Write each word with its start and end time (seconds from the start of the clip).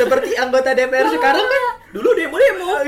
seperti 0.00 0.32
anggota 0.40 0.72
DPR 0.72 1.12
sekarang 1.12 1.44
kan 1.44 1.64
Dulu 1.90 2.14
demo-demo. 2.14 2.70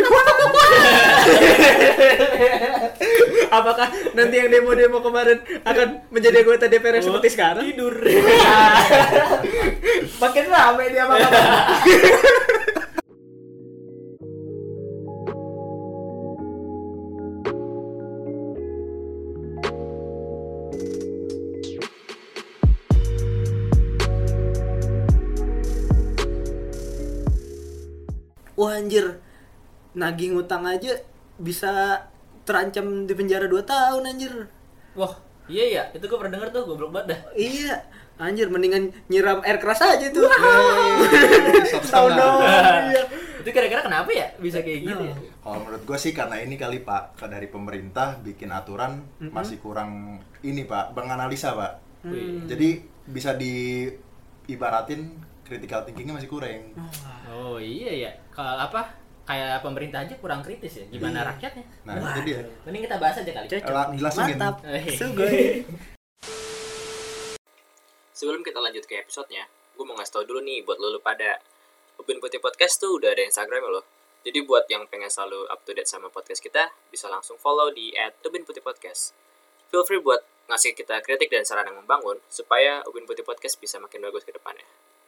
apakah 3.51 3.91
nanti 4.15 4.35
yang 4.39 4.47
demo-demo 4.47 5.03
kemarin 5.03 5.43
akan 5.67 6.07
menjadi 6.15 6.47
anggota 6.47 6.71
DPR 6.71 7.03
yang 7.03 7.07
seperti 7.11 7.29
sekarang 7.35 7.67
Tidur. 7.67 7.99
makin 10.23 10.45
rame 10.47 10.85
dia 10.95 11.03
apa 11.03 11.19
anjir, 28.77 29.21
nagih 29.93 30.33
ngutang 30.33 30.65
aja 30.65 30.97
bisa 31.37 32.05
terancam 32.43 33.07
di 33.07 33.13
penjara 33.15 33.47
2 33.47 33.63
tahun 33.63 34.03
anjir. 34.09 34.33
Wah, 34.99 35.15
iya 35.49 35.65
ya, 35.69 35.83
itu 35.95 36.05
gue 36.05 36.19
pernah 36.19 36.41
denger 36.41 36.49
tuh, 36.53 36.63
goblok 36.69 36.91
banget 36.93 37.17
dah. 37.17 37.21
Iya, 37.37 37.77
anjir 38.21 38.49
mendingan 38.53 38.93
nyiram 39.09 39.41
air 39.43 39.59
keras 39.59 39.81
aja 39.83 40.07
tuh. 40.13 40.27
Satu 41.71 41.89
Tahu 41.89 42.09
dong. 42.13 42.41
Iya. 42.45 43.03
Itu 43.43 43.51
kira-kira 43.51 43.83
kenapa 43.83 44.07
ya 44.15 44.31
bisa 44.39 44.63
kayak 44.63 44.81
gitu 44.87 45.03
ya? 45.03 45.19
Kalau 45.43 45.67
menurut 45.67 45.83
gue 45.83 45.99
sih 45.99 46.15
karena 46.15 46.39
ini 46.39 46.55
kali 46.55 46.87
Pak, 46.87 47.19
dari 47.27 47.51
pemerintah 47.51 48.23
bikin 48.23 48.55
aturan 48.55 49.03
masih 49.19 49.59
kurang 49.59 50.23
ini 50.47 50.63
Pak, 50.63 50.95
menganalisa 50.95 51.51
Pak. 51.59 51.73
Jadi 52.47 52.79
bisa 53.11 53.35
diibaratin 53.35 55.11
critical 55.53 55.85
thinkingnya 55.85 56.17
masih 56.17 56.33
kurang. 56.33 56.73
Oh 57.29 57.61
iya 57.61 58.09
ya, 58.09 58.11
kalau 58.33 58.57
apa 58.57 58.89
kayak 59.29 59.61
pemerintah 59.61 60.01
aja 60.01 60.17
kurang 60.17 60.41
kritis 60.41 60.81
ya, 60.81 60.85
gimana 60.89 61.21
Iya. 61.21 61.29
rakyatnya? 61.37 61.65
Nah 61.85 61.95
itu 62.01 62.21
dia. 62.25 62.41
Mending 62.65 62.83
kita 62.89 62.97
bahas 62.97 63.17
aja 63.21 63.33
kali. 63.37 63.47
Cocok 63.53 63.87
dilangsungin. 63.93 64.37
Mantap. 64.41 64.55
Eh. 64.65 64.85
Sugoi. 64.97 65.41
Sebelum 68.17 68.41
kita 68.41 68.59
lanjut 68.65 68.85
ke 68.89 69.05
episodenya, 69.05 69.45
gue 69.77 69.85
mau 69.85 69.93
ngasih 69.99 70.13
tau 70.15 70.25
dulu 70.25 70.41
nih 70.41 70.65
buat 70.65 70.81
lo, 70.81 70.97
lo 70.97 71.01
pada 71.05 71.37
Upin 72.01 72.17
Putih 72.17 72.41
Podcast 72.41 72.81
tuh 72.81 72.97
udah 72.97 73.13
ada 73.13 73.23
Instagram 73.23 73.69
lo. 73.69 73.83
Jadi 74.23 74.39
buat 74.47 74.71
yang 74.71 74.87
pengen 74.87 75.11
selalu 75.11 75.51
up 75.51 75.67
to 75.67 75.75
date 75.75 75.91
sama 75.91 76.07
podcast 76.07 76.39
kita, 76.39 76.71
bisa 76.89 77.11
langsung 77.11 77.35
follow 77.37 77.75
di 77.75 77.91
at 77.99 78.15
Upin 78.23 78.47
Putih 78.47 78.63
Podcast. 78.63 79.11
Feel 79.69 79.83
free 79.83 79.99
buat 79.99 80.23
ngasih 80.47 80.79
kita 80.79 81.03
kritik 81.03 81.27
dan 81.27 81.43
saran 81.43 81.67
yang 81.67 81.83
membangun, 81.83 82.23
supaya 82.31 82.87
Upin 82.87 83.03
Putih 83.03 83.27
Podcast 83.27 83.59
bisa 83.59 83.83
makin 83.83 83.99
bagus 84.07 84.23
ke 84.23 84.31
depannya. 84.31 84.63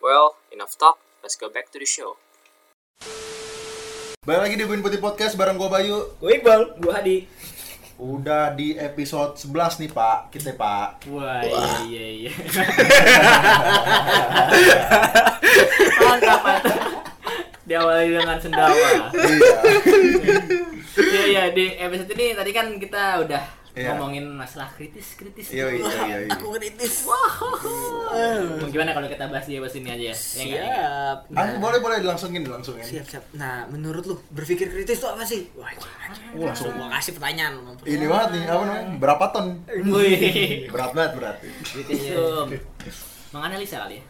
Well, 0.05 0.37
enough 0.53 0.77
talk, 0.77 1.01
let's 1.25 1.33
go 1.33 1.49
back 1.49 1.73
to 1.73 1.81
the 1.81 1.89
show. 1.89 2.21
Balik 4.21 4.41
lagi 4.45 4.55
di 4.61 4.69
Win 4.69 4.85
Putih 4.85 5.01
Podcast 5.01 5.33
bareng 5.33 5.57
gue 5.57 5.65
Bayu. 5.65 6.21
Gue 6.21 6.37
Iqbal, 6.37 6.77
gue 6.77 6.93
Hadi. 6.93 7.19
Udah 7.97 8.53
di 8.53 8.77
episode 8.77 9.33
11 9.41 9.81
nih 9.81 9.91
Pak, 9.97 10.29
kita 10.29 10.53
Pak. 10.61 11.09
Wah, 11.09 11.41
iya 11.41 11.57
iya 11.89 12.05
iya. 12.29 12.33
mantap 16.05 16.41
mantap. 16.45 16.79
Diawali 17.65 18.09
dengan 18.13 18.37
sendawa. 18.45 18.77
Iya. 18.77 19.09
Iya 21.01 21.23
iya 21.33 21.45
di 21.49 21.81
episode 21.81 22.13
ini 22.13 22.37
tadi 22.37 22.53
kan 22.53 22.77
kita 22.77 23.25
udah 23.25 23.64
Iya. 23.75 23.91
ngomongin 23.99 24.31
masalah 24.31 24.71
kritis 24.71 25.19
kritis. 25.19 25.51
Iya 25.51 25.67
iya 25.75 25.83
iya. 26.07 26.19
iya. 26.25 26.31
Aku 26.39 26.55
kritis. 26.55 27.11
Hmm, 27.11 28.71
Gimana 28.71 28.95
kalau 28.95 29.11
kita 29.11 29.27
bahas 29.27 29.51
di 29.51 29.59
episode 29.59 29.83
ini 29.83 29.91
aja 29.91 30.05
ya? 30.05 30.15
Ya 30.15 30.15
nggak, 30.15 30.47
ya 30.47 30.63
nggak? 30.63 30.79
Siap. 30.79 31.19
Ah, 31.35 31.47
boleh 31.59 31.79
boleh 31.83 31.97
dilangsungin 31.99 32.47
dilangsungin. 32.47 32.87
Siap, 32.87 33.07
siap. 33.11 33.25
Nah, 33.35 33.67
menurut 33.67 34.07
lu 34.07 34.15
berpikir 34.31 34.71
kritis 34.71 35.03
itu 35.03 35.09
apa 35.11 35.27
sih? 35.27 35.51
Wah, 35.59 35.75
Oh, 36.39 36.47
langsung. 36.47 36.71
gua 36.79 36.87
kasih 36.95 37.19
pertanyaan. 37.19 37.59
Ini 37.83 38.07
banget 38.07 38.29
nih, 38.39 38.43
apa 38.47 38.63
namanya? 38.63 38.87
Berapa 39.03 39.25
ton? 39.35 39.47
Wih. 39.91 40.71
Berat 40.71 40.91
banget 40.95 41.13
berarti. 41.19 41.49
Kritis 41.67 42.97
menganalisa 43.35 43.83
kali 43.83 43.99
ya. 43.99 44.05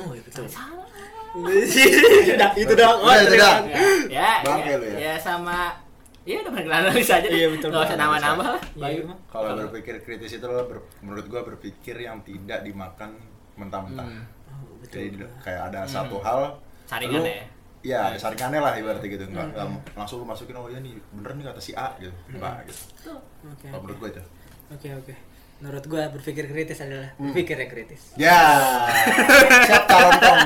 Oh, 0.00 0.12
iya 0.16 0.22
betul. 0.24 0.48
Salah. 0.48 0.88
Udah, 1.36 2.50
itu 2.56 2.72
dong. 2.74 2.96
Oh, 3.04 3.12
itu 3.14 3.36
dah. 3.36 3.62
Ya, 4.08 4.42
ya, 4.42 4.54
ya. 4.66 4.78
ya 4.98 5.12
sama 5.20 5.76
Iya 6.20 6.36
udah 6.44 6.52
pernah 6.52 6.78
analisa 6.84 7.16
aja. 7.16 7.28
Iya, 7.28 7.46
betul. 7.48 7.68
Gak 7.72 7.80
usah 7.86 7.98
nama-nama 7.98 8.44
lah. 8.54 8.62
Iya. 8.76 9.08
Kalau 9.26 9.56
berpikir 9.56 9.94
kritis 10.04 10.36
itu 10.36 10.44
ber- 10.44 10.84
menurut 11.00 11.26
gua 11.26 11.40
berpikir 11.42 11.96
yang 11.96 12.20
tidak 12.20 12.60
dimakan 12.60 13.16
mentah-mentah. 13.56 14.04
Hmm. 14.04 14.24
Oh, 14.52 14.76
betul. 14.78 15.00
Jadi 15.00 15.16
kayak 15.40 15.62
ada 15.72 15.80
satu 15.88 16.20
hal 16.20 16.60
Saringan 16.84 17.22
lu- 17.22 17.28
ya. 17.28 17.44
Iya, 17.80 17.98
ada 18.12 18.18
saringannya 18.20 18.60
lah 18.60 18.72
ibaratnya 18.76 19.08
gitu. 19.08 19.24
Enggak 19.24 19.56
langsung 19.96 20.20
lu 20.20 20.26
masukin 20.28 20.52
oh 20.52 20.68
iya 20.68 20.84
nih, 20.84 20.92
bener 21.16 21.32
nih 21.32 21.44
kata 21.48 21.60
si 21.64 21.72
A 21.72 21.96
gitu. 21.96 22.12
Enggak 22.28 22.68
gitu. 22.68 23.16
Oke. 23.48 23.66
Kalau 23.72 23.80
menurut 23.80 23.98
gua 23.98 24.08
itu. 24.12 24.22
Oke, 24.70 24.88
oke. 24.92 25.14
Menurut 25.60 25.84
gua 25.86 26.08
berpikir 26.08 26.44
kritis 26.46 26.80
adalah 26.80 27.12
berpikir 27.14 27.52
yang 27.54 27.68
kritis. 27.68 28.16
Ya. 28.16 28.32
Siap 29.68 29.84
calon 29.84 30.12
tong. 30.16 30.38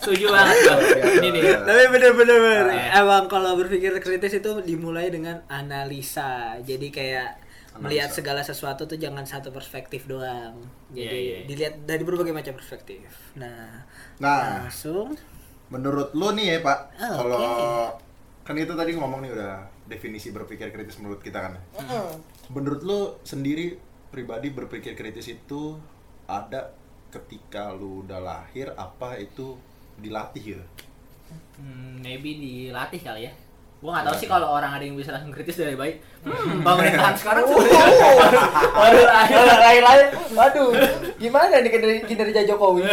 Setuju 0.00 0.26
banget 0.28 0.56
bang. 0.60 0.80
Ini 1.16 1.28
nih. 1.30 1.42
Tapi 1.60 1.82
bener-bener 1.88 2.64
Ah. 2.66 2.98
emang 2.98 3.24
kalau 3.26 3.54
berpikir 3.54 3.94
kritis 3.96 4.34
itu 4.34 4.50
dimulai 4.60 5.06
dengan 5.06 5.38
analisa. 5.46 6.58
Jadi 6.60 6.90
kayak 6.90 7.38
melihat 7.78 8.10
segala 8.10 8.42
sesuatu 8.42 8.84
tuh 8.84 8.98
jangan 8.98 9.22
satu 9.22 9.48
perspektif 9.48 10.04
doang. 10.04 10.58
Jadi 10.90 11.06
Iya, 11.06 11.14
iya. 11.14 11.38
dilihat 11.46 11.74
dari 11.80 12.02
berbagai 12.02 12.34
macam 12.34 12.52
perspektif. 12.52 13.06
Nah, 13.34 13.86
Nah, 14.18 14.66
langsung 14.66 15.14
menurut 15.68 16.10
lu 16.10 16.34
nih 16.34 16.46
ya, 16.50 16.58
Pak, 16.60 16.78
Ah, 16.98 17.14
kalau 17.16 17.38
oke. 17.38 17.88
kan 18.42 18.58
itu 18.58 18.74
tadi 18.74 18.90
ngomong 18.92 19.22
nih 19.22 19.30
udah 19.30 19.52
definisi 19.86 20.28
berpikir 20.28 20.68
kritis 20.68 20.98
menurut 20.98 21.22
kita 21.22 21.38
kan. 21.40 21.54
Menurut 22.48 22.82
lu 22.82 22.98
sendiri 23.22 23.78
pribadi 24.10 24.50
berpikir 24.50 24.98
kritis 24.98 25.30
itu 25.30 25.78
ada 26.26 26.74
ketika 27.10 27.70
lu 27.74 28.02
udah 28.06 28.18
lahir 28.22 28.74
apa 28.74 29.18
itu 29.18 29.54
dilatih 29.98 30.42
gitu? 30.54 30.64
Hmm, 31.58 32.02
maybe 32.02 32.34
dilatih 32.38 33.00
kali 33.02 33.30
ya. 33.30 33.32
Gua 33.80 33.96
nggak 33.96 34.12
tahu 34.12 34.16
sih 34.20 34.28
kalau 34.28 34.52
orang 34.52 34.76
ada 34.76 34.84
yang 34.84 34.92
bisa 34.92 35.14
langsung 35.14 35.32
kritis 35.32 35.56
dari 35.56 35.72
baik. 35.78 36.02
Hmm, 36.26 36.60
pemerintahan 36.66 37.16
sekarang 37.16 37.48
tuh. 37.48 37.56
Baru 38.76 39.00
lahir. 39.08 39.34
lain-lain. 39.40 40.06
Waduh, 40.36 40.70
gimana 41.16 41.64
nih 41.64 41.70
kinerja, 41.72 42.00
kinerja 42.04 42.40
Jokowi? 42.50 42.84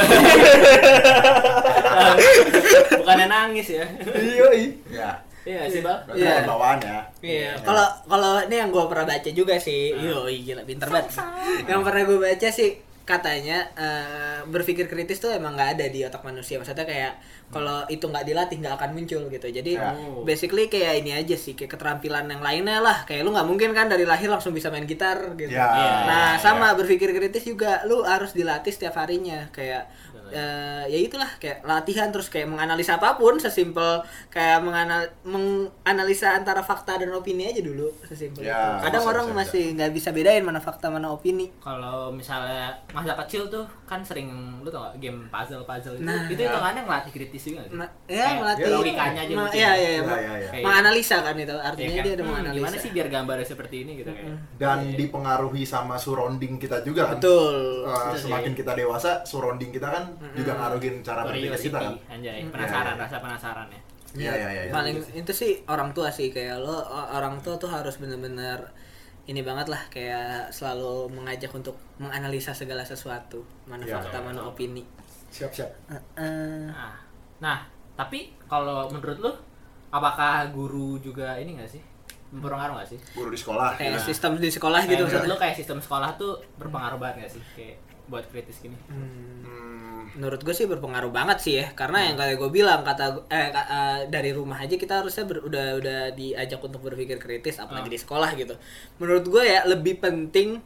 Bukannya 3.04 3.28
nangis 3.28 3.68
ya. 3.74 3.86
Iya, 4.16 4.48
Ya. 4.88 5.12
Iya 5.47 5.62
sih 5.66 5.80
bang. 5.80 6.00
Berarti 6.03 6.19
Iya. 6.19 6.34
ada 6.34 6.44
bawaannya. 6.46 6.97
Iya, 7.24 7.52
kalau 7.63 7.88
kalau 8.03 8.31
ini 8.44 8.56
yang 8.58 8.69
gue 8.69 8.84
pernah 8.85 9.08
baca 9.08 9.30
juga 9.31 9.56
sih, 9.56 9.96
yo 9.96 10.28
gila 10.28 10.62
pinter 10.62 10.88
banget. 10.88 11.16
Yang 11.72 11.81
pernah 11.81 12.02
gue 12.03 12.19
baca 12.19 12.50
sih 12.50 12.72
katanya 13.08 13.63
eh, 13.74 14.44
berpikir 14.44 14.84
kritis 14.86 15.18
tuh 15.18 15.31
emang 15.31 15.56
nggak 15.56 15.80
ada 15.80 15.86
di 15.88 16.03
otak 16.03 16.19
manusia. 16.22 16.59
Maksudnya 16.59 16.84
kayak 16.84 17.13
kalau 17.47 17.88
itu 17.88 18.03
nggak 18.03 18.28
dilatih 18.28 18.59
nggak 18.59 18.75
akan 18.75 18.91
muncul 18.91 19.24
gitu. 19.31 19.47
Jadi 19.47 19.80
Ya. 19.80 19.96
basically 20.22 20.68
kayak 20.68 21.00
ini 21.00 21.16
aja 21.16 21.34
sih, 21.34 21.56
kayak 21.56 21.72
keterampilan 21.72 22.28
yang 22.28 22.44
lainnya 22.44 22.84
lah. 22.84 23.07
Kayak 23.07 23.24
lu 23.24 23.31
nggak 23.31 23.47
mungkin 23.47 23.72
kan 23.72 23.88
dari 23.88 24.03
lahir 24.03 24.28
langsung 24.28 24.52
bisa 24.52 24.68
main 24.68 24.84
gitar 24.84 25.16
gitu. 25.40 25.56
Ya. 25.56 25.63
Nah 26.03 26.36
ya. 26.36 26.44
sama 26.44 26.75
berpikir 26.75 27.16
kritis 27.16 27.47
juga, 27.47 27.88
lu 27.88 28.03
harus 28.03 28.36
dilatih 28.36 28.75
setiap 28.75 29.00
harinya. 29.00 29.47
Kayak 29.56 29.88
eh, 30.30 30.84
ya 30.88 31.00
itulah 31.00 31.30
kayak 31.36 31.64
latihan 31.64 32.10
terus 32.10 32.28
kayak 32.28 32.48
menganalisa 32.48 32.96
apa 32.96 33.14
pun 33.14 33.38
sesimpel 33.38 34.00
kayak 34.28 34.60
menganal 34.60 35.04
menganalisa 35.24 36.34
antara 36.34 36.60
fakta 36.60 36.98
dan 36.98 37.12
opini 37.12 37.46
aja 37.46 37.60
dulu 37.60 37.88
sesimpel 38.04 38.44
Ya, 38.44 38.78
itu. 38.78 38.84
Kadang 38.84 39.02
bisa, 39.02 39.12
orang 39.12 39.26
bisa, 39.26 39.38
masih 39.38 39.64
nggak 39.74 39.92
bisa 39.92 40.10
bedain 40.12 40.42
mana 40.42 40.58
fakta 40.58 40.88
mana 40.88 41.08
opini. 41.10 41.52
Kalau 41.58 42.10
misalnya 42.10 42.72
masa 42.90 43.14
kecil 43.18 43.48
tuh 43.48 43.66
kan 43.84 44.00
sering 44.00 44.30
lu 44.60 44.68
tau 44.68 44.84
gak 44.86 45.00
game 45.00 45.28
puzzle 45.28 45.64
puzzle 45.64 45.96
itu 45.96 46.04
Nah. 46.04 46.28
itu 46.28 46.38
hitungannya 46.38 46.82
ngelatih 46.84 47.12
kritis 47.14 47.44
juga? 47.46 47.62
Ma- 47.70 47.88
ya 48.06 48.24
Kayak 48.26 48.38
melatih 48.38 48.66
logikanya 48.70 49.22
aja 49.22 49.34
Ma-. 49.34 49.50
Iya 49.50 49.72
iya 49.72 49.90
iya. 49.90 49.90
Ya, 49.94 50.01
Ma- 50.01 50.16
ya, 50.18 50.34
ya. 50.34 50.50
Kayak- 50.50 50.63
Menganalisa 50.63 51.18
kan 51.19 51.36
itu 51.36 51.56
artinya 51.56 51.88
kan? 51.90 52.04
dia 52.04 52.12
ada 52.12 52.18
Hmm, 52.18 52.30
menganalisa. 52.30 52.57
Gimana 52.57 52.75
sih 52.78 52.92
biar 52.92 53.07
gambarnya 53.07 53.48
seperti 53.48 53.75
ini 53.80 53.92
gitu 53.96 54.10
kayak. 54.10 54.36
Dan 54.57 54.78
dipengaruhi 54.94 55.63
sama 55.63 55.96
surrounding 55.96 56.54
kita 56.57 56.78
juga 56.81 57.01
kan. 57.06 57.18
Betul. 57.18 57.56
Uh, 57.84 57.92
Betul 57.94 58.12
sih. 58.13 58.24
semakin 58.24 58.51
kita 58.54 58.72
dewasa, 58.74 59.12
surrounding 59.24 59.69
kita 59.69 59.88
kan 59.88 60.04
juga 60.34 60.52
ngaruhin 60.54 60.96
cara 61.00 61.22
berpikir 61.24 61.54
kita 61.64 61.80
kan. 61.80 61.94
anjay, 62.10 62.42
Hmm. 62.42 62.50
penasaran, 62.50 62.86
Iya, 62.88 62.96
iya. 62.96 63.04
rasa 63.04 63.18
penasaran 63.19 63.68
ya. 63.68 63.81
Iya 64.10 64.34
iya 64.34 64.50
iya. 64.50 64.62
iya. 64.66 64.72
paling 64.72 64.98
itu 65.14 65.31
sih 65.31 65.52
orang 65.66 65.92
tua 65.92 66.10
sih 66.10 66.30
kayak 66.30 66.58
lo 66.58 66.80
orang 67.12 67.38
tua 67.40 67.56
tuh 67.56 67.68
harus 67.68 67.98
bener-bener 67.98 68.58
ini 69.24 69.44
banget 69.44 69.68
lah 69.68 69.84
kayak 69.88 70.50
selalu 70.50 71.12
mengajak 71.12 71.52
untuk 71.52 71.75
menganalisa 71.98 72.56
segala 72.56 72.81
sesuatu 72.81 73.44
mana 73.66 73.84
Iya, 73.84 74.00
fakta 74.00 74.18
iya, 74.18 74.25
mana 74.25 74.42
opini 74.44 74.81
Siap 75.28 75.52
siap. 75.52 75.69
Eh, 75.92 76.02
eh, 76.16 76.72
Nah, 76.72 76.96
nah, 77.38 77.60
tapi 77.94 78.31
kalau 78.48 78.88
menurut 78.88 79.20
lu 79.20 79.31
apakah 79.90 80.48
guru 80.50 80.96
juga 80.98 81.36
ini 81.36 81.60
gak 81.60 81.68
sih? 81.68 81.84
Berpengaruh 82.30 82.80
gak 82.80 82.90
sih? 82.90 83.00
Guru 83.12 83.28
di 83.28 83.38
sekolah. 83.38 83.75
kayak 83.75 83.92
ya. 83.94 84.02
sistem 84.02 84.36
di 84.36 84.48
sekolah 84.48 84.81
gitu 84.84 85.04
menurut 85.04 85.28
lu 85.28 85.38
kayak 85.38 85.54
sistem 85.54 85.78
sekolah 85.78 86.16
tuh 86.16 86.40
berpengaruh 86.56 86.96
banget 86.98 87.28
gak 87.28 87.31
sih? 87.36 87.44
Kayak 87.54 87.75
buat 88.08 88.24
kritis 88.31 88.63
gini. 88.63 88.80
Hmm, 88.88 89.44
Hmm, 89.44 89.76
menurut 90.13 90.39
gue 90.39 90.51
sih 90.51 90.63
berpengaruh 90.63 91.09
banget 91.09 91.38
sih 91.39 91.54
ya. 91.57 91.68
Karena 91.71 92.06
yang 92.06 92.15
kayak 92.15 92.38
gue 92.38 92.50
bilang 92.50 92.81
kata 92.81 93.27
eh 93.27 93.50
eh, 93.50 94.00
dari 94.07 94.31
rumah 94.31 94.57
aja 94.57 94.74
kita 94.74 95.01
harusnya 95.01 95.25
ber- 95.25 95.44
udah 95.44 95.65
udah 95.75 96.00
diajak 96.13 96.59
untuk 96.59 96.80
berpikir 96.80 97.18
kritis 97.18 97.57
apalagi 97.57 97.89
di 97.89 97.98
sekolah 97.98 98.31
gitu. 98.33 98.56
Menurut 98.98 99.25
gue 99.25 99.44
ya 99.44 99.65
lebih 99.65 99.98
penting 99.98 100.62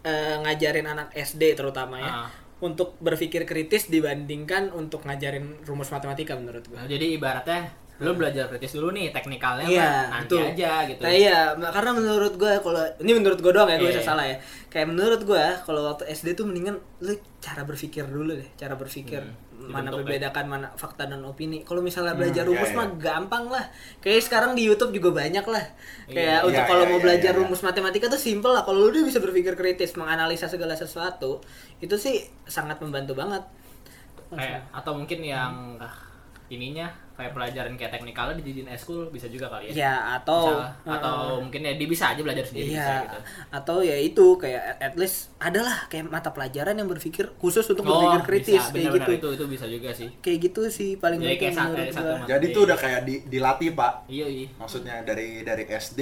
eh, 0.00 0.36
ngajarin 0.38 0.86
anak 0.86 1.12
SD 1.12 1.52
terutama 1.52 1.98
ya 1.98 2.12
Ah. 2.24 2.30
untuk 2.60 2.96
berpikir 2.98 3.44
kritis 3.44 3.88
dibandingkan 3.88 4.68
untuk 4.70 5.04
ngajarin 5.04 5.60
rumus 5.64 5.88
matematika 5.88 6.36
menurut 6.36 6.64
gue 6.64 6.76
Nah, 6.76 6.84
jadi 6.84 7.16
ibaratnya 7.16 7.72
lu 8.00 8.16
belajar 8.16 8.48
kritis 8.48 8.72
dulu 8.72 8.96
nih 8.96 9.12
teknikalnya 9.12 9.68
Iya, 9.68 9.84
mah 9.84 10.24
nanti 10.24 10.32
betul. 10.32 10.48
aja 10.56 10.72
gitu. 10.88 11.00
Nah, 11.04 11.12
iya, 11.12 11.38
karena 11.52 11.90
menurut 11.92 12.34
gue 12.40 12.52
kalau 12.64 12.82
ini 13.04 13.10
menurut 13.12 13.38
gue 13.44 13.52
doang 13.52 13.68
ya, 13.68 13.76
gue 13.76 13.88
bisa 13.92 14.00
iya. 14.00 14.08
salah 14.08 14.24
ya. 14.24 14.36
Kayak 14.72 14.86
menurut 14.96 15.20
gue 15.28 15.44
kalau 15.68 15.84
waktu 15.84 16.08
SD 16.08 16.32
tuh 16.32 16.48
mendingan 16.48 16.80
lu 17.04 17.12
cara 17.44 17.62
berpikir 17.68 18.08
dulu 18.08 18.32
deh, 18.40 18.48
cara 18.56 18.72
berpikir 18.74 19.20
Hmm, 19.60 19.76
mana 19.76 19.92
dibentuk 19.92 20.08
ya. 20.08 20.16
membedakan 20.16 20.44
mana 20.48 20.66
fakta 20.72 21.04
dan 21.04 21.20
opini. 21.20 21.60
Kalau 21.68 21.84
misalnya 21.84 22.16
belajar 22.16 22.48
iya, 22.48 22.48
rumus 22.48 22.72
iya. 22.72 22.78
mah 22.80 22.88
gampang 22.96 23.44
lah. 23.52 23.68
Kayak 24.00 24.24
sekarang 24.24 24.56
di 24.56 24.64
YouTube 24.64 24.96
juga 24.96 25.20
banyak 25.20 25.44
lah. 25.44 25.64
Kayak 26.08 26.40
Iya, 26.40 26.48
untuk 26.48 26.64
kalau 26.64 26.84
iya, 26.88 26.90
mau 26.96 27.00
belajar 27.04 27.32
iya, 27.32 27.36
iya. 27.36 27.40
rumus 27.44 27.60
matematika 27.60 28.08
tuh 28.08 28.16
simple 28.16 28.56
lah. 28.56 28.64
Kalau 28.64 28.80
lu 28.80 28.88
udah 28.88 29.04
bisa 29.04 29.20
berpikir 29.20 29.52
kritis, 29.60 29.92
menganalisa 30.00 30.48
segala 30.48 30.72
sesuatu, 30.80 31.44
itu 31.76 31.92
sih 32.00 32.24
sangat 32.48 32.80
membantu 32.80 33.12
banget. 33.12 33.44
Kayak 34.32 34.64
atau 34.72 34.96
mungkin 34.96 35.20
yang 35.20 35.76
ah, 35.76 35.92
ininya 36.48 36.88
kayak 37.20 37.32
pelajaran 37.32 37.72
kayak 37.74 37.92
teknikalnya 37.92 38.34
dijadiin 38.34 38.68
eskul 38.70 39.06
bisa 39.08 39.26
juga 39.26 39.46
kali 39.46 39.70
ya. 39.70 39.86
Ya, 39.86 39.94
atau 40.16 40.48
Bisa- 40.48 40.72
atau 40.90 41.16
mungkin 41.38 41.60
ya 41.60 41.72
dia 41.74 41.86
bisa 41.86 42.04
aja 42.08 42.20
belajar 42.20 42.42
sendiri 42.42 42.72
bisa 42.72 42.80
Iya, 42.80 43.04
gitu. 43.04 43.18
atau 43.52 43.76
ya 43.80 43.96
itu 43.96 44.26
kayak 44.34 44.62
at 44.80 44.94
least 44.96 45.36
adalah 45.36 45.84
kayak 45.86 46.08
mata 46.08 46.30
pelajaran 46.30 46.72
yang 46.74 46.86
berpikir 46.86 47.28
khusus 47.36 47.62
untuk 47.66 47.84
berpikir 47.84 48.20
kritis 48.24 48.56
Oh, 48.56 48.56
bisa, 48.56 48.64
kayak 48.64 48.72
benar-benar 48.72 49.06
gitu. 49.06 49.12
itu 49.12 49.28
itu 49.30 49.44
bisa 49.46 49.66
juga 49.68 49.90
sih. 49.92 50.08
Kayak 50.18 50.38
gitu 50.42 50.62
sih 50.66 50.90
paling 50.96 51.20
Jadi 51.20 51.36
kayak 51.36 51.54
satu- 51.54 51.92
satu. 51.92 52.12
Jadi 52.24 52.44
itu 52.46 52.60
udah 52.62 52.78
kayak 52.78 53.00
di, 53.02 53.14
dilatih 53.28 53.70
pak. 53.72 53.92
Iya, 54.08 54.26
iya. 54.26 54.46
Maksudnya 54.56 54.96
dari 55.02 55.42
dari 55.42 55.64
SD 55.66 56.00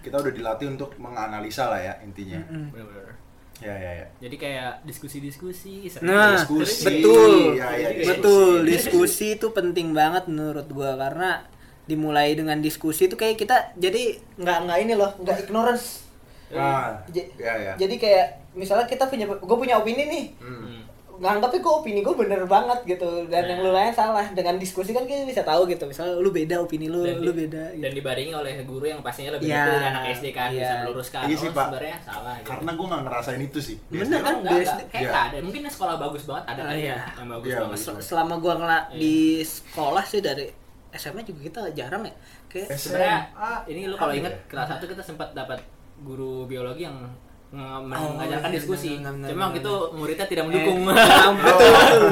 kita 0.00 0.16
udah 0.16 0.30
dilatih 0.30 0.66
untuk 0.68 0.92
menganalisa 0.96 1.66
lah 1.66 1.80
ya 1.80 1.94
intinya. 2.00 2.44
Benar-benar. 2.44 3.23
Ya 3.64 3.74
ya 3.80 3.92
ya. 4.04 4.06
Jadi 4.20 4.36
kayak 4.36 4.84
diskusi-diskusi 4.84 5.88
Nah, 6.04 6.36
Diskusi. 6.36 6.84
betul. 6.84 7.56
Iya, 7.56 7.68
iya, 7.80 7.88
diskusi. 7.96 8.08
betul. 8.12 8.52
Diskusi 8.68 9.26
itu 9.40 9.46
penting 9.56 9.96
banget 9.96 10.28
menurut 10.28 10.68
gua 10.68 11.00
karena 11.00 11.48
dimulai 11.88 12.36
dengan 12.36 12.60
diskusi 12.60 13.08
itu 13.08 13.16
kayak 13.16 13.40
kita 13.40 13.72
jadi 13.80 14.20
nggak 14.36 14.58
nggak 14.68 14.78
ini 14.84 14.92
loh, 14.96 15.16
nggak 15.16 15.48
ignorance. 15.48 16.04
Nah, 16.52 17.00
ya 17.40 17.54
ya. 17.56 17.72
Jadi 17.80 17.96
kayak 17.96 18.52
misalnya 18.52 18.86
kita 18.86 19.08
punya 19.08 19.24
gue 19.26 19.56
punya 19.58 19.80
opini 19.80 20.04
nih. 20.06 20.24
Hmm. 20.44 20.84
Nganggapnya 21.16 21.58
gue 21.58 21.74
opini 21.74 22.00
gue 22.00 22.12
bener 22.12 22.42
banget 22.44 22.78
gitu 22.84 23.06
dan 23.26 23.44
yang 23.44 23.58
lu 23.58 23.70
lain 23.70 23.90
salah 23.90 24.26
dengan 24.28 24.54
diskusi 24.54 24.90
kan 24.90 25.02
kita 25.02 25.22
bisa 25.22 25.40
tahu 25.40 25.64
gitu 25.64 25.84
misalnya 25.84 26.14
lu 26.14 26.28
beda 26.28 26.58
opini 26.58 26.86
lu 26.86 27.02
Dan 27.02 27.18
lu 27.18 27.30
di- 27.30 27.44
beda 27.44 27.64
gitu. 27.70 27.82
Dan 27.82 27.92
dibarengi 27.92 28.32
oleh 28.32 28.52
guru 28.62 28.84
yang 28.84 29.00
pastinya 29.00 29.32
lebih 29.32 29.46
Iya, 29.46 29.60
betul 29.60 29.74
dari 29.74 29.86
anak 29.86 30.02
SD 30.12 30.26
kan 30.30 30.48
bisa 30.48 30.60
iya. 30.60 30.80
meluruskan. 30.80 31.22
Iya 31.24 31.36
sih, 31.36 31.46
oh, 31.46 31.52
Pak. 31.52 31.64
sebenarnya 31.66 31.96
salah 32.00 32.34
gitu. 32.34 32.46
Karena 32.46 32.70
gue 32.72 32.86
nggak 32.86 33.02
ngerasain 33.04 33.42
itu 33.42 33.58
sih. 33.60 33.76
di 33.82 33.96
Bener 33.96 34.18
kan? 34.18 34.34
Enggak, 34.34 34.52
enggak. 34.52 34.66
SD. 34.68 34.80
Kayak 34.88 35.02
Iya. 35.04 35.20
ada. 35.24 35.36
Mungkin 35.40 35.60
sekolah 35.66 35.94
bagus 35.98 36.22
banget 36.24 36.44
ada 36.46 36.60
Ah, 36.60 36.66
kan 36.66 36.76
iya. 36.76 36.96
yang 37.12 37.28
bagus 37.30 37.48
Iya, 37.48 37.58
banget. 37.60 37.78
Sel- 37.80 38.02
selama 38.04 38.34
gua 38.36 38.54
ngela 38.56 38.78
Iya. 38.86 38.96
di 38.96 39.14
sekolah 39.40 40.04
sih 40.04 40.20
dari 40.20 40.44
SMA 40.92 41.20
juga 41.22 41.40
kita 41.42 41.60
jarang 41.72 42.02
ya 42.02 42.14
kayak 42.46 42.68
Sebenarnya 42.70 43.18
SMA. 43.28 43.52
ini 43.66 43.80
lu 43.84 43.94
kalau 43.94 44.10
Ada 44.10 44.20
ingat 44.20 44.32
ya? 44.32 44.40
kelas 44.46 44.68
1 44.72 44.86
kita 44.86 45.02
sempat 45.02 45.28
dapat 45.30 45.58
guru 45.96 46.44
biologi 46.44 46.82
yang 46.82 46.98
Oh, 47.54 47.78
mengajarkan 47.80 48.50
iya, 48.50 48.56
diskusi. 48.56 48.90
benar, 48.96 49.14
benar, 49.14 49.28
Cuma 49.30 49.44
benar. 49.44 49.56
gitu 49.56 49.74
muridnya 49.94 50.26
tidak 50.26 50.44
mendukung. 50.44 50.78
Ah, 50.88 51.30
betul 51.38 51.70
betul. 51.70 52.02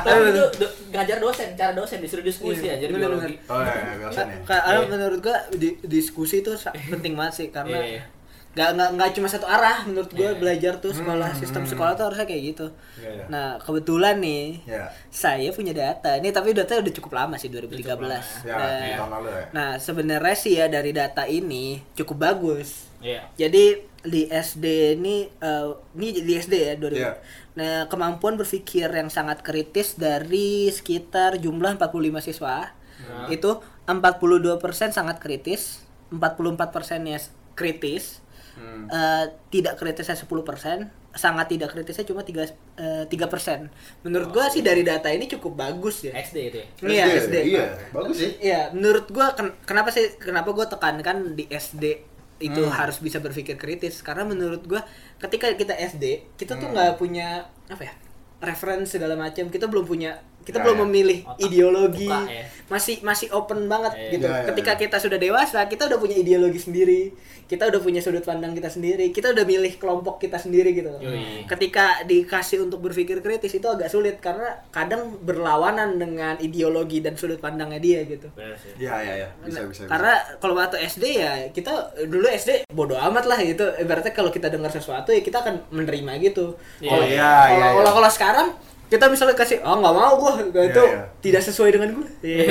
Tapi 0.00 0.18
itu 0.26 0.44
do- 0.56 0.74
ngajar 0.90 1.18
dosen, 1.18 1.48
cara 1.52 1.72
dosen 1.72 1.98
disuruh 1.98 2.22
diskusi 2.22 2.64
Iya, 2.64 2.72
aja 2.72 2.82
jadi 2.82 2.92
biologi. 2.94 3.34
Oh 3.46 3.60
ya, 3.60 3.74
ya 3.74 3.94
biasanya. 3.98 4.36
Ka- 4.42 4.64
Karena 4.64 4.80
Iya. 4.80 4.88
menurut 4.88 5.18
gua 5.20 5.36
di- 5.52 5.78
diskusi 5.82 6.40
itu 6.40 6.50
penting 6.92 7.12
banget 7.14 7.34
sih 7.36 7.48
karena 7.48 7.78
Iya. 7.78 8.02
nggak 8.48 8.70
nggak 8.74 8.88
nggak 8.90 9.10
cuma 9.12 9.28
satu 9.28 9.46
arah 9.46 9.84
menurut 9.84 10.10
gua 10.10 10.30
Iya. 10.30 10.34
belajar 10.34 10.72
tuh 10.78 10.90
sekolah 10.90 11.30
Hmm, 11.30 11.38
sistem 11.38 11.62
hmm. 11.62 11.70
sekolah 11.70 11.92
tuh 11.92 12.04
harusnya 12.06 12.24
kayak 12.24 12.42
gitu. 12.48 12.66
Iya, 12.96 13.10
iya. 13.12 13.24
Nah 13.28 13.48
kebetulan 13.58 14.16
nih 14.18 14.44
Ya. 14.64 14.88
saya 15.06 15.48
punya 15.52 15.70
data 15.70 16.16
ini 16.16 16.30
tapi 16.30 16.50
data 16.52 16.74
udah 16.74 16.94
cukup 16.94 17.12
lama 17.14 17.36
sih 17.36 17.46
2013. 17.46 18.24
Ya, 18.42 18.56
Nah, 18.56 18.72
di 18.80 18.90
tahun 18.94 19.10
lalu 19.12 19.28
ya. 19.28 19.44
Nah 19.52 19.68
sebenarnya 19.76 20.34
sih 20.34 20.52
ya 20.54 20.66
dari 20.66 20.90
data 20.90 21.22
ini 21.24 21.78
cukup 21.94 22.16
bagus. 22.24 22.88
Iya. 22.98 23.22
Jadi 23.36 23.84
di 24.04 24.26
SD 24.26 24.94
ini 24.94 25.26
eh, 25.26 25.68
ini 25.94 26.08
di 26.22 26.32
SD 26.34 26.54
ya 26.54 26.74
2000. 26.78 26.94
Iya. 26.94 27.12
Nah, 27.58 27.90
kemampuan 27.90 28.38
berpikir 28.38 28.86
yang 28.86 29.10
sangat 29.10 29.42
kritis 29.42 29.98
dari 29.98 30.70
sekitar 30.70 31.38
jumlah 31.38 31.74
45 31.76 32.22
siswa 32.22 32.70
Nah. 32.98 33.30
itu 33.30 33.62
42% 33.86 34.58
sangat 34.90 35.22
kritis, 35.22 35.86
44%-nya 36.10 37.18
kritis. 37.54 38.20
Hmm. 38.58 38.90
eh, 38.90 39.24
tidak 39.54 39.78
kritisnya 39.78 40.18
10%, 40.18 40.90
sangat 41.14 41.46
tidak 41.46 41.70
kritisnya 41.70 42.02
cuma 42.02 42.26
3 42.26 42.42
eh, 42.74 43.06
3%. 43.06 43.70
Menurut 44.02 44.34
gua 44.34 44.50
sih 44.50 44.66
dari 44.66 44.82
data 44.82 45.06
ini 45.14 45.30
cukup 45.30 45.54
bagus 45.54 46.02
ya. 46.02 46.10
SD 46.18 46.36
itu 46.50 46.58
ya. 46.58 46.66
Iya, 46.82 47.04
SD. 47.22 47.34
Iya, 47.54 47.64
bagus 47.94 48.16
sih. 48.18 48.30
Iya, 48.42 48.74
menurut 48.74 49.06
gua 49.14 49.30
ken- 49.38 49.54
kenapa 49.62 49.94
sih 49.94 50.10
kenapa 50.18 50.50
gua 50.50 50.66
tekankan 50.66 51.38
di 51.38 51.46
SD 51.46 52.02
itu 52.38 52.62
Hmm. 52.62 52.70
harus 52.70 53.02
bisa 53.02 53.18
berpikir 53.18 53.58
kritis 53.58 53.98
karena 54.00 54.22
menurut 54.22 54.62
gua 54.64 54.86
ketika 55.18 55.50
kita 55.58 55.74
SD 55.74 56.22
kita 56.38 56.54
tuh 56.54 56.70
Hmm. 56.70 56.74
nggak 56.74 56.94
punya 56.96 57.46
apa 57.66 57.82
ya 57.82 57.94
referensi 58.38 58.94
segala 58.98 59.18
macam 59.18 59.50
kita 59.50 59.66
belum 59.66 59.82
punya 59.82 60.14
kita 60.48 60.58
Ya, 60.58 60.64
belum 60.64 60.76
ya. 60.76 60.82
memilih 60.82 61.18
Otak 61.22 61.44
ideologi 61.44 62.08
buka, 62.08 62.24
ya. 62.26 62.44
masih 62.66 62.96
masih 63.00 63.28
open 63.30 63.68
banget 63.68 63.92
Iya, 63.94 64.08
gitu 64.10 64.26
iya, 64.26 64.34
iya, 64.34 64.46
ketika 64.48 64.72
iya. 64.72 64.80
kita 64.80 64.96
sudah 64.96 65.18
dewasa 65.18 65.60
kita 65.68 65.82
udah 65.84 65.98
punya 65.98 66.16
ideologi 66.16 66.56
sendiri 66.58 67.02
kita 67.44 67.64
udah 67.64 67.80
punya 67.80 67.96
sudut 67.98 68.20
pandang 68.22 68.52
kita 68.52 68.68
sendiri 68.68 69.08
kita 69.08 69.32
udah 69.32 69.40
milih 69.42 69.76
kelompok 69.76 70.16
kita 70.18 70.36
sendiri 70.36 70.72
gitu 70.72 70.92
Yoi. 70.94 71.44
ketika 71.44 72.00
dikasih 72.02 72.60
untuk 72.62 72.80
berpikir 72.82 73.20
kritis 73.20 73.52
itu 73.52 73.64
agak 73.64 73.88
sulit 73.88 74.16
karena 74.18 74.56
kadang 74.68 75.16
berlawanan 75.18 75.96
dengan 75.96 76.36
ideologi 76.38 77.00
dan 77.00 77.12
sudut 77.14 77.36
pandangnya 77.38 77.76
dia 77.78 78.00
gitu 78.04 78.28
Benar 78.32 78.52
sih. 78.54 78.72
Iya, 78.78 78.94
iya, 79.00 79.12
iya. 79.16 79.28
Bisa, 79.40 79.64
bisa. 79.64 79.84
bisa. 79.84 79.84
karena 79.86 80.12
kalau 80.36 80.54
waktu 80.54 80.76
SD 80.82 81.04
ya 81.14 81.32
kita 81.50 81.72
dulu 82.04 82.24
SD 82.26 82.68
bodoh 82.68 82.96
amat 82.98 83.24
lah 83.24 83.36
gitu 83.38 83.64
ibaratnya 83.76 84.12
kalau 84.12 84.28
kita 84.28 84.48
dengar 84.48 84.68
sesuatu 84.68 85.08
ya 85.08 85.20
kita 85.20 85.40
akan 85.40 85.68
menerima 85.70 86.20
gitu 86.22 86.52
Iya, 86.78 86.90
kalau 86.90 87.04
iya, 87.06 87.32
iya, 87.48 87.56
iya. 87.64 87.66
kalau 87.74 87.92
kalau 87.94 88.10
sekarang 88.10 88.48
kita 88.88 89.04
misalnya 89.06 89.36
kasih 89.36 89.60
oh 89.60 89.76
nggak 89.76 89.92
mau 89.92 90.12
gua 90.16 90.32
itu 90.40 90.80
iya. 90.80 91.04
tidak 91.20 91.42
sesuai 91.44 91.70
dengan 91.70 91.88
gua 91.94 92.08
Iya. 92.20 92.44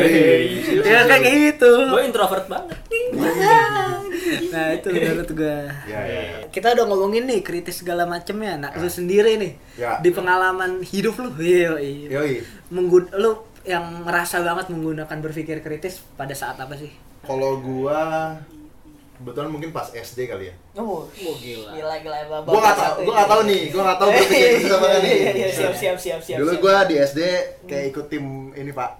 ya 0.86 1.00
kayak 1.04 1.24
gitu 1.26 1.72
Gue 1.90 2.02
introvert 2.06 2.46
banget. 2.46 2.78
nah 4.48 4.66
itu 4.70 4.88
menurut 4.94 5.30
gua 5.34 5.58
Iya, 5.84 6.00
iya, 6.00 6.22
iya. 6.24 6.38
kita 6.48 6.74
udah 6.74 6.86
ngomongin 6.86 7.26
nih 7.26 7.42
kritis 7.42 7.82
segala 7.82 8.06
macemnya 8.06 8.58
nah 8.58 8.70
lu 8.74 8.88
sendiri 8.88 9.38
nih 9.38 9.54
Ya. 9.78 9.98
di 9.98 10.10
pengalaman 10.10 10.82
hidup 10.82 11.18
lu 11.18 11.30
iya 11.38 11.78
iya 11.78 12.08
Yoi. 12.12 12.34
menggun 12.70 13.10
lu 13.14 13.34
yang 13.62 13.84
merasa 14.02 14.42
banget 14.42 14.70
menggunakan 14.70 15.18
berpikir 15.20 15.60
kritis 15.60 16.02
pada 16.14 16.34
saat 16.34 16.58
apa 16.58 16.74
sih 16.74 16.90
Kalau 17.22 17.60
gua 17.60 18.34
kebetulan 19.18 19.50
mungkin 19.50 19.70
pas 19.70 19.90
SD 19.90 20.26
kali 20.26 20.50
ya. 20.50 20.56
Oh, 20.76 21.04
Oh, 21.04 21.36
gila. 21.36 21.74
Gila 21.74 21.96
gila 22.00 22.18
bapak. 22.28 22.48
Gua 22.48 22.60
nggak 22.60 22.78
tahu, 22.78 22.96
gua 23.02 23.14
nggak 23.16 23.30
tahu 23.30 23.42
nih, 23.44 23.62
gua 23.68 23.82
nggak 23.84 24.00
tahu 24.00 24.10
kritis 24.14 24.70
apa 24.70 24.86
nggak 24.86 25.02
nih. 25.02 25.16
Iya 25.18 25.32
iya 25.34 25.48
siap 25.50 25.74
siap 25.74 25.98
siap 25.98 26.20
siap. 26.22 26.38
Dulu 26.38 26.52
gua 26.60 26.76
di 26.86 26.96
SD 26.96 27.20
kayak 27.66 27.86
ikut 27.92 28.06
tim 28.08 28.26
ini 28.54 28.72
pak, 28.72 28.92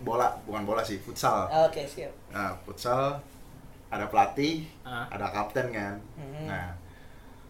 bola, 0.00 0.28
bukan 0.42 0.62
bola 0.62 0.80
sih, 0.80 0.96
futsal. 0.96 1.50
Oke 1.66 1.82
siap. 1.84 2.14
Nah, 2.30 2.54
futsal 2.62 3.18
ada 3.86 4.06
pelatih, 4.06 4.66
Ah. 4.82 5.06
ada 5.08 5.30
kapten 5.30 5.70
kan. 5.70 5.94
Hmm. 6.14 6.46
Nah, 6.46 6.74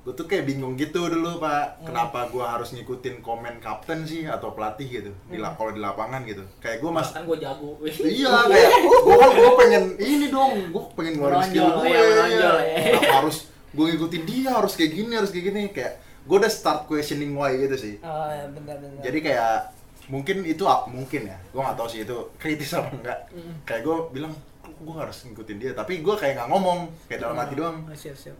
gue 0.07 0.15
tuh 0.15 0.25
kayak 0.25 0.47
bingung 0.47 0.79
gitu 0.79 1.03
dulu 1.05 1.37
pak, 1.37 1.83
kenapa 1.83 2.31
gua 2.31 2.55
harus 2.55 2.71
ngikutin 2.71 3.19
komen 3.19 3.59
kapten 3.59 4.07
sih 4.07 4.23
atau 4.23 4.55
pelatih 4.55 4.87
gitu, 4.87 5.11
di 5.27 5.35
Hmm. 5.35 5.43
la- 5.43 5.53
kalau 5.53 5.75
di 5.75 5.83
lapangan 5.83 6.23
gitu. 6.23 6.47
Kayak 6.57 6.79
gue 6.79 6.91
mas, 6.91 7.11
Kan 7.11 7.27
gue 7.27 7.35
jago. 7.37 7.75
iya 7.83 8.31
kayak 8.47 8.71
gue 8.87 9.17
kan 9.17 9.31
gue 9.35 9.51
pengen 9.59 9.85
ini 9.99 10.27
dong, 10.29 10.71
gue 10.71 10.83
pengen 10.95 11.19
ngeluarin 11.19 11.43
skill 11.45 11.67
gue. 11.75 11.91
ya. 11.91 12.51
Kenapa 12.87 13.15
harus 13.19 13.37
gue 13.69 13.85
ngikutin 13.85 14.23
dia 14.25 14.51
harus 14.55 14.73
kayak 14.73 14.93
gini 14.95 15.13
harus 15.13 15.29
kayak 15.29 15.45
gini 15.45 15.61
kayak 15.69 15.93
gue 16.23 16.37
udah 16.39 16.49
start 16.49 16.87
questioning 16.87 17.35
why 17.35 17.51
gitu 17.53 17.75
sih. 17.75 17.95
Oh 17.99 18.31
ya 18.31 18.47
benar 18.47 18.79
benar. 18.79 19.03
Jadi 19.03 19.19
kayak 19.21 19.75
mungkin 20.07 20.37
itu 20.43 20.63
mungkin 20.87 21.23
ya, 21.27 21.39
gue 21.51 21.61
nggak 21.61 21.75
tahu 21.75 21.89
sih 21.91 22.07
itu 22.07 22.17
kritis 22.39 22.71
apa 22.73 22.95
enggak. 22.95 23.19
Kayak 23.67 23.83
gue 23.83 23.97
bilang 24.15 24.31
gue 24.63 24.95
harus 24.95 25.19
ngikutin 25.25 25.57
dia, 25.59 25.73
tapi 25.73 25.99
gue 25.99 26.15
kayak 26.15 26.39
nggak 26.39 26.49
ngomong, 26.49 26.79
kayak 27.07 27.21
dalam 27.23 27.35
hati 27.35 27.55
doang. 27.55 27.83
Oh, 27.83 27.91
siap 27.91 28.15
siap. 28.15 28.39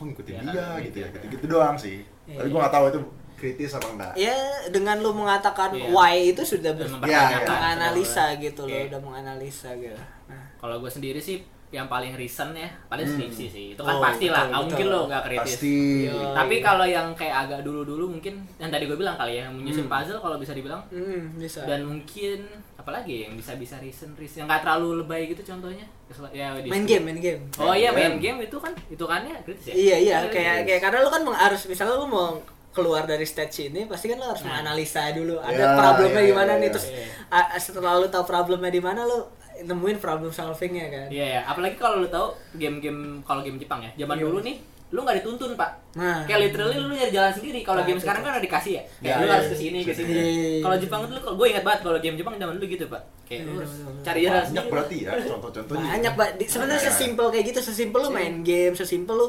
Kok 0.00 0.04
ngikutin 0.06 0.32
Ya, 0.32 0.40
dia 0.42 0.64
kan, 0.64 0.80
gitu 0.80 0.96
ya, 0.96 1.06
gitu. 1.06 1.18
gitu-gitu 1.20 1.44
doang 1.46 1.76
sih. 1.76 2.00
Iya, 2.24 2.36
Tapi 2.38 2.46
gue 2.46 2.52
iya. 2.52 2.62
nggak 2.62 2.72
tahu 2.72 2.84
itu 2.88 3.00
kritis 3.36 3.70
apa 3.72 3.88
enggak. 3.90 4.12
Ya 4.16 4.36
dengan 4.68 4.96
lu 4.98 5.12
mengatakan 5.12 5.70
Iya. 5.70 5.88
why 5.90 6.14
itu 6.26 6.42
sudah 6.42 6.72
Iya, 6.72 6.88
iya. 7.06 7.38
menganalisa 7.44 8.24
gitu 8.36 8.64
loh, 8.64 8.72
Oke. 8.74 8.88
udah 8.88 9.00
menganalisa 9.02 9.70
gitu. 9.74 10.00
Nah, 10.26 10.44
Kalau 10.56 10.76
gue 10.78 10.88
sendiri 10.88 11.16
sih 11.18 11.40
yang 11.70 11.86
paling 11.86 12.12
recent 12.12 12.50
ya 12.52 12.66
paling 12.84 13.06
skripsi 13.06 13.46
sih 13.46 13.64
itu 13.70 13.78
kan 13.78 13.94
Oh, 13.94 14.02
pasti 14.02 14.26
lah 14.26 14.42
nggak 14.44 14.58
mungkin 14.66 14.86
lo 14.88 15.00
nggak 15.06 15.22
kritis 15.22 15.54
Pasti. 15.54 15.78
Yo. 16.02 16.34
tapi 16.34 16.58
kalau 16.58 16.82
yang 16.82 17.14
kayak 17.14 17.46
agak 17.46 17.60
dulu-dulu 17.62 18.10
mungkin 18.10 18.42
yang 18.58 18.68
tadi 18.68 18.84
gue 18.84 18.98
bilang 18.98 19.14
kali 19.14 19.38
ya 19.38 19.46
yang 19.46 19.54
menyusun 19.54 19.86
Hmm. 19.86 19.94
puzzle 19.94 20.18
kalau 20.18 20.34
bisa 20.36 20.50
dibilang 20.50 20.82
Hmm, 20.90 21.38
bisa. 21.38 21.62
dan 21.62 21.86
mungkin 21.86 22.42
apalagi 22.80 23.28
yang 23.28 23.36
bisa 23.36 23.52
bisa 23.54 23.76
recent 23.76 24.16
recent 24.16 24.40
yang 24.40 24.48
nggak 24.48 24.64
terlalu 24.64 25.04
lebay 25.04 25.28
gitu 25.28 25.44
contohnya 25.44 25.84
ya 26.32 26.56
main 26.64 26.88
game, 26.88 27.04
main 27.04 27.20
game. 27.20 27.42
oh 27.60 27.70
iya 27.70 27.92
main 27.92 28.16
Game. 28.16 28.40
game 28.40 28.48
itu 28.48 28.56
kan 28.56 28.72
itu 28.88 29.04
kan 29.04 29.20
ya 29.22 29.36
kritis 29.44 29.66
ya 29.68 29.74
Iya 29.76 29.96
iya 30.00 30.16
kayak 30.24 30.32
kritis. 30.32 30.66
kayak 30.66 30.80
karena 30.80 30.98
lu 31.00 31.10
kan 31.10 31.22
harus 31.30 31.60
misalnya 31.64 31.94
lu 31.94 32.08
mau 32.08 32.40
keluar 32.70 33.04
dari 33.04 33.22
stage 33.22 33.68
ini 33.68 33.84
pasti 33.84 34.08
kan 34.08 34.16
lu 34.16 34.26
harus 34.26 34.40
menganalisa 34.40 35.12
dulu 35.12 35.36
ada 35.38 35.52
Ya, 35.54 35.68
problemnya 35.74 36.22
ya, 36.22 36.26
di 36.26 36.32
mana 36.32 36.52
ya, 36.52 36.56
nih 36.56 36.66
ya. 36.66 36.72
terus 36.72 36.86
Iya. 36.88 37.06
a- 37.28 37.60
setelah 37.60 37.92
lu 37.96 38.06
tahu 38.06 38.24
problemnya 38.24 38.70
di 38.70 38.80
mana 38.80 39.04
lu 39.04 39.18
nemuin 39.60 39.98
problem 39.98 40.32
solvingnya 40.32 40.88
kan. 40.88 41.06
Iya 41.10 41.26
ya, 41.26 41.40
apalagi 41.44 41.76
kalau 41.76 42.00
lu 42.00 42.08
tahu 42.08 42.32
game-game 42.56 43.20
kalau 43.20 43.44
game 43.44 43.58
Jepang 43.58 43.84
ya. 43.84 43.92
Zaman 43.94 44.16
Iya. 44.16 44.24
dulu 44.24 44.38
nih, 44.40 44.56
lu 44.90 45.00
nggak 45.00 45.16
dituntun, 45.18 45.54
Pak. 45.54 45.70
Nah. 45.92 46.22
Kayak 46.24 46.40
literally 46.46 46.76
lu 46.76 46.90
nyari 46.90 47.10
jalan 47.10 47.30
sendiri. 47.30 47.60
Kalau 47.60 47.78
Nah, 47.78 47.86
game 47.86 47.94
itu 47.94 48.02
sekarang 48.02 48.20
tuh. 48.20 48.26
kan 48.26 48.34
udah 48.34 48.44
dikasih 48.44 48.72
ya. 48.74 48.82
Kayak 48.82 49.06
Ya, 49.06 49.14
lu 49.14 49.22
iya, 49.22 49.32
harus 49.32 49.46
iya. 49.46 49.50
ke 49.50 49.56
sini, 49.56 49.78
ke 49.80 49.92
sini. 49.92 50.10
Iya, 50.10 50.22
iya, 50.22 50.32
iya. 50.50 50.60
Kalau 50.60 50.76
Jepang 50.76 51.00
itu 51.02 51.14
gue 51.16 51.46
ingat 51.48 51.64
banget 51.64 51.80
kalau 51.80 51.98
game 51.98 52.16
Jepang 52.16 52.34
zaman 52.36 52.54
dulu 52.54 52.66
gitu, 52.66 52.84
Pak. 52.86 53.02
Kayak 53.24 53.40
lu 53.40 53.50
Iya, 53.50 53.56
harus 53.56 53.72
cari 54.00 54.20
jalan 54.20 54.32
Banyak 54.32 54.46
sendiri. 54.50 54.68
berarti 54.68 54.96
ya 54.96 55.10
contoh-contohnya. 55.24 55.88
Banyak, 55.88 56.12
Pak. 56.14 56.28
Sebenarnya 56.44 56.80
Iya. 56.80 56.88
sesimpel 56.90 57.26
kayak 57.28 57.44
gitu, 57.46 57.60
sesimpel 57.62 58.00
lu 58.00 58.10
main 58.10 58.34
game, 58.40 58.74
sesimpel 58.74 59.16
lu 59.16 59.28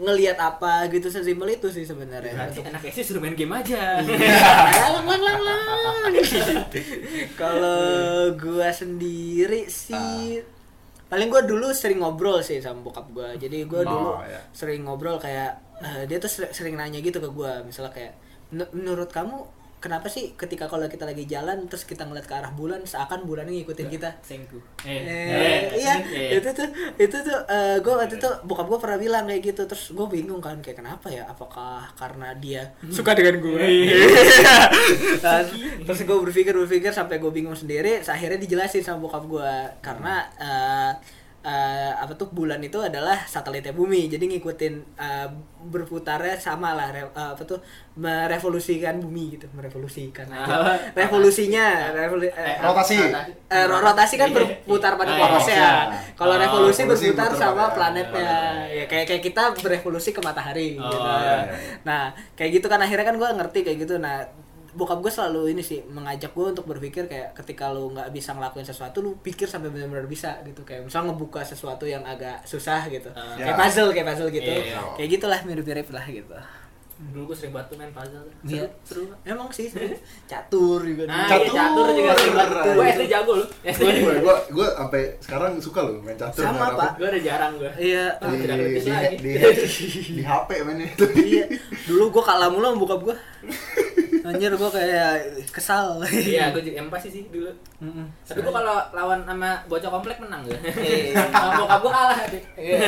ngelihat 0.00 0.38
apa 0.38 0.72
gitu, 0.88 1.06
sesimpel 1.08 1.48
itu 1.50 1.68
sih 1.68 1.82
sebenarnya. 1.82 2.32
Berarti 2.32 2.60
anak 2.62 2.82
SD 2.86 3.02
suruh 3.04 3.20
main 3.20 3.34
game 3.34 3.52
aja. 3.52 4.00
lang 4.86 5.04
lang 5.04 5.20
lang 5.20 5.40
lang. 5.42 6.12
Kalau 7.40 7.82
gua 8.34 8.70
sendiri 8.70 9.66
sih 9.66 10.40
paling 11.10 11.26
gua 11.26 11.42
dulu 11.42 11.74
sering 11.74 11.98
ngobrol 11.98 12.38
sih 12.40 12.62
sama 12.62 12.80
bokap 12.80 13.10
gua. 13.10 13.34
Jadi 13.34 13.66
gua 13.66 13.82
dulu 13.82 14.10
Oh, 14.14 14.22
sering 14.54 14.86
ngobrol 14.86 15.18
kayak 15.18 15.58
eh, 15.80 16.02
dia 16.06 16.16
tuh 16.16 16.30
sering, 16.30 16.78
nanya 16.78 17.00
gitu 17.00 17.18
ke 17.18 17.28
gua, 17.28 17.60
misalnya 17.60 17.90
kayak 17.90 18.12
"Men- 18.50 18.70
menurut 18.70 19.10
kamu 19.10 19.42
kenapa 19.80 20.12
sih 20.12 20.36
ketika 20.36 20.68
kalau 20.68 20.84
kita 20.86 21.08
lagi 21.08 21.24
jalan 21.24 21.64
terus 21.66 21.88
kita 21.88 22.04
ngeliat 22.04 22.28
ke 22.28 22.34
arah 22.36 22.52
bulan 22.52 22.84
seakan 22.84 23.24
bulannya 23.24 23.64
ngikutin 23.64 23.88
kita? 23.88 24.20
Sengku. 24.20 24.60
Eh, 24.84 25.72
iya, 25.74 25.96
itu 26.36 26.48
tuh 26.52 26.68
itu 27.00 27.16
tuh 27.16 27.38
gue 27.80 27.94
waktu 27.96 28.20
itu 28.20 28.30
bokap 28.44 28.68
gue 28.68 28.78
pernah 28.78 28.98
bilang 29.00 29.24
kayak 29.24 29.42
gitu. 29.42 29.62
Terus 29.64 29.96
gue 29.96 30.06
bingung 30.06 30.38
kan 30.44 30.60
kayak 30.60 30.84
kenapa 30.84 31.08
ya? 31.08 31.24
Apakah 31.26 31.88
karena 31.96 32.36
dia 32.36 32.76
suka 32.92 33.16
dengan 33.16 33.40
gue 33.40 33.64
terus 35.88 36.00
gue 36.04 36.18
berpikir 36.28 36.52
berpikir 36.52 36.92
sampai 36.92 37.16
gue 37.16 37.32
bingung 37.32 37.56
sendiri. 37.56 38.04
Akhirnya 38.04 38.36
dijelasin 38.36 38.84
sama 38.84 39.00
bokap 39.00 39.24
gue 39.24 39.52
karena 39.80 40.28
eh, 40.36 40.92
eh, 41.42 41.92
apa 41.94 42.12
tuh 42.14 42.28
bulan 42.28 42.60
itu 42.60 42.76
adalah 42.78 43.16
satelitnya 43.24 43.72
bumi 43.72 44.06
jadi 44.06 44.20
ngikutin 44.22 44.74
eh, 44.94 45.28
berputarnya 45.62 46.36
sama 46.36 46.72
lah 46.72 46.88
re- 46.88 47.08
eh, 47.10 47.30
apa 47.30 47.42
tuh 47.42 47.60
merevolusikan 47.94 48.96
bumi 48.96 49.34
gitu 49.34 49.46
merevolusikan 49.50 50.26
aja. 50.26 50.44
Ah. 50.46 50.76
revolusinya 50.92 51.92
revolu- 51.92 52.28
eh, 52.28 52.56
Rotasi. 52.58 52.96
Eh, 53.46 53.64
ro- 53.66 53.80
rotasi 53.80 54.14
kan 54.16 54.28
berputar 54.30 54.96
pada 55.00 55.10
Ah, 55.10 55.18
porosnya. 55.18 55.64
Kalau 56.14 56.34
Oh, 56.34 56.38
revolusi 56.38 56.82
berputar 56.84 57.30
sama 57.32 57.64
planetnya. 57.70 58.32
Ya 58.66 58.84
kayak 58.84 59.06
kayak 59.06 59.22
kita 59.22 59.42
berevolusi 59.54 60.10
ke 60.10 60.20
matahari 60.20 60.76
Oh, 60.76 60.84
gitu. 60.86 60.96
iya, 60.98 61.16
iya. 61.18 61.36
Nah, 61.82 62.02
kayak 62.34 62.50
gitu 62.54 62.66
kan 62.66 62.78
akhirnya 62.78 63.06
kan 63.06 63.16
gue 63.16 63.28
ngerti 63.30 63.58
kayak 63.62 63.78
gitu. 63.80 63.96
Nah, 63.96 64.24
bokap 64.72 64.98
gue 64.98 65.10
selalu 65.10 65.50
ini 65.50 65.60
sih 65.60 65.82
mengajak 65.84 66.30
gue 66.30 66.46
untuk 66.48 66.62
berpikir 66.64 67.04
kayak 67.04 67.34
ketika 67.34 67.68
lu 67.68 67.90
nggak 67.90 68.08
bisa 68.08 68.30
ngelakuin 68.30 68.62
sesuatu 68.62 68.98
lu 68.98 69.18
pikir 69.18 69.44
sampai 69.44 69.68
benar-benar 69.68 70.04
bisa 70.04 70.38
gitu 70.42 70.62
kayak 70.62 70.84
misalnya 70.84 71.10
ngebuka 71.10 71.42
sesuatu 71.42 71.84
yang 71.84 72.02
agak 72.02 72.38
susah 72.44 72.86
gitu 72.86 73.10
Ah. 73.10 73.34
kayak 73.34 73.48
Ya. 73.48 73.58
puzzle 73.58 73.90
kayak 73.90 74.06
puzzle 74.08 74.28
gitu 74.28 74.46
Iya, 74.48 74.62
iya. 74.68 74.80
kayak 74.94 75.08
gitulah 75.10 75.40
mirip-mirip 75.42 75.88
lah 75.88 76.04
gitu 76.04 76.38
Dulu 77.02 77.32
gue 77.32 77.36
sering 77.38 77.56
banget 77.56 77.72
tuh 77.72 77.76
main 77.80 77.88
puzzle. 77.90 78.20
Iya. 78.44 78.68
Seru, 78.84 79.08
seru. 79.08 79.16
emang 79.24 79.48
sih 79.48 79.66
seru. 79.66 79.88
catur 80.28 80.84
juga 80.84 81.08
Nah, 81.08 81.24
Catur. 81.24 81.40
iya 81.40 81.56
catur 81.56 81.86
juga 81.90 82.10
sering 82.12 82.34
banget. 82.36 82.52
Catur. 82.52 82.74
Gue 82.76 82.84
SD 82.86 83.02
jago 83.08 83.32
lu. 83.32 83.46
SD. 83.64 83.80
gue 83.80 84.14
gue 84.20 84.36
gue 84.52 84.66
sampai 84.70 85.02
sekarang 85.16 85.52
suka 85.56 85.80
loh 85.80 85.96
main 85.98 86.12
catur 86.14 86.44
Sama, 86.44 86.60
apa. 86.66 86.76
Pak. 86.76 86.90
Gue 86.94 87.08
udah 87.08 87.22
jarang 87.24 87.52
gue. 87.56 87.72
iya 87.80 88.04
Ah, 88.14 88.28
di, 88.28 88.36
kritis 88.38 88.84
di, 88.84 88.90
lagi. 88.92 89.16
di, 89.16 89.30
di 90.16 90.22
HP 90.22 90.48
mainnya 90.60 90.86
itu 90.86 91.04
iya 91.18 91.44
dulu 91.88 92.04
gua 92.12 92.22
kalah 92.22 92.48
mulu 92.48 92.64
sama 92.66 92.76
bokap 92.78 93.00
gua 93.02 93.16
anjir 94.22 94.52
gua 94.54 94.68
kayak 94.68 95.12
kesal 95.48 95.98
Iya, 96.04 96.50
gue 96.50 96.60
juga 96.60 96.76
yang 96.78 96.88
pasti 96.88 97.08
sih 97.08 97.22
dulu. 97.28 97.48
Mm-mm. 97.80 98.06
Tapi 98.22 98.40
gue 98.40 98.52
kalau 98.52 98.76
lawan 98.90 99.24
sama 99.24 99.62
bocah 99.66 99.90
komplek 99.90 100.20
menang 100.20 100.44
gue. 100.44 100.58
Iya. 100.76 101.16
Sama 101.32 101.50
bokap 101.58 101.78
gue 101.80 101.92
kalah. 101.92 102.18
Iya. 102.54 102.78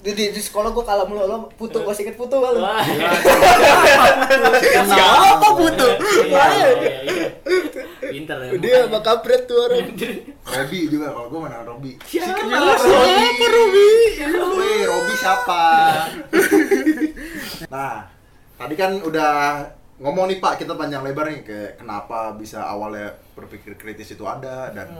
di, 0.00 0.10
di, 0.12 0.24
di 0.30 0.40
sekolah 0.40 0.70
gua 0.70 0.84
kalah 0.84 1.06
mulu 1.06 1.24
lo 1.24 1.38
putu 1.54 1.78
gua 1.80 1.94
sikit 1.94 2.14
putu 2.14 2.36
Wah. 2.36 2.82
siapa 4.84 5.48
putu 5.54 5.88
Iya, 6.24 6.44
iya, 6.50 6.98
iya. 7.04 7.28
Pinter 8.04 8.36
ya. 8.38 8.50
dia 8.60 8.76
sama 8.86 9.00
kampret 9.00 9.42
tuh 9.44 9.58
orang 9.60 9.90
Robi 10.44 10.80
juga 10.86 11.10
kalau 11.10 11.28
gue 11.28 11.40
mana 11.40 11.64
Robi 11.64 11.92
Siapa? 12.04 12.36
siapa 12.46 13.46
Ruby 13.48 13.88
Wih, 14.54 14.82
Robi 14.86 15.14
siapa 15.16 15.64
nah 17.66 18.06
tadi 18.54 18.74
kan 18.76 18.92
udah 19.00 19.32
ngomong 19.94 20.26
nih 20.26 20.42
Pak 20.42 20.66
kita 20.66 20.74
panjang 20.74 21.06
lebar 21.06 21.30
nih 21.30 21.46
kayak 21.46 21.72
kenapa 21.78 22.34
bisa 22.34 22.66
awalnya 22.66 23.14
berpikir 23.38 23.78
kritis 23.78 24.10
itu 24.14 24.26
ada 24.26 24.74
dan 24.74 24.90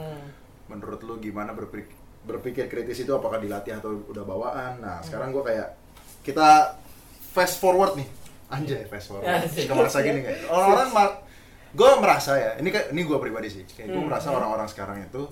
menurut 0.71 1.03
lu 1.03 1.19
gimana 1.19 1.51
berpikir 1.51 2.05
berpikir 2.25 2.65
kritis 2.65 3.05
itu 3.05 3.11
apakah 3.13 3.37
dilatih 3.37 3.77
atau 3.77 4.01
udah 4.09 4.23
bawaan? 4.25 4.81
Nah 4.81 4.97
sekarang 5.05 5.29
gue 5.29 5.45
kayak 5.45 5.77
kita 6.25 6.73
fast 7.31 7.61
forward 7.61 7.93
nih. 7.95 8.09
Anjay 8.49 8.89
fast 8.89 9.13
forward. 9.13 9.29
Ke 9.53 9.73
masa 9.77 10.01
gini 10.01 10.25
kayak 10.25 10.47
orang-orang 10.53 10.89
gue 11.75 11.89
merasa 12.01 12.31
ya 12.39 12.51
ini 12.57 12.69
kan 12.73 12.89
ini 12.89 13.05
gue 13.05 13.17
pribadi 13.21 13.47
sih. 13.53 13.63
Kayak 13.69 13.93
gue 13.93 14.03
merasa 14.03 14.33
orang-orang 14.33 14.65
sekarang 14.65 15.05
itu 15.05 15.29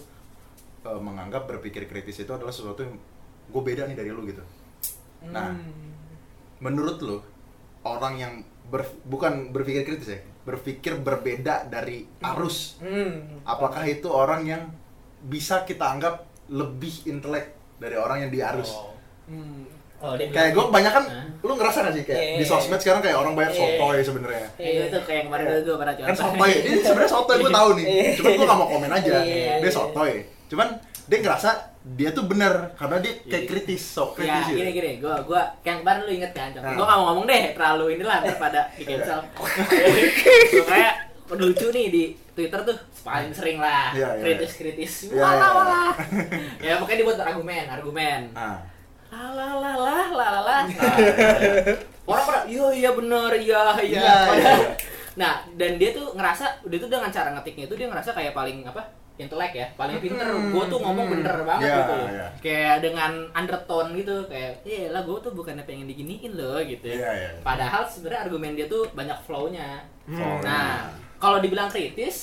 eh, 0.85 1.01
menganggap 1.01 1.49
berpikir 1.49 1.89
kritis 1.89 2.21
itu 2.21 2.31
adalah 2.31 2.53
sesuatu 2.53 2.85
yang 2.85 2.95
gue 3.49 3.61
beda 3.65 3.89
nih 3.89 3.97
dari 3.97 4.13
lu 4.13 4.21
gitu. 4.29 4.45
Nah 5.33 5.57
menurut 6.61 7.01
lu 7.01 7.17
orang 7.83 8.15
yang 8.21 8.33
ber- 8.65 8.99
bukan 9.03 9.49
berpikir 9.49 9.83
kritis 9.83 10.09
ya 10.09 10.19
berpikir 10.43 10.97
berbeda 10.97 11.65
dari 11.65 12.03
arus 12.21 12.77
hmm. 12.77 13.43
apakah 13.43 13.83
itu 13.83 14.05
orang 14.05 14.43
yang 14.43 14.63
bisa 15.21 15.63
kita 15.63 15.87
anggap 15.87 16.21
lebih 16.47 16.91
intelek 17.05 17.51
dari 17.75 17.95
orang 17.95 18.23
yang 18.23 18.31
di 18.31 18.41
arus 18.41 18.71
Hmm. 19.23 19.63
Oh, 19.97 20.19
kayak 20.19 20.51
gue 20.51 20.51
bilang- 20.51 20.67
kebanyakan 20.67 21.03
Hah? 21.07 21.25
lu 21.39 21.55
ngerasa 21.55 21.77
gak 21.79 21.95
sih 21.95 22.03
kayak 22.03 22.19
Iya, 22.19 22.31
di 22.33 22.43
iya, 22.43 22.51
sosmed 22.51 22.75
sekarang 22.75 22.99
kayak 22.99 23.15
orang 23.15 23.33
banyak 23.33 23.55
Iya. 23.55 23.59
sotoy 23.63 23.97
sebenarnya 24.03 24.47
Kayak 24.53 24.73
gitu 24.75 24.97
kayak 24.99 25.15
yang 25.15 25.27
kemarin 25.31 25.45
gue 25.63 25.75
pernah 25.79 25.93
kan 25.93 26.03
contoh. 26.03 26.23
sotoy 26.27 26.51
ini 26.59 26.77
sebenarnya 26.77 27.11
sotoy 27.13 27.35
gue 27.39 27.51
tahu 27.55 27.69
nih 27.73 27.85
Iya. 27.87 28.11
cuman 28.13 28.31
gue 28.33 28.45
gak 28.45 28.59
mau 28.59 28.67
komen 28.67 28.91
aja 28.91 29.11
Iya, 29.15 29.23
dia 29.23 29.63
iya. 29.63 29.71
sotoy 29.71 30.11
cuman 30.43 30.67
dia 31.03 31.19
ngerasa 31.19 31.49
dia 31.83 32.09
tuh 32.09 32.23
bener 32.23 32.71
karena 32.73 32.95
dia 32.97 33.11
kayak 33.21 33.43
Iya. 33.43 33.49
kritis 33.49 33.83
sok 33.83 34.15
Ya, 34.15 34.39
kritis 34.39 34.45
gitu 34.47 34.57
gini 34.57 34.71
gini, 34.71 34.91
gua 34.97 35.19
gua 35.19 35.41
kayak 35.59 35.83
kemarin 35.83 36.01
lu 36.01 36.11
inget 36.13 36.31
kan, 36.31 36.49
Nah. 36.53 36.73
gua 36.73 36.85
gak 36.85 36.95
mau 36.95 37.05
ngomong 37.11 37.25
deh 37.25 37.43
terlalu 37.51 37.85
inilah 37.93 38.15
ntar 38.21 38.37
pada 38.37 38.61
di 38.71 38.83
cancel. 38.83 39.19
kayak 40.69 40.93
lucu 41.29 41.67
nih 41.69 41.87
di 41.89 42.03
Twitter 42.31 42.59
tuh 42.61 42.77
paling 43.01 43.31
sering 43.31 43.57
lah 43.57 43.91
Iya, 43.91 44.09
iya. 44.15 44.21
kritis-kritis. 44.21 45.09
Iya, 45.09 45.19
Wah, 45.19 45.31
iya. 45.33 45.47
wah, 45.49 45.63
wah. 45.65 45.93
Ya 46.65 46.73
pokoknya 46.77 46.99
dibuat 46.99 47.19
argumen, 47.19 47.65
argumen. 47.67 48.21
nah 48.31 48.57
La 49.11 49.29
la 49.29 49.47
la 49.53 49.71
la 49.75 49.97
la 50.09 50.27
la 50.29 50.41
la. 50.41 50.57
Nah, 52.03 52.09
Orang 52.09 52.25
pada 52.25 52.41
iya 52.45 52.67
iya 52.73 52.89
bener 52.91 53.31
iya 53.37 53.61
iya. 53.79 54.11
Nah, 55.13 55.45
dan 55.53 55.77
dia 55.77 55.93
tuh 55.93 56.11
ngerasa 56.11 56.65
dia 56.65 56.75
tuh 56.75 56.89
dengan 56.89 57.07
cara 57.07 57.31
ngetiknya 57.31 57.63
itu 57.65 57.75
dia 57.75 57.87
ngerasa 57.87 58.11
kayak 58.11 58.33
paling 58.33 58.65
apa? 58.65 58.83
Intelek 59.23 59.53
ya, 59.53 59.67
paling 59.73 59.97
pinter. 59.97 60.25
Hmm, 60.25 60.49
Gue 60.49 60.63
tuh 60.67 60.77
ngomong 60.77 61.05
hmm. 61.05 61.13
bener 61.15 61.35
banget 61.43 61.65
Iya, 61.65 61.77
gitu 61.77 61.93
loh. 61.93 62.07
iya. 62.09 62.27
Kayak 62.37 62.75
dengan 62.81 63.11
undertone 63.31 63.89
gitu 63.93 64.15
kayak, 64.25 64.51
"Eh, 64.61 64.87
lah 64.87 65.01
gue 65.01 65.17
tuh 65.19 65.31
bukannya 65.31 65.63
pengen 65.63 65.85
diginiin 65.85 66.33
loh." 66.33 66.59
gitu. 66.59 66.85
Iya, 66.85 67.09
iya. 67.09 67.29
Padahal 67.39 67.83
sebenarnya 67.83 68.21
argumen 68.23 68.53
dia 68.53 68.65
tuh 68.65 68.85
banyak 68.89 69.17
flow-nya. 69.21 69.81
Hmm. 70.03 70.39
Nah, 70.39 70.91
kalau 71.15 71.39
dibilang 71.39 71.67
kritis, 71.67 72.15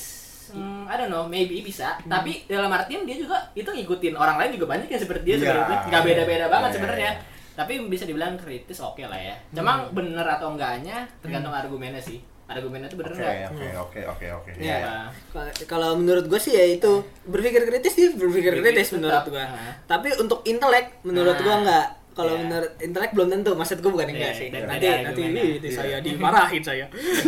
hmm, 0.49 0.85
I 0.85 0.95
don't 0.95 1.09
know, 1.09 1.25
maybe 1.25 1.59
bisa. 1.59 1.97
Hmm. 1.97 2.11
Tapi 2.11 2.45
dalam 2.45 2.69
artian 2.69 3.03
dia 3.03 3.17
juga 3.17 3.41
itu 3.51 3.65
ngikutin 3.65 4.13
orang 4.13 4.37
lain 4.37 4.55
juga 4.55 4.69
banyak 4.69 4.87
yang 4.87 5.01
seperti 5.01 5.23
dia 5.23 5.35
Iya. 5.35 5.41
sebenarnya. 5.43 5.77
Nggak 5.87 6.03
beda-beda 6.05 6.45
banget 6.47 6.69
Iya, 6.69 6.77
sebenarnya. 6.77 7.11
iya. 7.13 7.29
Tapi 7.51 7.73
bisa 7.85 8.07
dibilang 8.07 8.35
kritis 8.35 8.79
oke 8.79 9.03
lah 9.03 9.17
ya. 9.17 9.35
Cuma 9.51 9.81
Hmm. 9.81 9.91
bener 9.91 10.23
atau 10.23 10.51
enggaknya 10.51 11.03
tergantung 11.19 11.51
argumennya 11.51 11.99
sih. 11.99 12.23
Argumennya 12.53 12.87
tuh 12.87 12.97
bener 12.97 13.11
oke 13.11 13.21
nggak? 13.21 13.49
oke 13.49 13.67
oke 13.77 13.99
oke 14.05 14.25
oke 14.33 14.49
Iya. 14.53 14.75
Iya. 14.77 14.91
Kalau- 15.29 15.55
Kalau 15.65 15.89
menurut 15.95 16.25
gue 16.25 16.37
sih 16.37 16.51
ya 16.51 16.65
itu 16.65 16.91
berpikir 17.23 17.63
kritis 17.63 17.93
dia 17.93 18.09
berpikir 18.11 18.51
Kritis 18.53 18.91
menurut 18.93 19.23
gue. 19.25 19.45
Tapi 19.85 20.07
untuk 20.17 20.43
intelek 20.43 20.99
menurut 21.01 21.37
gue 21.37 21.55
nggak 21.57 21.85
kalau 22.13 22.33
Iya. 22.33 22.43
menurut 22.43 22.71
intelek 22.77 23.11
belum 23.11 23.27
tentu 23.29 23.51
maksud 23.53 23.77
gue 23.77 23.87
bukan 23.89 24.03
enggak 24.05 24.29
Iya, 24.29 24.35
sih 24.35 24.47
dan 24.49 24.61
nanti 24.65 24.85
ada 24.85 24.99
nanti 25.01 25.21
argumennya. 25.21 25.43
ini 25.43 25.57
Iya. 25.61 25.71
saya 25.71 25.97
dimarahin 25.97 26.59
saya 26.61 26.85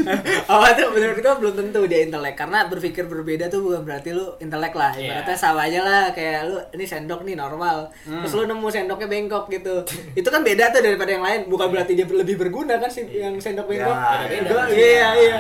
apa 0.51 0.67
tuh 0.73 0.87
menurut 0.89 1.17
gue 1.17 1.33
belum 1.37 1.53
tentu 1.55 1.79
dia 1.85 1.99
intelek 2.01 2.35
karena 2.35 2.59
berpikir 2.65 3.03
berbeda 3.05 3.47
tuh 3.47 3.59
bukan 3.61 3.81
berarti 3.81 4.09
lu 4.11 4.35
intelek 4.37 4.73
lah 4.73 4.91
Iya. 4.91 5.23
ibaratnya 5.23 5.35
sama 5.35 5.61
aja 5.63 5.79
lah 5.79 6.03
kayak 6.11 6.39
lu 6.45 6.57
ini 6.71 6.85
sendok 6.85 7.23
nih 7.23 7.33
normal 7.33 7.87
terus 8.03 8.33
lu 8.33 8.43
nemu 8.45 8.67
sendoknya 8.67 9.07
bengkok 9.07 9.45
gitu 9.49 9.75
itu 10.13 10.27
kan 10.27 10.41
beda 10.41 10.69
tuh 10.69 10.81
daripada 10.81 11.11
yang 11.11 11.23
lain 11.23 11.41
bukan 11.45 11.67
berarti 11.69 11.91
dia 11.93 12.05
lebih 12.05 12.35
berguna 12.37 12.75
kan 12.75 12.87
sih 12.87 13.07
yang 13.09 13.35
sendok 13.37 13.65
bengkok 13.65 13.91
Ya, 13.93 14.27
beda-beda. 14.29 14.51
Gua- 14.53 14.67
iya 14.69 15.07
iya 15.15 15.39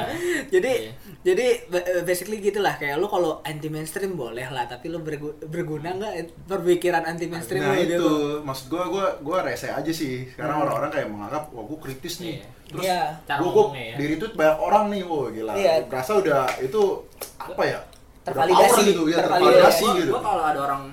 jadi 0.49 0.71
Iya. 0.83 0.91
Jadi 1.23 1.45
ba- 1.65 2.03
basically 2.03 2.37
gitulah 2.37 2.75
kayak 2.75 2.95
lu 2.95 3.07
kalau 3.07 3.39
anti 3.41 3.67
mainstream 3.67 4.13
boleh 4.13 4.43
lah 4.45 4.63
tapi 4.65 4.87
lu 4.87 4.99
bergu- 4.99 5.39
berguna 5.41 5.95
nggak 5.95 6.13
perpikiran 6.43 7.03
anti 7.05 7.25
mainstream 7.25 7.63
Nah 7.63 7.71
lu 7.71 7.79
itu, 7.79 7.91
gitu 7.93 8.11
maksud 8.43 8.67
gua 8.67 8.83
gua 8.85 9.05
gua 9.17 9.37
rese 9.41 9.67
aja 9.67 9.87
sih. 9.89 10.27
Karena 10.29 10.59
orang-orang 10.59 10.91
kayak 10.91 11.07
menganggap 11.07 11.43
wah 11.49 11.63
gua 11.63 11.79
kritis 11.79 12.19
nih. 12.19 12.37
Iya. 12.37 12.45
Terus 12.65 12.83
Iya. 12.83 13.01
Cara 13.23 13.39
gua, 13.39 13.51
gua 13.53 13.65
ya. 13.73 13.95
diri 13.95 14.13
itu 14.13 14.25
banyak 14.29 14.57
orang 14.59 14.83
nih, 14.89 15.01
wah 15.01 15.27
gila. 15.29 15.51
Iya. 15.53 15.73
Berasa 15.85 16.11
udah 16.13 16.43
itu 16.59 16.81
apa 17.37 17.63
ya? 17.63 17.79
Tervalidasi, 18.21 18.81
gitu, 18.85 19.03
ya 19.05 19.17
tervalidasi. 19.17 19.83
Gua- 19.85 19.97
gitu. 19.97 20.11
gua 20.11 20.21
kalau 20.21 20.43
ada 20.45 20.59
orang 20.61 20.83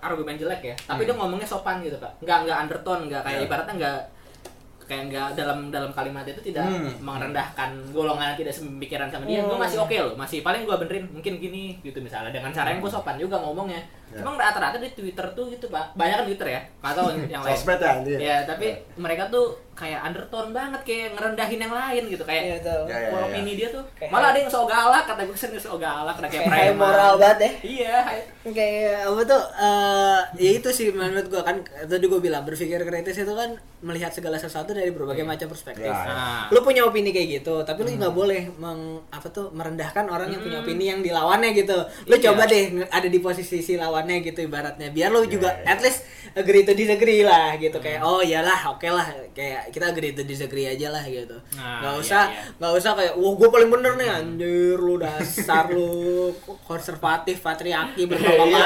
argumen 0.00 0.38
jelek 0.38 0.62
ya, 0.64 0.74
tapi 0.80 1.02
dia 1.02 1.12
ngomongnya 1.12 1.42
sopan 1.44 1.82
gitu 1.82 1.98
kak, 1.98 2.14
nggak 2.22 2.46
nggak 2.46 2.58
undertone, 2.60 3.10
nggak 3.10 3.22
kayak 3.22 3.36
Iya. 3.36 3.44
ibaratnya 3.44 3.74
nggak 3.74 3.96
kayak 4.84 5.02
nggak 5.08 5.28
dalam 5.34 5.68
dalam 5.68 5.90
kalimat 5.90 6.22
itu 6.22 6.40
tidak 6.42 6.64
Hmm. 6.64 6.92
merendahkan 7.00 7.70
golongan 7.90 8.32
yang 8.32 8.38
tidak 8.38 8.52
sepemikiran 8.52 9.08
sama 9.08 9.24
dia, 9.24 9.40
gue 9.42 9.58
masih 9.58 9.78
oke 9.78 9.96
loh, 9.96 10.14
masih 10.14 10.38
paling 10.40 10.62
gue 10.62 10.76
benerin 10.76 11.04
mungkin 11.08 11.32
gini 11.36 11.62
gitu 11.80 11.98
misalnya 11.98 12.30
dengan 12.30 12.50
cara 12.50 12.68
yang 12.68 12.80
gue 12.80 12.88
sopan 12.88 13.16
juga 13.16 13.36
ngomongnya. 13.38 13.80
Ya. 14.10 14.20
Cuma 14.20 14.36
rata-rata 14.36 14.76
di 14.76 14.90
Twitter 14.90 15.26
tuh 15.32 15.48
gitu 15.48 15.66
pak, 15.66 15.94
banyak 15.94 16.16
kan 16.16 16.26
Twitter 16.26 16.48
ya, 16.50 16.60
atau 16.80 17.04
yang 17.32 17.40
lain. 17.40 17.54
Sosmed 17.54 17.78
ya 17.78 17.90
anjir. 17.92 18.18
Ya 18.18 18.36
tapi 18.44 18.66
mereka 18.94 19.26
tuh 19.26 19.46
kayak 19.74 20.06
undertone 20.06 20.54
banget 20.54 20.80
kayak 20.82 21.18
ngerendahin 21.18 21.58
yang 21.58 21.74
lain 21.74 22.02
gitu 22.06 22.22
kayak 22.22 22.42
Iya, 22.46 22.56
tuh. 22.62 22.82
Ya, 22.86 22.94
ya, 22.96 23.08
kalau 23.10 23.26
ya. 23.26 23.34
ini 23.42 23.52
dia 23.58 23.68
tuh 23.74 23.82
Kayak 23.98 24.10
malah 24.14 24.30
ada 24.30 24.38
yang 24.38 24.46
sok 24.46 24.70
galak 24.70 25.02
kata 25.02 25.22
gue 25.26 25.34
sering 25.34 25.58
sok 25.58 25.82
galak 25.82 26.14
kayak 26.22 26.46
kayak 26.46 26.74
moral 26.78 27.18
banget 27.18 27.38
ya 27.42 27.50
Iya, 27.66 27.96
kayak 28.46 28.98
apa 29.02 29.22
tuh 29.24 29.42
eh 29.58 30.20
ya 30.38 30.50
itu 30.54 30.68
sih 30.70 30.86
menurut 30.90 31.26
gua 31.26 31.42
kan 31.42 31.56
tadi 31.64 32.06
gua 32.06 32.20
bilang 32.20 32.46
berpikir 32.46 32.78
kritis 32.78 33.18
itu 33.18 33.34
kan 33.34 33.50
melihat 33.82 34.14
segala 34.14 34.38
sesuatu 34.38 34.70
dari 34.70 34.88
berbagai 34.88 35.20
macam 35.22 35.44
perspektif. 35.46 35.84
Ya, 35.84 35.92
ya. 35.92 36.06
Nah. 36.06 36.44
Lu 36.48 36.62
punya 36.62 36.86
opini 36.86 37.10
kayak 37.10 37.42
gitu, 37.42 37.60
tapi 37.64 37.82
lu 37.82 37.98
nggak 37.98 38.14
boleh 38.14 38.48
meng 38.56 38.80
apa 39.10 39.28
tuh 39.28 39.50
merendahkan 39.50 40.06
orang 40.06 40.30
yang 40.30 40.40
punya 40.40 40.62
opini 40.62 40.84
yang 40.86 41.00
di 41.00 41.10
lawannya 41.10 41.52
gitu. 41.52 41.76
Lu 42.06 42.14
Iya. 42.14 42.30
coba 42.30 42.46
deh 42.46 42.64
ada 42.88 43.04
di 43.04 43.18
posisi 43.18 43.60
si 43.60 43.74
lawannya 43.94 44.26
gitu 44.26 44.42
ibaratnya. 44.42 44.90
Biar 44.90 45.14
lu 45.14 45.22
juga 45.30 45.54
ya. 45.62 45.70
at 45.70 45.78
least 45.78 46.02
agree 46.34 46.66
to 46.66 46.74
disagree 46.74 47.22
lah 47.22 47.54
gitu 47.54 47.78
kayak 47.78 48.02
oh 48.02 48.18
iyalah 48.18 48.74
oke 48.74 48.82
lah 48.90 49.06
kayak 49.30 49.70
kita 49.70 49.94
agree 49.94 50.10
to 50.10 50.26
disagree 50.26 50.66
aja 50.66 50.90
lah 50.90 51.06
gitu. 51.06 51.38
Nah, 51.54 51.78
nggak 51.78 51.94
iya, 51.94 52.02
usah 52.02 52.22
iya. 52.26 52.42
nggak 52.58 52.72
usah 52.74 52.90
kayak 52.98 53.14
wah 53.14 53.32
gue 53.38 53.48
paling 53.54 53.70
bener 53.70 53.94
nih 53.94 54.10
anjir 54.10 54.74
lu 54.74 54.98
dasar 54.98 55.70
lu 55.70 56.34
konservatif 56.66 57.38
patriarki 57.38 58.02
berbapak 58.10 58.50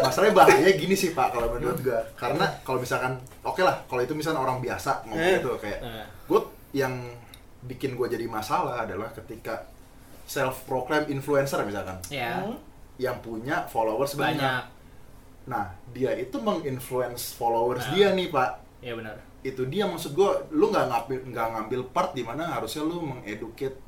Masalahnya 0.00 0.32
bahaya 0.32 0.72
gini 0.72 0.96
sih 0.96 1.12
Pak 1.12 1.36
kalau 1.36 1.52
menurut 1.52 1.76
gua. 1.84 2.00
Karena 2.16 2.48
kalau 2.64 2.80
misalkan 2.80 3.20
oke 3.44 3.60
lah, 3.60 3.84
kalau 3.84 4.00
itu 4.00 4.16
misalnya 4.16 4.40
orang 4.40 4.64
biasa 4.64 5.04
ngomong 5.04 5.20
Eh. 5.20 5.36
gitu 5.36 5.52
kayak 5.60 5.84
Eh. 5.84 6.04
gue 6.24 6.40
yang 6.72 6.96
bikin 7.66 7.98
gue 7.98 8.06
jadi 8.06 8.30
masalah 8.30 8.86
adalah 8.86 9.10
ketika 9.12 9.66
self 10.26 10.66
proclaim 10.66 11.06
influencer 11.08 11.62
misalkan 11.62 11.96
ya 12.06 12.42
yang 12.98 13.16
punya 13.20 13.64
followers 13.66 14.12
banyak. 14.14 14.36
banyak 14.36 14.62
Nah, 15.46 15.62
dia 15.94 16.10
itu 16.12 16.34
menginfluence 16.36 17.30
followers 17.32 17.86
Nah. 17.86 17.94
dia 17.94 18.08
nih, 18.10 18.34
Pak. 18.34 18.50
ya 18.82 18.92
benar 18.92 19.14
Itu 19.40 19.62
dia 19.64 19.86
maksud 19.86 20.10
gua, 20.10 20.34
lu 20.50 20.74
nggak 20.74 20.90
ngambil 20.90 21.18
nggak 21.30 21.46
ngambil 21.54 21.80
part 21.94 22.10
di 22.10 22.26
mana 22.26 22.50
harusnya 22.50 22.82
lu 22.82 22.98
mengeducate 22.98 23.78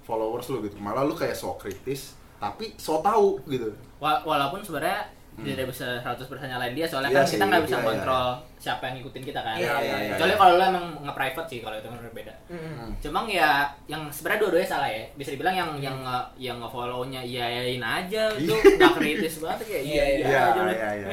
followers 0.00 0.46
lu 0.46 0.62
gitu. 0.62 0.78
Malah 0.78 1.02
lu 1.02 1.12
kayak 1.12 1.34
so 1.34 1.58
kritis, 1.58 2.14
tapi 2.38 2.78
so 2.78 3.02
tahu 3.02 3.42
gitu. 3.44 3.74
Wa- 3.98 4.22
walaupun 4.22 4.62
sebenarnya 4.62 5.10
tidak 5.42 5.66
bisa 5.66 5.86
100% 6.00 6.20
nyalain 6.46 6.72
dia 6.72 6.84
soalnya 6.84 7.08
Hmm. 7.08 7.16
Iya 7.16 7.22
kan 7.22 7.28
kita 7.28 7.38
sih, 7.38 7.50
nggak 7.50 7.62
bisa 7.62 7.70
iya, 7.70 7.78
iya. 7.78 7.88
kontrol 7.88 8.28
siapa 8.56 8.82
yang 8.84 8.94
ngikutin 8.96 9.22
kita 9.24 9.40
kan 9.40 9.56
Iya, 9.56 9.72
iya, 9.78 9.96
iya, 9.98 10.12
kecuali 10.12 10.32
iya. 10.32 10.38
kalau 10.38 10.52
lu 10.54 10.64
emang 10.66 10.86
nge-private 11.00 11.48
sih 11.48 11.58
kalau 11.60 11.76
itu 11.76 11.88
kan 11.88 11.98
berbeda 12.00 12.34
Hmm. 12.46 12.88
Cuma 12.98 13.18
ya 13.24 13.50
yang 13.86 14.02
sebenarnya 14.08 14.40
dua-duanya 14.42 14.68
salah 14.68 14.88
ya. 14.88 15.04
Bisa 15.14 15.30
dibilang 15.30 15.54
yang 15.54 15.70
yang 15.78 15.96
nge, 15.98 16.18
yang 16.36 16.56
nge-follow-nya 16.58 17.20
iyain 17.22 17.80
aja 17.80 18.22
itu 18.34 18.50
nggak 18.50 18.92
kritis 18.94 19.38
banget 19.38 19.58
kayak 19.64 19.82
iya 19.82 20.04
iya 20.04 20.26
Iya, 20.26 20.42
iya, 20.68 20.90
iya. 20.94 21.08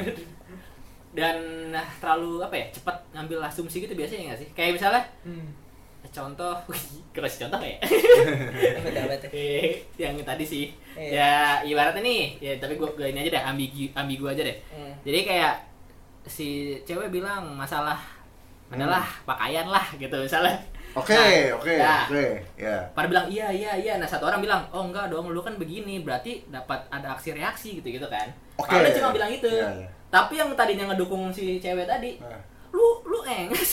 Dan 1.08 1.36
nah, 1.70 1.86
terlalu 1.98 2.42
apa 2.42 2.54
ya? 2.54 2.66
cepat 2.70 2.96
ngambil 3.10 3.38
asumsi 3.42 3.80
gitu 3.80 3.92
biasanya 3.92 4.32
nggak 4.32 4.40
sih? 4.40 4.48
Kayak 4.52 4.72
misalnya 4.76 5.02
Hmm. 5.24 5.48
Contoh, 6.10 6.54
kasih 7.14 7.46
contoh 7.46 7.60
ya? 7.60 7.76
Betul. 8.84 9.30
Eh, 9.32 9.82
yang 9.96 10.14
tadi 10.22 10.44
sih. 10.44 10.64
Iya. 10.94 11.10
Ya 11.12 11.32
ibaratnya 11.64 12.00
nih, 12.00 12.22
ya 12.38 12.52
tapi 12.56 12.74
gue 12.74 12.88
gue 12.88 13.06
ini 13.08 13.22
aja 13.22 13.30
deh, 13.34 13.42
ambigu 13.44 13.84
ambigu 13.92 14.24
aja 14.26 14.42
deh. 14.42 14.56
Hmm. 14.70 14.92
Jadi 15.02 15.18
kayak 15.24 15.54
si 16.24 16.48
cewek 16.82 17.08
bilang 17.08 17.54
masalah 17.54 17.98
adalah 18.68 19.04
pakaian 19.24 19.64
lah 19.64 19.84
gitu 19.94 20.12
misalnya. 20.18 20.56
Oke, 20.92 21.12
Nah, 21.14 21.56
oke, 21.56 21.72
ya. 21.72 21.96
oke. 22.08 22.26
Ya. 22.56 22.76
pada 22.96 23.06
bilang 23.06 23.28
iya 23.28 23.52
iya 23.52 23.76
iya 23.76 24.00
nah 24.00 24.08
satu 24.08 24.24
orang 24.24 24.40
bilang 24.40 24.64
oh 24.72 24.82
enggak 24.82 25.12
dong 25.12 25.28
lu 25.28 25.38
kan 25.38 25.54
begini 25.54 26.00
berarti 26.00 26.48
dapat 26.48 26.80
ada 26.88 27.12
aksi 27.12 27.36
reaksi 27.36 27.76
gitu 27.78 27.92
gitu 27.92 28.08
kan 28.08 28.24
Oke. 28.56 28.72
Padahal 28.72 28.88
dia 28.88 28.96
cuma 28.96 29.12
bilang 29.12 29.30
itu 29.30 29.46
Iya, 29.46 29.68
iya. 29.68 29.88
tapi 30.08 30.40
yang 30.40 30.48
tadinya 30.56 30.88
ngedukung 30.90 31.28
si 31.28 31.60
cewek 31.60 31.84
tadi 31.84 32.16
Nah. 32.18 32.40
Lu 32.70 32.86
lu 33.02 33.18
enges 33.22 33.70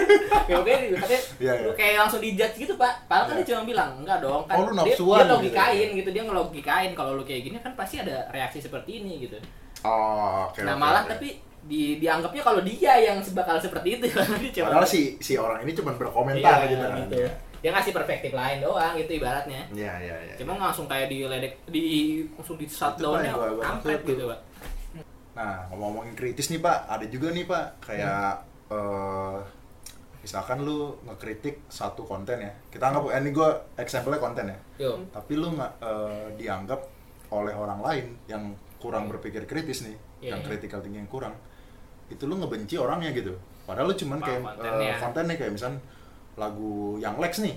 ya 0.50 0.54
oke 0.56 0.72
tapi 0.96 1.16
Iya, 1.38 1.52
lu 1.60 1.70
iya. 1.70 1.74
kayak 1.74 1.94
langsung 1.98 2.20
dijudge 2.20 2.56
gitu 2.58 2.74
pak 2.74 3.04
padahal 3.04 3.26
kan 3.26 3.34
Iya. 3.34 3.40
dia 3.40 3.48
cuma 3.50 3.62
bilang 3.64 3.90
enggak 3.98 4.18
dong 4.20 4.42
kan 4.44 4.56
Oh, 4.56 4.64
lu 4.64 4.72
dia, 4.74 4.84
dia 4.86 4.96
gitu. 4.96 5.30
logikain 5.30 5.88
gitu 5.94 6.08
dia 6.10 6.22
ngelogikain 6.22 6.92
kalau 6.92 7.12
lu 7.14 7.22
kayak 7.22 7.42
gini 7.42 7.56
kan 7.58 7.72
pasti 7.74 7.96
ada 7.98 8.24
reaksi 8.28 8.58
seperti 8.58 9.00
ini 9.00 9.24
gitu 9.24 9.36
Oh, 9.80 10.44
oke. 10.46 10.60
nah 10.60 10.72
oke, 10.72 10.80
malah 10.80 11.04
tapi 11.06 11.36
di 11.60 11.96
dianggapnya 11.96 12.40
kalau 12.42 12.60
dia 12.60 12.96
yang 12.98 13.20
bakal 13.32 13.56
seperti 13.56 13.96
itu 13.96 14.04
Padahal 14.64 14.84
si 14.84 15.16
si 15.18 15.36
orang 15.36 15.60
ini 15.60 15.72
cuma 15.72 15.92
berkomentar 15.92 16.64
Iya, 16.64 16.68
gitu 16.68 16.76
kan. 16.82 16.98
gitu. 17.02 17.16
dia 17.60 17.70
ngasih 17.70 17.92
perspektif 17.92 18.32
lain 18.32 18.64
doang 18.64 18.96
gitu 18.96 19.12
ibaratnya 19.14 19.68
Iya, 19.70 19.92
iya, 20.00 20.16
iya. 20.22 20.34
Cuma 20.36 20.56
langsung 20.56 20.88
kayak 20.88 21.12
diledek 21.12 21.60
di 21.66 21.80
langsung 22.32 22.56
di 22.56 22.64
shutdownnya 22.64 23.36
kampret 23.60 24.00
gitu. 24.02 24.24
Pak. 24.26 24.40
Nah, 25.30 25.66
ngomong-ngomongin 25.70 26.14
kritis 26.14 26.50
nih 26.50 26.58
Pak, 26.58 26.78
ada 26.86 27.06
juga 27.06 27.30
nih 27.30 27.46
Pak, 27.46 27.64
kayak 27.80 28.32
eh, 28.68 29.38
misalkan 30.20 30.62
lu 30.62 30.94
ngekritik 31.06 31.64
satu 31.66 32.04
konten 32.04 32.38
ya, 32.38 32.52
kita 32.68 32.90
anggap, 32.90 33.08
eh, 33.08 33.18
ini 33.18 33.30
gue 33.30 33.48
example 33.78 34.18
konten 34.18 34.50
ya, 34.50 34.58
Yo. 34.76 34.92
tapi 35.08 35.32
lu 35.34 35.54
nggak 35.54 35.72
eh, 35.80 36.26
dianggap 36.36 36.80
oleh 37.30 37.54
orang 37.54 37.80
lain 37.80 38.06
yang 38.26 38.42
kurang 38.76 39.06
berpikir 39.06 39.46
kritis 39.46 39.86
nih, 39.86 39.96
Iya, 40.20 40.34
yang 40.36 40.40
iya. 40.42 40.46
critical 40.46 40.82
thinking 40.82 41.06
yang 41.06 41.10
kurang, 41.10 41.34
itu 42.06 42.26
lu 42.26 42.36
ngebenci 42.36 42.74
orangnya 42.76 43.10
gitu. 43.10 43.32
Padahal 43.64 43.88
lu 43.88 43.94
cuman 43.94 44.18
Paham 44.18 44.26
kayak 44.26 44.42
kontennya. 44.42 44.90
eh, 44.90 44.98
kontennya 44.98 45.36
kayak 45.38 45.52
misal 45.54 45.70
lagu 46.36 46.74
yang 46.98 47.16
Lex 47.16 47.40
nih, 47.40 47.56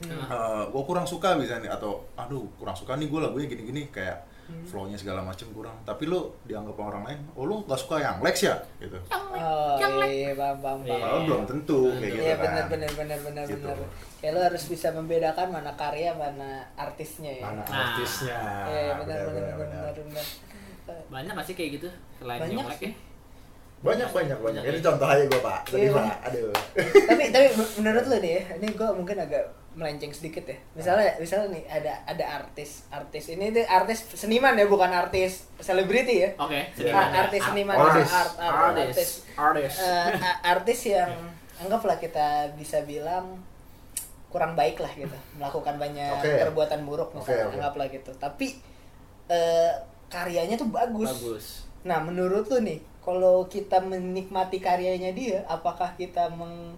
Nah, 0.00 0.64
gue 0.64 0.82
kurang 0.88 1.04
suka 1.04 1.36
misalnya 1.36 1.76
atau 1.76 2.00
aduh 2.16 2.48
kurang 2.56 2.72
suka 2.72 2.96
nih 2.96 3.04
gue 3.04 3.20
lagunya 3.20 3.44
gini-gini 3.44 3.92
kayak 3.92 4.16
Hmm. 4.50 4.66
flownya 4.66 4.94
segala 4.94 5.22
macem 5.22 5.46
kurang 5.50 5.78
tapi 5.82 6.04
lu 6.04 6.18
dianggap 6.42 6.74
sama 6.74 6.86
orang 6.88 7.02
lain 7.06 7.20
oh 7.32 7.44
lu 7.44 7.62
nggak 7.62 7.78
suka 7.78 7.96
yang 7.98 8.18
Lex 8.18 8.36
ya 8.42 8.58
gitu 8.76 8.98
Oh 9.08 9.78
iya, 10.04 10.34
paham, 10.34 10.58
paham, 10.58 10.78
paham. 10.78 10.78
Iya. 10.84 10.94
padahal 10.96 11.20
belum 11.24 11.42
tentu 11.46 11.78
kayak 11.92 12.10
gitu 12.10 12.20
Iya 12.20 12.34
kan 12.34 12.42
benar 12.42 12.64
benar 12.66 12.90
benar 12.92 13.18
benar 13.20 13.44
Gitu. 13.46 13.62
benar. 13.62 13.78
Kayak 14.18 14.32
lo 14.32 14.40
harus 14.42 14.64
bisa 14.66 14.88
membedakan 14.90 15.46
mana 15.48 15.72
karya 15.72 16.10
mana 16.12 16.48
artisnya 16.74 17.32
ya. 17.32 17.44
mana 17.44 17.62
Nah. 17.62 17.78
artisnya 17.88 18.38
Iya 18.66 18.92
benar 18.96 19.16
Benar, 19.16 19.24
benar 19.24 19.54
benar, 19.56 19.80
benar 19.86 20.04
benar. 20.04 20.26
banyak 21.08 21.32
gak 21.32 21.46
sih 21.46 21.54
kayak 21.54 21.70
gitu 21.78 21.88
selain 22.18 22.40
Banyak 22.42 22.54
nyonglek 22.58 22.80
ya? 22.82 22.92
Banyak 23.80 24.08
banyak 24.08 24.38
banyak 24.38 24.62
ini 24.62 24.78
contoh 24.78 25.04
aja 25.04 25.24
gue 25.24 25.40
pak 25.40 25.60
tadi 25.64 25.82
Iya, 25.82 25.92
pak 25.94 26.14
aduh 26.28 26.52
tapi 27.06 27.22
tapi 27.32 27.46
menurut 27.76 28.04
lo 28.06 28.16
nih 28.18 28.32
ya, 28.34 28.42
ini 28.56 28.66
gue 28.70 28.88
mungkin 28.92 29.16
agak 29.18 29.44
melenceng 29.70 30.10
sedikit 30.10 30.44
ya. 30.44 30.58
Misalnya 30.74 31.14
misalnya 31.16 31.54
nih 31.54 31.62
ada 31.64 31.94
ada 32.04 32.24
artis 32.36 32.84
artis 32.90 33.30
ini 33.30 33.48
tuh 33.50 33.62
artis 33.64 34.02
seniman 34.12 34.52
ya 34.52 34.66
bukan 34.66 34.90
artis 34.90 35.46
selebriti 35.56 36.26
ya. 36.26 36.30
Oke, 36.36 36.58
Iya. 36.74 36.90
seniman 36.90 37.06
ya. 37.06 37.18
artis 37.22 37.40
seniman 37.40 37.76
Artis. 37.78 38.08
art, 38.10 38.32
art, 38.36 38.54
Artis, 38.74 38.74
artis 38.74 39.10
artis. 39.38 39.72
Eh, 39.78 40.08
a- 40.18 40.40
artis 40.50 40.80
yang 40.84 41.10
anggaplah 41.56 41.96
kita 41.96 42.26
bisa 42.52 42.82
bilang 42.82 43.38
kurang 44.26 44.54
baik 44.54 44.76
lah 44.76 44.90
gitu 44.92 45.14
melakukan 45.34 45.74
banyak 45.76 46.14
Oke. 46.16 46.30
perbuatan 46.42 46.80
buruk 46.82 47.10
misalnya 47.12 47.38
Oke, 47.40 47.46
oke. 47.46 47.56
anggaplah 47.56 47.86
gitu 47.88 48.10
tapi 48.14 48.46
eh, 49.26 49.70
karyanya 50.06 50.58
tuh 50.58 50.66
bagus. 50.66 51.08
Bagus. 51.14 51.46
Nah 51.82 51.98
menurut 51.98 52.44
lu 52.46 52.60
nih 52.60 52.78
kalau 53.00 53.44
kita 53.46 53.80
menikmati 53.80 54.58
karyanya 54.58 55.10
dia 55.10 55.40
apakah 55.46 55.88
kita 55.94 56.28
meng 56.30 56.76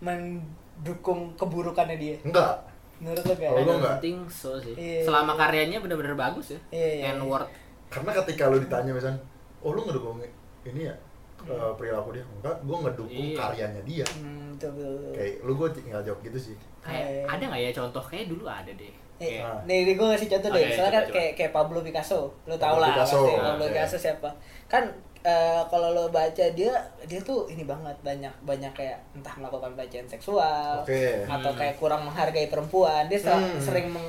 mendukung 0.00 1.32
keburukannya 1.34 1.96
dia 1.96 2.16
enggak 2.20 2.58
menurut 2.98 3.22
lu 3.22 3.32
Kalau 3.32 3.40
kayak 3.48 3.64
don't 3.64 3.78
enggak. 3.78 3.96
think 3.98 4.20
so 4.28 4.52
sih. 4.56 4.74
Iya, 4.74 5.00
Selama 5.02 5.32
iya. 5.32 5.40
karyanya 5.40 5.78
bener-bener 5.78 6.12
bagus 6.14 6.52
ya. 6.52 6.60
Iya, 6.70 6.90
iya, 6.90 7.04
And 7.08 7.18
iya. 7.18 7.24
worth. 7.24 7.48
karena 7.88 8.10
ketika 8.14 8.42
lu 8.46 8.58
ditanya 8.58 8.92
misalnya 8.92 9.20
oh 9.58 9.70
lu 9.70 9.82
ngedukung 9.82 10.20
ini 10.62 10.80
ya 10.84 10.94
eh, 11.42 11.72
perilaku 11.74 12.12
dia 12.12 12.22
enggak 12.24 12.56
gue 12.60 12.76
ngedukung 12.76 13.08
Iya. 13.24 13.36
karyanya 13.36 13.82
dia 13.82 14.06
Hmm, 14.12 14.52
betul, 14.52 14.70
betul, 14.76 15.10
kayak 15.12 15.34
lu 15.40 15.52
gue 15.54 15.68
tinggal 15.72 16.00
jawab 16.00 16.20
gitu 16.20 16.38
sih 16.42 16.54
kayak 16.78 17.06
Eh. 17.08 17.24
ada 17.26 17.44
nggak 17.46 17.62
ya 17.62 17.70
contoh 17.72 18.04
kayak 18.04 18.26
dulu 18.26 18.44
ada 18.44 18.68
deh 18.70 18.94
Eh, 19.20 19.36
Ah. 19.36 19.60
nih, 19.62 19.84
nih 19.84 19.94
gue 19.94 20.06
ngasih 20.06 20.28
contoh 20.30 20.48
deh. 20.50 20.64
Oke, 20.64 20.72
Soalnya 20.72 20.92
kan 20.96 21.04
kayak 21.10 21.32
kayak 21.36 21.52
Pablo 21.52 21.78
Picasso, 21.80 22.32
lo 22.42 22.56
tau 22.56 22.72
Pablo 22.72 22.80
lah 22.80 22.88
Picasso, 22.96 23.18
pasti 23.20 23.36
Pablo. 23.38 23.64
Picasso 23.68 23.96
siapa? 23.98 24.30
Kan 24.66 24.84
eh, 25.20 25.62
kalau 25.66 25.88
lo 25.90 26.08
baca 26.08 26.44
dia 26.50 26.72
dia 27.02 27.20
tuh 27.20 27.44
ini 27.46 27.62
banget 27.62 27.92
banyak 28.00 28.32
banyak 28.40 28.72
kayak 28.72 28.96
entah 29.12 29.36
melakukan 29.36 29.76
pelecehan 29.76 30.08
seksual 30.08 30.80
oke 30.80 30.96
atau 31.28 31.52
Hmm. 31.52 31.58
kayak 31.58 31.76
kurang 31.76 32.02
menghargai 32.02 32.48
perempuan. 32.48 33.04
Dia 33.06 33.20
Hmm. 33.20 33.60
sering 33.60 33.92
meng, 33.92 34.08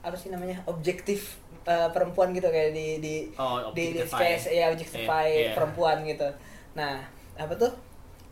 apa 0.00 0.12
sih 0.12 0.28
namanya 0.28 0.58
objektif 0.64 1.38
eh, 1.62 1.88
perempuan 1.88 2.32
gitu 2.32 2.48
kayak 2.48 2.72
di 2.72 2.98
di 2.98 3.14
Oh, 3.36 3.70
di, 3.70 3.92
di 3.92 4.02
kayak 4.02 4.40
ya 4.42 4.66
objectify 4.68 5.28
Iya, 5.28 5.38
iya. 5.38 5.54
perempuan 5.54 6.02
gitu. 6.02 6.26
Nah 6.74 6.98
apa 7.36 7.54
tuh? 7.54 7.70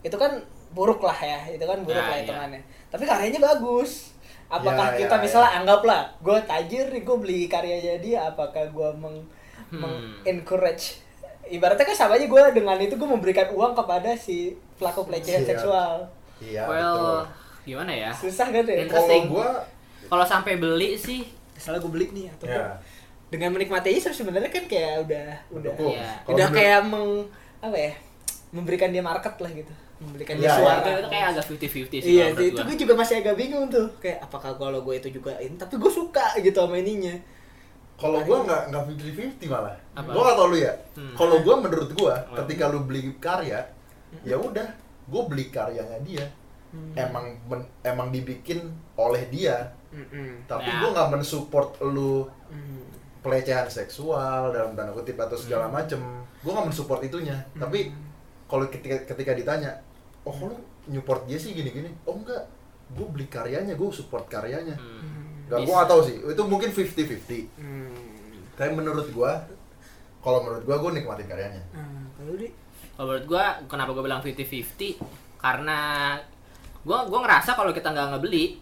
Itu 0.00 0.16
kan 0.16 0.34
buruk 0.68 0.98
lah 1.00 1.14
ya, 1.16 1.38
itu 1.46 1.62
kan 1.62 1.78
buruk 1.78 1.94
Nah, 1.94 2.10
lah 2.10 2.16
iya. 2.16 2.24
hitungannya. 2.24 2.60
Tapi 2.88 3.04
karyanya 3.04 3.38
bagus. 3.38 4.15
Apakah 4.46 4.94
Ya, 4.94 4.98
kita 5.00 5.14
ya, 5.14 5.20
misalnya 5.20 5.50
ya. 5.50 5.56
anggaplah 5.58 6.02
gue 6.18 6.38
tajir 6.42 6.86
nih 6.88 7.02
gue 7.02 7.16
beli 7.16 7.40
karyanya 7.46 7.98
dia, 7.98 8.18
apakah 8.26 8.62
gue 8.64 8.90
meng, 8.94 9.18
Hmm. 9.66 10.14
encourage 10.22 11.02
ibaratnya 11.44 11.82
kan 11.82 11.96
sama 11.96 12.14
aja 12.14 12.24
gue 12.24 12.42
dengan 12.52 12.74
itu 12.76 12.92
gue 12.92 13.08
memberikan 13.08 13.50
uang 13.50 13.72
kepada 13.72 14.14
si 14.14 14.50
pelaku 14.74 15.02
pelecehan 15.04 15.42
Siap. 15.42 15.50
seksual. 15.52 15.94
iya 16.38 16.62
well 16.64 17.26
gimana 17.62 17.90
ya 17.90 18.10
Susah 18.12 18.46
kan 18.46 18.60
ya? 18.60 18.82
Kalau 18.82 18.82
Interesting. 18.84 19.22
gue 19.26 19.48
kalau 20.06 20.22
sampai 20.22 20.54
beli 20.56 20.94
sih 20.94 21.26
Misalnya 21.50 21.80
gue 21.80 21.88
beli 21.88 22.06
nih 22.12 22.26
atau 22.28 22.46
ya 22.46 22.78
dengan 23.26 23.50
menikmati 23.50 23.90
aja 23.90 24.06
sebenarnya 24.08 24.46
kan 24.48 24.64
kayak 24.64 25.02
udah 25.02 25.28
udah. 25.50 25.72
Iya. 25.74 26.08
Udah 26.24 26.46
menurut- 26.46 26.54
kayak 26.54 26.80
meng 26.84 27.10
apa 27.58 27.76
ya 27.80 27.92
memberikan 28.48 28.90
dia 28.90 29.02
market 29.02 29.34
lah 29.34 29.50
gitu 29.50 29.74
memberikan 29.98 30.36
Iya, 30.36 30.52
suara 30.52 30.78
itu, 30.78 30.90
itu 30.94 31.08
kayak 31.08 31.26
agak 31.26 31.44
50-50 31.46 31.88
sih 31.96 32.10
iya 32.12 32.24
itu 32.30 32.60
gue 32.60 32.76
juga 32.76 32.94
masih 32.94 33.14
agak 33.18 33.34
bingung 33.34 33.66
tuh. 33.66 33.86
Kayak 33.96 34.18
apakah 34.22 34.52
kalau 34.54 34.80
gue 34.80 34.94
itu 34.94 35.08
juga 35.10 35.32
ini 35.36 35.54
tapi 35.54 35.74
gue 35.74 35.88
suka 35.90 36.36
gitu 36.36 36.58
sama 36.58 36.76
ininya. 36.76 37.16
Kalau 37.94 38.20
gue 38.20 38.36
nggak 38.38 38.62
nggak 38.68 38.84
fifty 38.86 39.10
fifty 39.10 39.46
malah. 39.46 39.72
Apa? 39.92 40.04
gue 40.06 40.20
nggak 40.20 40.36
tau 40.36 40.46
lu 40.46 40.58
ya. 40.58 40.72
Hmm. 40.92 41.14
kalau 41.14 41.36
gue 41.40 41.54
menurut 41.58 41.90
gue 41.90 42.14
ketika 42.36 42.64
lu 42.66 42.80
beli 42.82 43.16
karya 43.16 43.64
ya 44.22 44.36
udah 44.36 44.68
gue 45.06 45.22
beli 45.24 45.48
karyanya 45.48 45.98
dia. 46.02 46.24
Hmm. 46.66 46.92
emang 46.92 47.24
men- 47.46 47.70
emang 47.82 48.08
dibikin 48.10 48.68
oleh 48.94 49.24
dia. 49.26 49.72
Mm-mm. 49.86 50.44
tapi 50.44 50.66
Ya. 50.66 50.76
gue 50.76 50.90
nggak 50.92 51.08
mensupport 51.10 51.72
lu 51.80 52.28
Mm. 52.46 52.84
pelecehan 53.22 53.64
seksual 53.66 54.52
dalam 54.52 54.70
tanda 54.70 54.92
kutip 54.92 55.16
atau 55.16 55.34
segala 55.34 55.66
Hmm. 55.66 55.74
macem. 55.74 56.00
Gue 56.38 56.52
nggak 56.52 56.68
mensupport 56.68 57.00
itunya. 57.02 57.38
Tapi 57.52 57.90
kalau 58.46 58.64
ketika 58.66 59.02
ketika 59.04 59.32
ditanya 59.32 59.82
oh 60.22 60.34
lu 60.42 60.56
nyupport 60.86 61.26
dia 61.26 61.36
sih 61.36 61.52
gini 61.52 61.70
gini 61.70 61.90
oh 62.04 62.16
enggak. 62.16 62.46
Gue 62.86 63.06
beli 63.06 63.26
karyanya 63.26 63.74
gue 63.74 63.88
support 63.90 64.26
karyanya. 64.26 64.78
Hmm. 64.78 65.46
Gak, 65.46 65.62
gue 65.62 65.70
gak 65.70 65.86
tau 65.86 66.02
sih, 66.02 66.18
itu 66.18 66.42
mungkin 66.42 66.70
50-50 66.70 67.58
Hmm. 67.58 67.90
Tapi 68.54 68.70
menurut 68.72 69.06
gue, 69.06 69.32
kalau 70.18 70.42
menurut 70.42 70.66
gue, 70.66 70.74
gue 70.74 70.90
nikmatin 70.94 71.26
karyanya. 71.26 71.62
Ah, 71.70 72.02
kalau 72.96 73.12
menurut 73.12 73.24
gua 73.28 73.44
kenapa 73.68 73.92
gua 73.92 74.02
bilang 74.02 74.24
50-50 74.24 74.96
karena 75.36 75.78
gua 76.80 77.04
gua 77.04 77.28
ngerasa 77.28 77.52
kalau 77.52 77.68
kita 77.70 77.92
nggak 77.92 78.16
ngebeli 78.16 78.56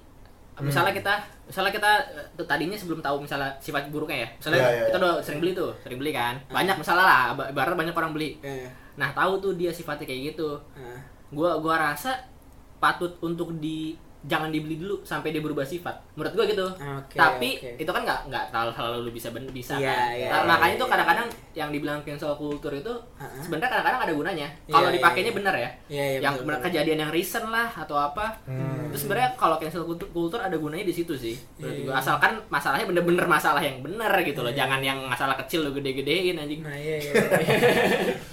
misalnya 0.58 0.90
Hmm. 0.90 0.98
kita 0.98 1.14
misalnya 1.46 1.70
kita 1.70 1.90
eh, 2.14 2.26
tuh 2.34 2.46
tadinya 2.46 2.74
sebelum 2.74 2.98
tahu 2.98 3.22
misalnya 3.22 3.54
sifat 3.58 3.90
buruknya 3.90 4.22
ya 4.22 4.28
misalnya 4.38 4.58
Iya, 4.58 4.70
iya, 4.70 4.84
kita 4.86 4.98
iya. 4.98 5.02
udah 5.02 5.12
sering 5.22 5.40
beli 5.42 5.52
tuh 5.54 5.70
sering 5.82 5.98
beli 5.98 6.10
kan. 6.10 6.34
Banyak 6.46 6.76
misalnya 6.78 7.04
lah 7.06 7.20
ba- 7.34 7.50
ibaratnya 7.50 7.78
banyak 7.78 7.94
orang 7.94 8.12
beli. 8.14 8.30
Eh, 8.42 8.66
nah 8.94 9.10
tahu 9.10 9.42
tuh 9.42 9.52
dia 9.58 9.74
sifatnya 9.74 10.06
kayak 10.06 10.34
gitu 10.34 10.58
ah. 10.78 11.00
gua 11.34 11.58
gua 11.58 11.92
rasa 11.92 12.30
patut 12.78 13.16
untuk 13.24 13.56
di 13.58 13.98
jangan 14.24 14.48
dibeli 14.48 14.76
dulu 14.76 14.96
sampai 15.02 15.30
dia 15.30 15.38
berubah 15.38 15.62
sifat 15.62 15.92
menurut 16.14 16.32
gua 16.32 16.44
gitu 16.44 16.64
Oke, 16.64 17.12
tapi 17.12 17.50
oke. 17.56 17.70
itu 17.76 17.90
kan 17.90 18.02
nggak 18.02 18.20
nggak 18.26 18.44
terlalu 18.48 18.98
lu 19.02 19.10
bisa 19.10 19.28
ben- 19.28 19.48
bisa 19.48 19.76
Iya, 19.76 19.84
kan 19.86 19.96
iya, 20.14 20.26
Nah, 20.26 20.40
iya, 20.40 20.48
makanya 20.48 20.64
iya, 20.70 20.80
tuh 20.80 20.86
iya. 20.86 20.92
kadang-kadang 20.92 21.26
yang 21.52 21.68
dibilang 21.68 21.98
cancel 22.00 22.32
culture 22.34 22.72
itu 22.72 22.88
Ha-ha. 23.14 23.36
sebenarnya 23.38 23.70
kadang-kadang 23.70 24.00
ada 24.00 24.12
gunanya 24.14 24.48
Iya, 24.64 24.72
kalau 24.72 24.88
iya, 24.88 24.94
dipakainya 24.96 25.28
iya. 25.28 25.36
benar 25.36 25.54
ya 25.54 25.70
Iya, 25.86 26.04
iya, 26.08 26.18
yang 26.22 26.34
benar 26.38 26.56
betul. 26.56 26.66
kejadian 26.66 26.98
yang 26.98 27.10
recent 27.10 27.46
lah 27.46 27.68
atau 27.70 27.96
apa 27.96 28.26
Hmm. 28.44 28.88
itu 28.88 28.96
sebenarnya 28.98 29.30
kalau 29.34 29.56
cancel 29.56 29.84
culture, 29.86 30.38
ada 30.38 30.54
gunanya 30.54 30.84
di 30.84 30.94
situ 30.94 31.12
sih 31.14 31.36
menurut 31.56 31.74
Iya, 31.74 31.84
gua 31.84 31.92
iya. 31.92 32.00
asalkan 32.00 32.32
masalahnya 32.48 32.86
bener-bener 32.86 33.26
masalah 33.26 33.60
yang 33.60 33.78
bener 33.78 34.12
gitu 34.22 34.40
loh 34.40 34.48
Iya. 34.48 34.58
jangan 34.60 34.80
yang 34.80 34.98
masalah 35.04 35.36
kecil 35.36 35.60
lo 35.62 35.70
gede-gedein 35.70 36.34
anjing 36.34 36.60
Nah, 36.60 36.72
iya, 36.72 36.96
iya. 36.98 37.12
Iya, 37.12 37.28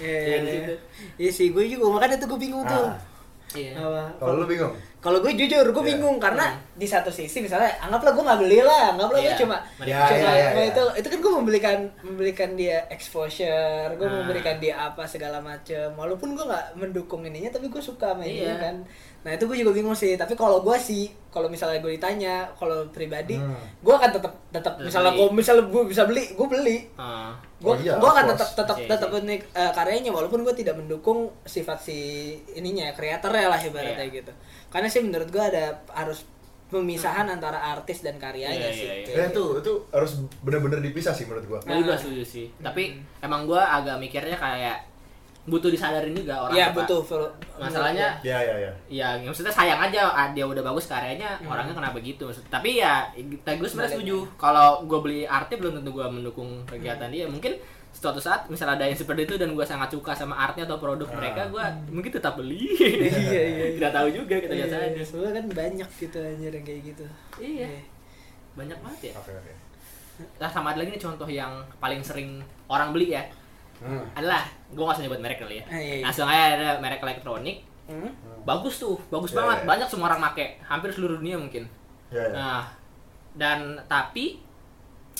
Iya, 0.00 0.16
iya, 0.18 0.36
iya. 0.40 0.76
Iya 1.18 1.30
sih, 1.30 1.50
gue 1.50 1.64
juga 1.66 1.84
makanya 1.90 2.16
tuh 2.16 2.32
gue 2.32 2.40
bingung 2.40 2.64
tuh. 2.64 2.86
Ah, 2.86 2.96
iya 3.52 3.76
Apa? 3.76 4.02
Kalau 4.16 4.40
lu 4.40 4.46
bingung? 4.46 4.72
Kalau 5.02 5.18
gue 5.18 5.34
jujur, 5.34 5.66
gue 5.66 5.82
Iya. 5.82 5.90
bingung 5.92 6.16
karena 6.16 6.46
di 6.72 6.86
satu 6.86 7.10
sisi 7.10 7.42
misalnya 7.42 7.74
anggaplah 7.82 8.14
gue 8.14 8.22
nggak 8.22 8.38
beli 8.38 8.62
lah, 8.62 8.94
anggaplah 8.94 9.18
gue 9.18 9.28
Iya. 9.28 9.40
cuma 9.42 9.56
Ya, 9.82 9.98
cuma 10.06 10.30
ya, 10.30 10.46
cuma 10.48 10.62
ya. 10.62 10.70
itu 10.70 10.82
itu 10.94 11.08
kan 11.10 11.18
gue 11.18 11.32
memberikan 11.34 11.78
memberikan 12.00 12.50
dia 12.54 12.86
exposure, 12.86 13.90
gue 13.92 14.06
Nah. 14.06 14.22
memberikan 14.22 14.56
dia 14.56 14.78
apa 14.80 15.02
segala 15.04 15.42
macem. 15.42 15.90
Walaupun 15.92 16.38
gue 16.38 16.44
nggak 16.44 16.66
mendukung 16.76 17.26
ininya, 17.26 17.50
tapi 17.50 17.66
gue 17.66 17.82
suka 17.82 18.14
ini 18.16 18.46
Iya. 18.46 18.62
kan. 18.62 18.76
Nah 19.22 19.30
itu 19.30 19.44
gue 19.44 19.56
juga 19.56 19.70
bingung 19.70 19.94
sih. 19.94 20.14
Tapi 20.14 20.34
kalau 20.34 20.60
gue 20.60 20.74
sih, 20.76 21.06
kalau 21.28 21.46
misalnya 21.46 21.78
gue 21.78 21.92
ditanya, 21.92 22.50
kalau 22.52 22.86
pribadi, 22.88 23.34
Hmm. 23.34 23.54
gue 23.78 23.90
akan 23.90 24.10
tetap 24.10 24.32
tetap 24.50 24.74
misalnya 24.78 25.12
gue 25.12 25.28
misalnya 25.30 25.64
gue 25.64 25.82
bisa 25.84 26.02
beli, 26.04 26.24
gue 26.28 26.46
beli. 26.46 26.76
Ah. 26.94 27.30
gue 27.56 27.70
Oh 27.70 27.78
iya, 27.78 27.94
gue 27.94 28.08
akan 28.08 28.26
tetap 28.28 28.48
tetap 28.52 28.74
tetap 28.76 29.08
unik 29.08 29.40
eh, 29.48 29.70
karyanya 29.70 30.10
walaupun 30.10 30.42
gue 30.42 30.50
tidak 30.52 30.74
mendukung 30.74 31.30
sifat 31.40 31.78
si 31.78 31.98
ininya 32.52 32.90
kreatornya 32.90 33.46
lah 33.46 33.54
ibaratnya 33.56 34.02
Iya. 34.02 34.18
gitu 34.18 34.32
karena 34.66 34.90
sih 34.90 34.98
menurut 34.98 35.30
gue 35.30 35.38
ada 35.40 35.70
harus 35.88 36.26
pemisahan 36.66 37.28
antara 37.28 37.62
artis 37.70 38.00
dan 38.00 38.18
karyanya 38.18 38.66
Iya, 38.66 38.74
sih 38.74 38.82
iya. 38.82 39.04
Kayak 39.06 39.14
Ya 39.14 39.24
itu, 39.30 39.44
itu 39.60 39.72
harus 39.92 40.12
bener-bener 40.42 40.80
dipisah 40.80 41.12
sih 41.12 41.22
menurut 41.22 41.46
gue 41.46 41.58
Gue 41.62 41.78
juga 41.78 41.94
setuju 41.94 42.24
sih. 42.24 42.46
Tapi 42.58 42.82
emang 43.20 43.46
gue 43.46 43.60
agak 43.60 43.94
mikirnya 43.96 44.34
kayak 44.34 44.90
butuh 45.42 45.68
disadarin 45.68 46.14
juga 46.14 46.38
orang 46.40 46.54
Iya 46.54 46.66
betul 46.70 47.02
Fir- 47.02 47.34
Masalahnya 47.54 48.14
Ya, 48.20 48.38
ya, 48.38 48.54
ya 48.60 48.70
ya 48.86 49.08
maksudnya 49.20 49.50
sayang 49.50 49.80
aja 49.80 50.06
ah, 50.06 50.30
dia 50.30 50.42
udah 50.42 50.62
bagus 50.62 50.86
karyanya 50.86 51.34
Hmm. 51.36 51.50
orangnya 51.50 51.74
kenapa 51.74 51.98
gitu 51.98 52.24
maksud 52.24 52.46
tapi 52.46 52.78
ya 52.78 53.10
gue 53.12 53.58
sebenarnya 53.60 53.92
setuju 53.92 54.22
kalau 54.36 54.84
gue 54.84 54.98
beli 55.00 55.20
artnya 55.24 55.58
belum 55.58 55.72
tentu 55.76 55.90
gue 55.92 56.06
mendukung 56.06 56.62
kegiatan 56.64 57.08
dia 57.08 57.26
mungkin 57.26 57.58
suatu 57.92 58.16
saat 58.16 58.46
misalnya 58.46 58.78
ada 58.78 58.84
yang 58.86 58.96
seperti 58.96 59.26
itu 59.26 59.34
dan 59.34 59.50
gue 59.50 59.60
sangat 59.62 59.90
suka 59.90 60.14
sama 60.14 60.38
artnya 60.38 60.62
atau 60.62 60.78
produk 60.78 61.04
Ah. 61.06 61.16
mereka 61.18 61.42
gue 61.46 61.64
mungkin 61.90 62.08
tetap 62.10 62.34
beli. 62.34 62.62
Iya 63.12 63.42
iya 63.44 63.66
tidak 63.76 63.92
tahu 63.92 64.08
juga 64.10 64.34
kita 64.38 64.52
lihat 64.54 64.70
Iya, 64.70 64.78
saja. 64.94 65.02
Soalnya 65.04 65.32
kan 65.36 65.46
banyak 65.52 65.88
gitu 65.92 66.18
anjir 66.18 66.52
yang 66.52 66.64
kayak 66.64 66.80
gitu. 66.86 67.04
Iya. 67.36 67.68
Banyak 68.54 68.78
banget 68.78 69.00
ya. 69.02 69.12
Oke, 69.18 69.32
oke. 69.34 69.52
Nah 70.38 70.46
sama 70.46 70.70
ada 70.70 70.78
lagi 70.78 70.92
nih 70.92 71.02
contoh 71.02 71.26
yang 71.26 71.52
paling 71.76 72.00
sering 72.00 72.38
orang 72.66 72.92
beli 72.92 73.10
ya 73.10 73.26
Hmm. 73.82 74.04
adalah 74.14 74.42
gue 74.68 74.78
gak 74.80 74.94
usah 74.94 75.04
nyebut 75.04 75.18
merek 75.18 75.38
kali 75.38 75.58
ya 75.58 75.64
Ah, 75.66 75.76
iya, 75.76 75.94
iya. 75.96 76.04
langsung 76.04 76.24
aja 76.24 76.44
ada 76.52 76.68
merek 76.78 77.00
elektronik 77.00 77.58
Hmm? 77.82 78.08
bagus 78.42 78.78
tuh 78.78 78.94
bagus 79.08 79.30
Iya, 79.30 79.38
banget 79.38 79.58
iya. 79.58 79.66
banyak 79.66 79.88
semua 79.88 80.06
orang 80.08 80.22
make 80.22 80.62
hampir 80.62 80.88
seluruh 80.88 81.18
dunia 81.18 81.34
mungkin 81.34 81.66
Ya, 82.08 82.22
ya 82.22 82.30
Nah, 82.30 82.62
dan 83.32 83.58
tapi 83.86 84.38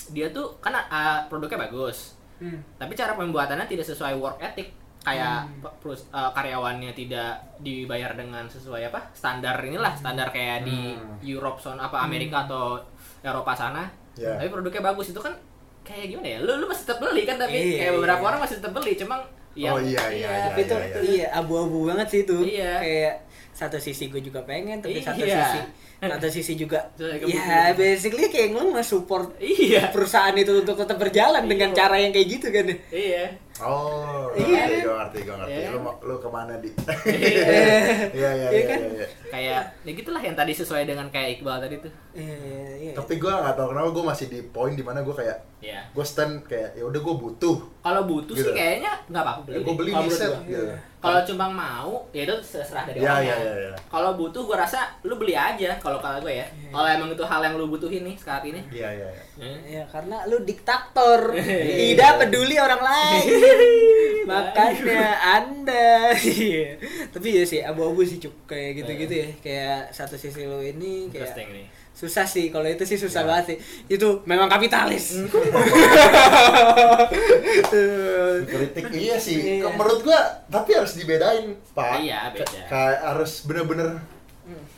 dia 0.08 0.28
tuh 0.28 0.56
kan 0.58 0.72
uh, 0.72 1.20
produknya 1.26 1.58
bagus, 1.60 2.14
Hmm. 2.36 2.58
tapi 2.74 2.92
cara 2.92 3.12
pembuatannya 3.12 3.64
tidak 3.64 3.84
sesuai 3.84 4.14
work 4.14 4.38
ethic. 4.38 4.72
Kayak 5.00 5.42
Hmm. 5.48 5.66
perus- 5.78 6.06
uh, 6.08 6.30
karyawannya 6.30 6.92
tidak 6.92 7.34
dibayar 7.58 8.12
dengan 8.12 8.46
sesuai 8.46 8.86
apa 8.86 9.10
standar 9.10 9.58
inilah 9.58 9.90
standar 9.92 10.28
kayak 10.28 10.62
di 10.62 10.92
Hmm. 10.92 11.18
Europe 11.20 11.56
son 11.56 11.76
apa 11.76 11.98
Amerika 12.00 12.44
atau 12.44 12.78
Eropa 13.20 13.52
sana. 13.52 13.86
Ya. 14.14 14.34
Tapi 14.34 14.48
produknya 14.48 14.82
bagus 14.84 15.08
itu 15.08 15.18
kan 15.18 15.32
kayak 15.82 16.06
gimana 16.08 16.28
ya? 16.28 16.38
Lu 16.40 16.52
lu 16.56 16.66
masih 16.66 16.84
tetap 16.84 16.98
beli 16.98 17.22
kan 17.22 17.36
tapi 17.36 17.54
Iya, 17.54 17.78
kayak 17.78 17.92
beberapa 17.96 18.18
iya. 18.18 18.28
orang 18.28 18.40
masih 18.40 18.56
tetap 18.58 18.72
beli, 18.72 18.92
cuma 18.94 19.14
yang- 19.52 19.74
Oh, 19.74 19.80
iya, 19.80 20.02
iya, 20.08 20.28
tapi 20.48 20.60
itu 20.62 20.74
iya, 20.74 20.98
iya 21.04 21.26
abu-abu 21.34 21.78
banget 21.84 22.06
sih 22.08 22.20
itu 22.22 22.36
Iya. 22.40 22.72
kayak 22.78 23.14
satu 23.62 23.78
sisi 23.78 24.06
gue 24.06 24.18
juga 24.18 24.42
pengen 24.42 24.78
tapi 24.78 24.98
satu 24.98 25.20
Iya. 25.20 25.38
sisi 25.44 25.60
satu 26.02 26.26
sisi 26.28 26.52
juga 26.54 26.82
ya 27.22 27.70
basically 27.72 28.26
kayak 28.26 28.52
lo 28.52 28.72
nge-support 28.72 29.38
Iya. 29.38 29.88
perusahaan 29.88 30.34
itu 30.34 30.50
untuk 30.58 30.74
tetap 30.74 30.96
berjalan 30.96 31.44
dengan 31.44 31.70
Iya. 31.70 31.78
cara 31.78 31.96
yang 31.96 32.10
kayak 32.10 32.28
gitu 32.28 32.46
kan 32.48 32.66
Iya. 32.88 33.24
Oh, 33.62 34.32
Iya. 34.32 34.64
ngerti, 34.64 34.78
gue 34.80 34.94
ngerti, 34.96 35.18
gue 35.22 35.36
ngerti 35.36 35.60
Iya. 35.60 35.70
Lu, 35.70 35.78
mau- 35.78 36.00
lu 36.00 36.16
ke 36.16 36.26
mana, 36.26 36.56
Di? 36.56 36.66
Iya. 36.66 36.80
Iya, 38.18 38.30
iya, 38.32 38.32
Iya 38.42 38.48
iya, 38.50 38.62
kan? 38.64 38.78
iya, 38.80 38.90
iya. 38.90 39.06
kayak 39.28 39.60
ya 39.78 39.92
gitulah 39.94 40.18
yang 40.18 40.34
tadi 40.34 40.52
sesuai 40.52 40.82
dengan 40.82 41.06
kayak 41.08 41.38
Iqbal 41.38 41.60
tadi 41.60 41.76
tuh. 41.78 41.92
Iya, 42.12 42.34
iya, 42.34 42.62
iya. 42.82 42.92
Tapi 42.92 43.12
gue 43.16 43.30
gak 43.30 43.54
tau 43.54 43.70
kenapa 43.70 43.88
gue 43.88 44.04
masih 44.04 44.26
di 44.26 44.40
poin 44.44 44.72
di 44.72 44.82
mana 44.82 45.00
gue 45.00 45.14
kayak 45.14 45.38
Iya. 45.62 45.78
Gue 45.88 46.02
stand 46.02 46.42
kayak, 46.42 46.74
ya 46.74 46.82
udah 46.82 47.00
gue 47.00 47.14
butuh 47.14 47.56
Kalau 47.78 48.02
butuh 48.02 48.34
Gitu. 48.34 48.50
sih 48.50 48.52
kayaknya 48.52 48.92
nggak 49.06 49.22
apa-apa 49.22 49.40
beli. 49.44 49.54
Ya 49.54 49.60
gue 49.60 49.74
beli 49.76 49.90
menurut 49.92 50.10
set 50.12 50.32
gitu 50.42 50.64
Kalau 51.02 51.18
cuma 51.26 51.46
mau, 51.46 52.06
ya 52.10 52.22
itu 52.22 52.34
terserah 52.38 52.86
dari 52.86 53.02
Iya, 53.02 53.10
orangnya. 53.10 53.26
iya, 53.26 53.36
iya, 53.36 53.54
iya. 53.66 53.72
Kalau 53.84 54.14
butuh, 54.14 54.46
gue 54.46 54.54
rasa 54.54 54.78
lu 55.02 55.18
beli 55.18 55.34
aja. 55.34 55.74
Kalau 55.76 55.98
kata 55.98 56.22
gue 56.22 56.30
ya. 56.32 56.46
Iya. 56.46 56.70
Kalau 56.70 56.86
emang 56.88 57.10
itu 57.10 57.24
hal 57.24 57.40
yang 57.42 57.54
lu 57.54 57.66
butuhin 57.66 58.02
nih 58.02 58.14
saat 58.14 58.42
ini. 58.42 58.62
Iya, 58.70 58.88
iya, 58.92 59.08
iya 59.10 59.22
Eh. 59.42 59.58
Ya 59.68 59.82
karena 59.84 60.22
lu 60.24 60.38
diktator, 60.40 61.20
Iya. 61.34 61.74
tidak 61.90 62.12
peduli 62.20 62.54
orang 62.56 62.78
lain. 62.80 63.22
makanya 64.22 65.02
anda 65.34 66.14
Iya. 66.38 66.78
tapi 67.10 67.28
ya 67.34 67.42
sih 67.42 67.58
abu-abu 67.58 68.06
sih 68.06 68.22
cuk 68.22 68.46
kayak 68.46 68.78
gitu-gitu 68.78 69.14
ya 69.18 69.28
kayak 69.42 69.80
satu 69.90 70.14
sisi 70.14 70.46
lo 70.46 70.62
ini 70.62 71.10
kayak 71.10 71.26
Interesting 71.26 71.48
nih. 71.52 71.66
Susah 72.02 72.26
sih 72.26 72.50
kalau 72.50 72.66
itu 72.66 72.82
sih 72.82 72.98
susah 72.98 73.22
banget 73.22 73.54
sih. 73.54 73.58
Itu 73.94 74.26
memang 74.26 74.50
kapitalis. 74.50 75.22
Kritik 78.50 78.90
iya 78.90 79.14
sih. 79.22 79.62
Iya. 79.62 79.70
menurut 79.70 80.02
gua 80.02 80.18
tapi 80.50 80.74
harus 80.74 80.98
dibedain 80.98 81.54
pak. 81.70 82.02
Iya, 82.02 82.34
beda. 82.34 82.66
Harus 83.06 83.46
bener-bener 83.46 84.02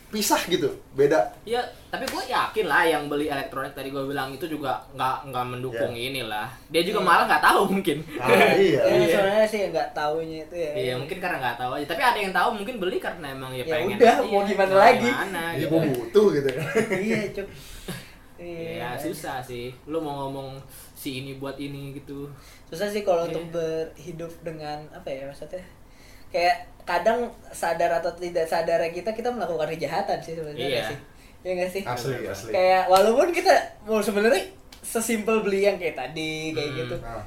pisah 0.08 0.36
gitu 0.44 0.68
beda 0.92 1.24
Ya, 1.42 1.56
tapi 1.88 2.04
gue 2.04 2.22
yakin 2.26 2.64
lah 2.64 2.84
yang 2.84 3.08
beli 3.08 3.26
elektronik 3.26 3.72
tadi 3.72 3.88
gue 3.88 4.04
bilang 4.04 4.28
itu 4.30 4.44
juga 4.44 4.76
nggak 4.92 5.32
nggak 5.32 5.44
mendukung 5.48 5.90
Iya. 5.90 6.12
inilah. 6.12 6.46
Dia 6.68 6.82
juga 6.82 7.00
malah 7.00 7.24
nggak 7.24 7.42
tahu 7.42 7.72
mungkin. 7.72 7.98
ah, 8.16 8.28
iya 8.54 8.78
ya, 8.78 9.06
sebenarnya 9.08 9.46
sih 9.46 9.60
nggak 9.68 9.88
taunya 9.90 10.44
itu 10.44 10.54
ya 10.54 10.72
Iya, 10.74 10.92
mungkin 10.96 11.16
karena 11.18 11.36
nggak 11.40 11.56
tahu 11.58 11.72
aja. 11.74 11.86
Tapi 11.88 12.02
ada 12.02 12.18
yang 12.18 12.30
tahu 12.30 12.48
mungkin 12.54 12.74
beli 12.78 12.96
karena 12.98 13.26
emang 13.30 13.50
ya, 13.50 13.60
Ya 13.60 13.72
pengen. 13.74 13.96
udah, 13.96 14.16
mau 14.22 14.42
gimana 14.42 14.70
Mau 14.70 14.80
lagi? 14.80 15.08
Gimana, 15.08 15.42
ya 15.48 15.58
gitu. 15.58 15.70
gua 15.70 15.80
butuh 15.88 16.26
gitu 16.30 16.48
kan 16.50 16.66
iya 17.00 17.20
cuk 17.30 17.48
Iya, 18.34 18.88
susah 18.98 19.38
sih. 19.40 19.72
Lu 19.86 19.98
mau 19.98 20.26
ngomong 20.26 20.58
si 20.92 21.22
ini 21.22 21.38
buat 21.38 21.56
ini 21.56 21.94
gitu. 21.94 22.28
susah 22.66 22.86
sih 22.86 23.00
kalau 23.00 23.24
Iya. 23.24 23.30
untuk 23.32 23.44
berhidup 23.50 24.32
dengan 24.40 24.84
apa 24.90 25.06
ya 25.06 25.24
maksudnya 25.24 25.62
kayak 26.28 26.66
kadang 26.84 27.24
sadar 27.50 27.90
atau 27.94 28.12
tidak 28.12 28.44
sadar 28.44 28.80
kita 28.88 29.10
kita 29.10 29.28
melakukan 29.28 29.68
kejahatan 29.70 30.16
sih 30.18 30.32
sebenarnya 30.32 30.68
Iya. 30.70 30.84
sih 30.86 30.98
ya 31.42 31.50
nggak 31.54 31.70
sih 31.70 31.82
asli 31.82 32.24
asli 32.24 32.50
kayak 32.50 32.86
walaupun 32.86 33.28
kita 33.28 33.52
mau 33.82 33.98
sebenarnya 33.98 34.40
sesimpel 34.80 35.40
beli 35.40 35.60
yang 35.62 35.76
kayak 35.76 35.92
tadi 35.94 36.52
kayak 36.52 36.70
Hmm. 36.70 36.78
gitu 36.78 36.96
Nah. 36.98 37.22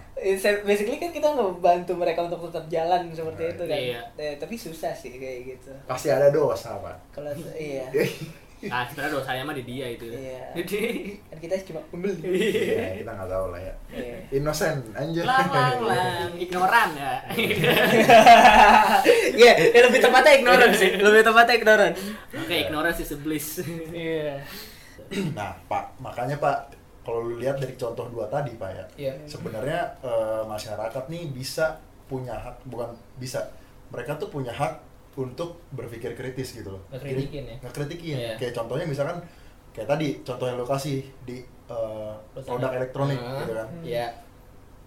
Basically 0.64 0.98
kan 0.98 1.10
kita 1.10 1.28
ngebantu 1.28 1.94
mereka 1.94 2.22
untuk 2.24 2.50
tetap 2.50 2.66
jalan 2.68 3.10
seperti 3.12 3.44
Nah, 3.44 3.52
itu 3.52 3.64
kan 3.64 3.78
iya. 3.80 4.02
Eh, 4.16 4.34
tapi 4.36 4.54
susah 4.56 4.90
sih 4.92 5.14
kayak 5.14 5.40
gitu 5.48 5.70
pasti 5.84 6.10
ada 6.10 6.30
dosa 6.30 6.78
pak 6.78 6.98
kalau 7.12 7.30
iya 7.54 7.86
Nah, 8.66 8.82
sebenarnya 8.90 9.14
dosanya 9.14 9.44
mah 9.46 9.54
di 9.54 9.64
dia 9.64 9.86
itu. 9.88 10.10
Iya. 10.10 10.42
Jadi 10.58 10.80
kan 11.30 11.38
kita 11.38 11.54
cuma 11.64 11.80
pembeli 11.88 12.26
Iya, 12.26 13.06
kita 13.06 13.12
nggak 13.14 13.30
tahu 13.30 13.46
lah 13.54 13.62
ya 13.62 13.74
Iya. 13.94 14.18
innocent 14.34 14.82
anjir 14.94 15.24
lang 15.24 15.46
lang 15.48 15.78
lang 15.86 16.32
ignoran 16.36 16.90
ya. 16.94 17.14
Iya, 19.38 19.54
ya 19.72 19.80
lebih 19.86 20.00
tepatnya 20.02 20.34
ignoran 20.36 20.72
sih. 20.74 20.92
Lebih 20.98 21.22
tepatnya 21.22 21.54
ignoran. 21.56 21.92
Oke, 22.34 22.56
ignoran 22.66 22.94
sih 22.94 23.06
seblis. 23.06 23.62
Iya. 23.94 24.42
nah 25.38 25.56
pak 25.72 25.96
makanya 26.04 26.36
pak 26.36 26.76
kalau 27.08 27.24
lu 27.24 27.40
lihat 27.40 27.56
dari 27.56 27.80
contoh 27.80 28.12
dua 28.12 28.28
tadi 28.28 28.52
pak 28.60 28.70
ya 28.70 28.86
Iya. 29.00 29.14
sebenarnya 29.24 29.80
eh, 30.04 30.44
masyarakat 30.44 31.04
nih 31.08 31.32
bisa 31.32 31.80
punya 32.12 32.36
hak 32.36 32.68
bukan 32.68 32.92
bisa 33.16 33.40
mereka 33.88 34.20
tuh 34.20 34.28
punya 34.28 34.52
hak 34.52 34.76
untuk 35.18 35.66
berpikir 35.72 36.14
kritis 36.14 36.54
gitu 36.54 36.70
loh 36.72 36.82
Ngekritikin 36.90 37.44
ya? 37.44 37.56
ngekritikin 37.60 38.16
Iya. 38.16 38.34
kayak 38.38 38.54
contohnya 38.54 38.86
misalkan 38.86 39.18
kayak 39.74 39.90
tadi 39.90 40.08
contoh 40.22 40.46
yang 40.46 40.58
lo 40.58 40.66
kasih 40.66 41.02
di 41.24 41.38
eh, 41.68 42.14
produk 42.40 42.72
elektronik 42.72 43.18
Hmm. 43.18 43.42
gitu 43.42 43.54
kan 43.54 43.68
Iya. 43.82 44.08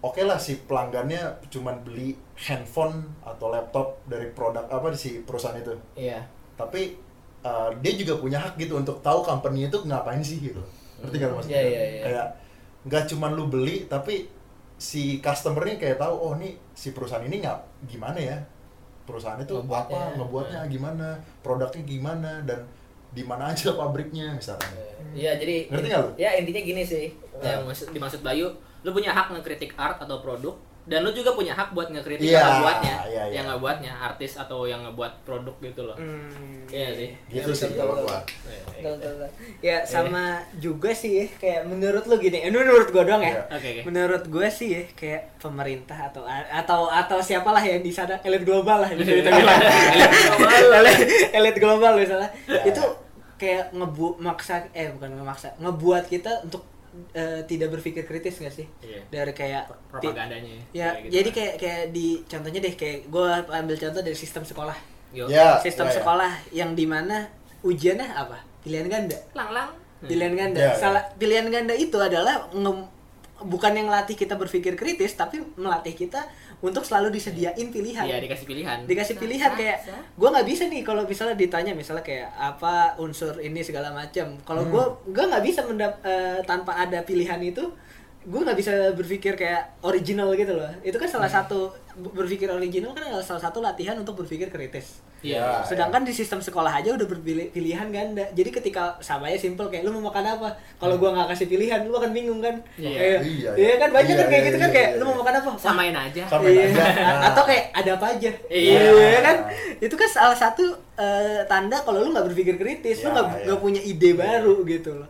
oke 0.01 0.21
lah 0.23 0.35
si 0.35 0.57
pelanggannya 0.61 1.21
cuman 1.47 1.83
beli 1.83 2.15
handphone 2.35 2.95
atau 3.21 3.47
laptop 3.49 4.01
dari 4.03 4.31
produk 4.31 4.65
apa 4.65 4.89
si 4.93 5.21
perusahaan 5.21 5.55
itu 5.55 5.75
Iya. 5.93 6.25
tapi 6.55 6.95
uh, 7.41 7.69
dia 7.77 7.93
juga 7.95 8.17
punya 8.17 8.37
hak 8.39 8.53
gitu 8.55 8.77
untuk 8.77 8.97
tahu 8.99 9.21
company 9.21 9.65
itu 9.65 9.77
ngapain 9.81 10.21
sih 10.21 10.39
gitu 10.39 10.61
ngerti 10.97 11.15
nggak 11.17 11.29
lo 11.29 11.35
maksudnya 11.35 11.57
Iya, 11.57 11.67
iya, 11.67 11.81
iya. 11.83 12.01
kayak 12.01 12.27
nggak 12.83 13.03
cuman 13.07 13.31
lu 13.31 13.45
beli 13.45 13.85
tapi 13.85 14.25
si 14.75 15.17
customernya 15.19 15.77
kayak 15.77 15.97
tahu 15.97 16.13
oh 16.15 16.33
nih 16.35 16.53
si 16.71 16.89
perusahaan 16.91 17.21
ini 17.21 17.37
nggak 17.39 17.59
gimana 17.85 18.17
ya 18.17 18.37
perusahaan 19.03 19.37
itu 19.37 19.53
Ngebuatnya. 19.53 19.97
apa 19.97 20.17
ngebuatnya 20.17 20.59
gimana 20.67 21.07
produknya 21.41 21.83
gimana 21.83 22.31
dan 22.43 22.59
di 23.11 23.23
mana 23.23 23.51
aja 23.51 23.75
pabriknya 23.75 24.31
misalnya 24.31 24.71
Iya, 25.11 25.35
jadi 25.35 25.67
Ngerti 25.67 25.87
nggak 25.91 26.01
lu? 26.01 26.11
Ya, 26.15 26.29
intinya 26.39 26.61
gini 26.63 26.83
sih. 26.87 27.11
Yang 27.43 27.67
maksud 27.67 27.87
dimaksud 27.91 28.21
Bayu, 28.23 28.47
lu 28.79 28.89
punya 28.89 29.11
hak 29.11 29.35
ngekritik 29.35 29.75
art 29.75 29.99
atau 29.99 30.23
produk 30.23 30.55
dan 30.89 31.05
lu 31.05 31.13
juga 31.13 31.37
punya 31.37 31.53
hak 31.53 31.77
buat 31.77 31.93
ngekritik 31.93 32.25
Iya, 32.25 32.41
yang 32.41 32.49
ngebuatnya, 32.57 32.95
iya, 33.05 33.23
iya. 33.29 33.33
yang 33.37 33.45
ngebuatnya 33.53 33.91
artis 33.93 34.33
atau 34.33 34.65
yang 34.65 34.81
ngebuat 34.81 35.13
produk 35.21 35.53
gitu 35.61 35.85
loh. 35.85 35.93
Hmm. 35.93 36.65
Iya 36.65 36.89
sih. 36.97 37.09
gitu 37.29 37.51
sih 37.53 37.69
kalau 37.77 38.01
gua 38.01 38.17
Iya, 38.81 38.89
iya. 38.97 39.27
Ya 39.61 39.77
sama 39.85 40.41
juga 40.57 40.89
sih 40.89 41.21
ya, 41.21 41.25
kayak 41.37 41.61
menurut 41.69 42.09
lu 42.09 42.17
gini, 42.17 42.41
ini 42.41 42.55
menurut 42.57 42.89
gua 42.89 43.05
doang 43.05 43.21
ya. 43.21 43.29
Iya. 43.29 43.43
Oke, 43.53 43.67
oke. 43.77 43.81
Menurut 43.85 44.23
gue 44.25 44.47
sih 44.49 44.69
ya, 44.73 44.83
kayak 44.97 45.37
pemerintah 45.37 45.97
atau 46.09 46.25
atau 46.49 46.89
atau 46.89 47.19
siapalah 47.21 47.61
yang 47.61 47.85
di 47.85 47.93
sana 47.93 48.17
elit 48.25 48.41
global 48.41 48.81
lah 48.81 48.89
bisa 48.89 49.13
kita 49.13 49.29
bilang. 49.29 49.61
elit, 50.81 50.97
elit 51.29 51.55
global 51.61 51.93
misalnya. 52.01 52.33
Itu 52.65 52.81
kayak 53.37 53.73
ngebu 53.73 54.21
maksa 54.21 54.65
eh 54.73 54.89
bukan 54.93 55.17
ngemaksa, 55.17 55.57
ngebuat 55.57 56.09
kita 56.09 56.45
untuk 56.45 56.70
eh, 57.11 57.41
tidak 57.47 57.71
berpikir 57.71 58.03
kritis 58.03 58.39
gak 58.39 58.51
sih? 58.51 58.67
Iya. 58.83 59.01
Dari 59.07 59.31
kayak 59.31 59.63
Propagandanya. 59.87 60.59
Ya, 60.71 60.91
kayak 60.95 61.03
gitu 61.07 61.11
jadi 61.11 61.29
lah. 61.29 61.35
kayak 61.35 61.53
kayak 61.57 61.83
di 61.91 62.07
contohnya 62.27 62.59
deh 62.59 62.73
kayak 62.75 62.97
gue 63.07 63.25
ambil 63.49 63.75
contoh 63.79 64.01
dari 64.01 64.17
sistem 64.17 64.43
sekolah. 64.43 64.77
Yo. 65.11 65.27
ya 65.27 65.59
Sistem 65.59 65.87
ya, 65.87 65.91
ya. 65.91 65.95
sekolah 65.99 66.31
yang 66.55 66.71
di 66.71 66.87
mana 66.87 67.27
ujiannya 67.61 68.07
apa? 68.15 68.39
Pilihan 68.63 68.87
ganda. 68.87 69.17
lang 69.35 69.49
lang. 69.51 69.69
Pilihan 70.01 70.33
ganda. 70.33 70.59
Ya, 70.59 70.71
ya. 70.71 70.79
Salah 70.79 71.03
pilihan 71.15 71.47
ganda 71.51 71.75
itu 71.75 71.99
adalah 71.99 72.47
nge- 72.51 72.89
bukan 73.41 73.73
yang 73.73 73.89
melatih 73.89 74.13
kita 74.15 74.37
berpikir 74.37 74.77
kritis, 74.77 75.17
tapi 75.17 75.41
melatih 75.57 75.97
kita 75.97 76.25
untuk 76.61 76.85
selalu 76.85 77.09
disediain 77.09 77.67
pilihan. 77.73 78.05
Iya, 78.05 78.21
dikasih 78.21 78.45
pilihan. 78.45 78.77
Dikasih 78.85 79.15
pilihan 79.17 79.51
kayak 79.57 79.77
gue 80.13 80.29
nggak 80.29 80.47
bisa 80.47 80.63
nih 80.69 80.81
kalau 80.85 81.03
misalnya 81.09 81.33
ditanya 81.33 81.73
misalnya 81.73 82.05
kayak 82.05 82.29
apa 82.37 82.95
unsur 83.01 83.33
ini 83.41 83.65
segala 83.65 83.89
macam. 83.89 84.37
Kalau 84.45 84.63
gue 84.69 84.85
gue 85.09 85.25
nggak 85.25 85.43
bisa 85.43 85.65
mendap 85.65 85.97
eh, 86.05 86.39
tanpa 86.45 86.77
ada 86.77 87.01
pilihan 87.01 87.41
itu 87.41 87.65
gue 88.21 88.37
nggak 88.37 88.53
bisa 88.53 88.93
berpikir 88.93 89.33
kayak 89.33 89.81
original 89.81 90.29
gitu 90.37 90.53
loh. 90.53 90.69
Itu 90.85 91.01
kan 91.01 91.09
salah 91.09 91.25
satu 91.29 91.73
berpikir 91.97 92.47
original 92.47 92.93
kan 92.93 93.09
adalah 93.09 93.25
salah 93.25 93.41
satu 93.41 93.65
latihan 93.65 93.97
untuk 93.97 94.13
berpikir 94.13 94.53
kritis. 94.53 95.01
Iya. 95.21 95.37
Ya. 95.37 95.49
Sedangkan 95.65 96.01
di 96.01 96.13
sistem 96.13 96.41
sekolah 96.41 96.81
aja 96.81 96.93
udah 96.97 97.05
berpilih 97.05 97.53
pilihan 97.53 97.89
ganda. 97.93 98.25
Jadi 98.33 98.49
ketika 98.49 98.97
sama 99.01 99.29
aja 99.29 99.37
simple 99.37 99.69
kayak 99.69 99.85
lu 99.85 99.93
mau 99.97 100.09
makan 100.09 100.37
apa? 100.37 100.49
Kalau 100.81 100.97
gua 100.97 101.13
nggak 101.13 101.33
kasih 101.33 101.45
pilihan, 101.45 101.85
lu 101.85 101.93
akan 101.93 102.09
bingung 102.13 102.41
kan? 102.41 102.57
Iya. 102.77 102.97
Kayak, 102.97 103.19
Iya, 103.21 103.49
iya. 103.57 103.73
kan 103.77 103.89
banyak 103.93 104.13
iya, 104.13 104.21
kan 104.21 104.27
kayak 104.29 104.41
iya, 104.41 104.47
gitu 104.49 104.57
kan 104.57 104.69
iya, 104.69 104.75
kayak 104.77 104.89
iya, 104.89 104.97
lu 104.97 105.03
mau 105.05 105.13
iya. 105.13 105.21
makan 105.21 105.33
apa? 105.37 105.49
Samain 105.61 105.95
aja. 105.97 106.23
Sama- 106.25 106.49
iya. 106.49 106.63
aja. 106.69 106.83
Nah. 107.01 107.21
Atau 107.33 107.43
kayak 107.45 107.65
ada 107.73 107.91
apa 107.97 108.05
aja? 108.17 108.31
Iya. 108.49 108.81
Iya 108.97 109.19
kan? 109.21 109.37
Itu 109.77 109.95
kan 109.97 110.09
salah 110.09 110.37
satu 110.37 110.65
eh, 110.97 111.41
tanda 111.45 111.77
kalau 111.81 112.01
lu 112.01 112.09
nggak 112.13 112.25
berpikir 112.33 112.55
kritis, 112.57 113.01
lu 113.01 113.09
Ya, 113.09 113.13
nggak 113.17 113.25
ya. 113.29 113.43
nggak 113.49 113.59
punya 113.61 113.81
ide 113.81 114.09
baru 114.17 114.61
gitu 114.65 114.93
loh. 115.01 115.09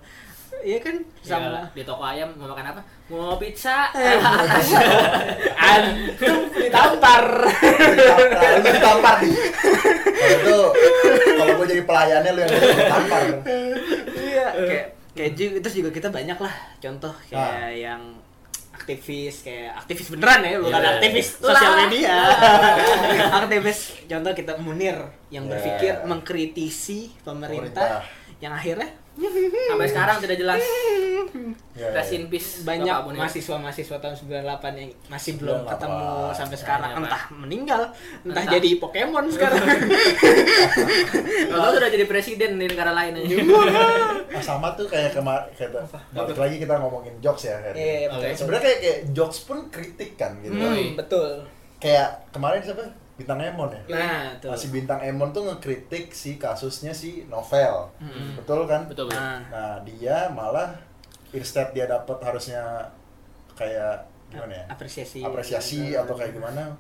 Iya 0.62 0.80
kan 0.80 0.96
Sama 1.20 1.48
sama 1.48 1.62
di 1.72 1.82
toko 1.82 2.02
ayam 2.02 2.30
mau 2.36 2.48
makan 2.48 2.66
apa? 2.68 2.82
Mau 3.08 3.36
pizza. 3.36 3.90
Eh, 3.92 4.18
antum 5.72 6.38
ditampar. 6.52 7.26
Nah, 7.44 8.52
ditampar 8.62 9.16
nih 9.20 9.34
kalau 10.22 10.32
itu 10.32 10.60
kalau 11.34 11.52
gua 11.56 11.66
jadi 11.66 11.84
pelayannya 11.84 12.32
lu 12.32 12.40
yang 12.40 12.52
ditampar 12.52 13.22
iya 14.16 14.48
kayak 14.54 14.86
kayak 15.12 15.32
juga 15.34 15.56
terus 15.60 15.76
juga 15.76 15.90
kita 15.92 16.08
banyak 16.08 16.38
lah 16.38 16.54
contoh 16.78 17.14
kayak 17.26 17.42
Ah. 17.42 17.70
yang 17.70 18.02
aktivis 18.72 19.44
kayak 19.44 19.76
aktivis 19.76 20.08
beneran 20.10 20.42
ya 20.42 20.58
bukan 20.58 20.78
Iya. 20.80 20.90
aktivis 20.96 21.28
Lah. 21.38 21.46
sosial 21.52 21.74
media 21.80 22.16
aktivis 23.42 23.80
contoh 24.04 24.32
kita 24.32 24.54
Munir 24.58 24.98
yang 25.28 25.46
Ya. 25.46 25.52
berpikir 25.52 25.94
mengkritisi 26.04 27.18
pemerintah, 27.22 28.02
Pemerintah. 28.02 28.40
yang 28.40 28.54
akhirnya 28.54 28.90
Sampai 29.12 29.88
sekarang 29.88 30.18
tidak 30.20 30.38
jelas. 30.40 30.62
Ya, 31.72 31.88
Rest 31.96 32.12
ya. 32.12 32.20
in 32.20 32.28
peace. 32.28 32.62
banyak 32.62 32.92
Munir. 33.08 33.24
mahasiswa-mahasiswa 33.24 33.98
tahun 33.98 34.16
98 34.20 34.76
yang 34.76 34.90
masih 35.08 35.40
belum 35.40 35.64
98. 35.64 35.72
ketemu 35.72 36.08
sampai 36.36 36.58
sekarang 36.60 36.90
Ya, 36.92 37.00
entah 37.00 37.24
meninggal 37.32 37.82
entah, 38.22 38.44
Entah. 38.44 38.54
jadi 38.60 38.70
Pokemon 38.76 39.26
sekarang 39.32 39.64
Kalau 41.52 41.70
sudah 41.72 41.90
jadi 41.90 42.06
presiden 42.06 42.60
di 42.60 42.68
negara 42.68 42.92
lain 42.92 43.16
aja. 43.18 43.36
Nah, 44.32 44.40
sama 44.40 44.72
tuh 44.74 44.88
kayak 44.88 45.12
kemarin 45.12 45.44
kita 45.52 45.84
balik 46.12 46.38
lagi 46.38 46.56
kita 46.58 46.74
ngomongin 46.80 47.16
jokes 47.20 47.48
ya 47.48 47.60
kan. 47.60 47.74
Iya. 47.76 48.32
Sebenarnya 48.32 48.64
kayak, 48.64 48.80
kayak 48.80 49.00
jokes 49.12 49.44
pun 49.44 49.58
kritik 49.68 50.16
kan 50.16 50.36
gitu. 50.40 50.56
Hmm, 50.56 50.96
betul 50.96 51.44
Kayak 51.80 52.28
kemarin 52.32 52.60
siapa? 52.62 52.86
Bintang 53.22 53.38
Emon 53.40 53.70
ya. 53.70 53.82
nah 53.94 54.34
tuh 54.42 54.50
Nah, 54.50 54.58
si 54.58 54.68
Bintang 54.68 55.00
Emon 55.00 55.30
tuh 55.30 55.46
ngekritik 55.46 56.10
si 56.12 56.36
kasusnya 56.36 56.90
si 56.92 57.24
Novel. 57.26 57.86
Hmm. 58.02 58.34
Betul 58.36 58.66
kan? 58.66 58.90
Betul, 58.90 59.08
betul. 59.08 59.22
nah 59.22 59.40
Nah, 59.48 59.76
dia 59.86 60.26
malah 60.28 60.74
instead 61.30 61.70
dia 61.72 61.86
dapat 61.86 62.18
harusnya 62.20 62.60
kayak 63.54 64.04
gimana 64.28 64.54
ya? 64.54 64.66
apresiasi 64.68 65.22
Apresiasi 65.22 65.82
atau 65.94 66.12
kayak 66.12 66.34
gimana? 66.34 66.74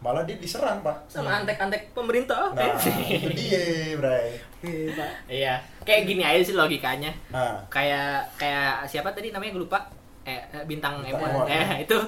Malah 0.00 0.24
dia 0.24 0.32
diserang, 0.34 0.80
Pak. 0.80 1.12
Sama 1.12 1.44
antek-antek 1.44 1.92
pemerintah. 1.92 2.48
Nah, 2.56 2.72
itu 3.04 3.28
dia, 3.36 3.92
Bray. 4.00 4.32
Iya. 4.64 5.06
Iya. 5.28 5.54
Kayak 5.84 6.02
gini 6.08 6.24
aja 6.24 6.40
sih 6.40 6.56
logikanya. 6.56 7.12
Nah, 7.28 7.60
Kayak 7.68 8.24
kayak 8.40 8.88
siapa 8.88 9.12
tadi 9.12 9.28
namanya 9.28 9.52
gue 9.52 9.68
lupa. 9.68 9.76
Eh 10.24 10.40
eh, 10.52 10.64
bintang 10.64 11.04
Bintang 11.04 11.20
Emon. 11.20 11.44
Emon. 11.44 11.46
Eh 11.52 11.84
itu 11.84 11.96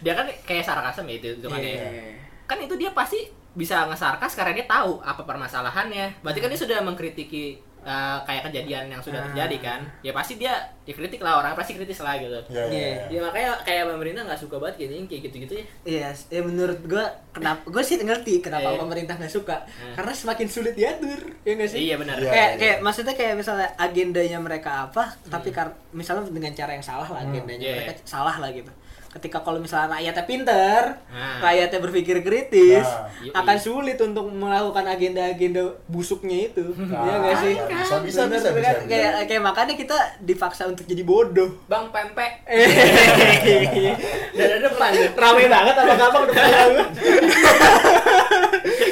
dia 0.00 0.12
kan 0.12 0.26
kayak 0.42 0.62
sarkasem 0.62 1.04
ya 1.04 1.14
itu 1.16 1.28
kan 1.42 1.56
ya. 1.56 1.74
Iya. 1.74 2.14
kan 2.44 2.58
itu 2.58 2.74
dia 2.74 2.90
pasti 2.90 3.20
bisa 3.50 3.84
ngesarkas 3.84 4.32
karena 4.32 4.52
dia 4.52 4.64
tahu 4.64 5.00
apa 5.00 5.22
permasalahannya 5.22 6.20
berarti 6.20 6.38
kan 6.38 6.48
dia 6.48 6.56
sudah 6.58 6.78
mengkritiki 6.78 7.44
uh, 7.80 8.22
kayak 8.22 8.46
kejadian 8.46 8.86
yang 8.86 8.98
sudah 8.98 9.18
Ah. 9.18 9.26
terjadi 9.26 9.56
kan 9.60 9.80
ya 10.00 10.12
pasti 10.12 10.36
dia 10.36 10.54
dikritik 10.82 11.18
lah 11.18 11.38
orang 11.38 11.52
pasti 11.52 11.74
kritis 11.74 11.98
lah 11.98 12.14
gitu 12.16 12.38
Ya, 12.48 12.60
ya, 12.60 12.64
Iya. 12.64 12.86
ya. 12.86 13.02
ya 13.10 13.20
makanya 13.20 13.50
kayak 13.60 13.84
pemerintah 13.88 14.22
nggak 14.24 14.38
suka 14.38 14.56
banget 14.56 14.76
gini 14.80 15.04
kayak 15.04 15.22
gitu-gitu 15.24 15.52
ya 15.54 15.64
Iya, 15.84 16.08
ya 16.30 16.40
menurut 16.40 16.78
gua 16.84 17.04
kenapa 17.30 17.60
gua 17.66 17.82
sih 17.82 17.98
ngerti 17.98 18.34
kenapa 18.38 18.68
Iya. 18.68 18.78
pemerintah 18.78 19.14
nggak 19.16 19.32
suka. 19.32 19.56
Hmm. 19.58 19.94
Karena 19.94 20.12
semakin 20.14 20.46
sulit 20.48 20.74
diatur, 20.74 21.20
ya 21.42 21.52
nggak 21.52 21.68
sih? 21.68 21.78
iya 21.82 21.94
benar 21.96 22.16
Iya. 22.16 22.30
kayak 22.30 22.50
kayak 22.56 22.76
maksudnya 22.80 23.14
kayak 23.14 23.34
misalnya 23.34 23.68
agendanya 23.76 24.38
mereka 24.38 24.70
apa, 24.86 25.04
tapi 25.26 25.50
kar 25.50 25.68
misalnya 25.90 26.24
dengan 26.24 26.52
cara 26.52 26.72
yang 26.72 26.84
salah 26.84 27.04
lah 27.06 27.20
Hmm. 27.20 27.32
agendanya 27.32 27.66
Iya. 27.66 27.74
mereka 27.76 27.92
salah 28.04 28.36
lah 28.36 28.48
gitu. 28.48 28.70
Ketika 29.08 29.38
kalau 29.38 29.56
misalnya 29.56 29.88
rakyatnya 29.90 30.22
pinter, 30.22 30.80
Nah. 31.08 31.40
rakyatnya 31.40 31.78
berpikir 31.80 32.20
kritis, 32.20 32.84
Nah. 32.84 33.32
Akan 33.34 33.56
sulit 33.56 33.96
untuk 33.98 34.28
melakukan 34.28 34.84
agenda-agenda 34.84 35.62
busuknya 35.86 36.46
itu. 36.46 36.62
Iya 36.98 37.14
nggak 37.16 37.34
sih? 37.38 37.54
ya, 37.54 37.64
bisa, 37.74 37.94
bisa, 37.98 38.20
Bener, 38.22 38.36
bisa, 38.36 38.48
bisa, 38.50 38.62
kan? 38.62 38.74
bisa. 38.78 38.86
Kayak 38.86 39.10
kayak 39.24 39.42
makanya 39.42 39.74
kita 39.74 39.96
dipaksa 40.20 40.62
untuk 40.66 40.84
jadi 40.84 41.00
bodoh. 41.02 41.48
bang 41.64 41.86
pempek 41.88 42.32
Hehehe. 42.44 43.92
dari 44.34 44.56
depan 44.58 44.90
Rame 45.14 45.42
banget 45.46 45.74
apa 45.74 45.92
gampang 45.94 46.22
depannya 46.24 46.62
lu. 46.68 46.82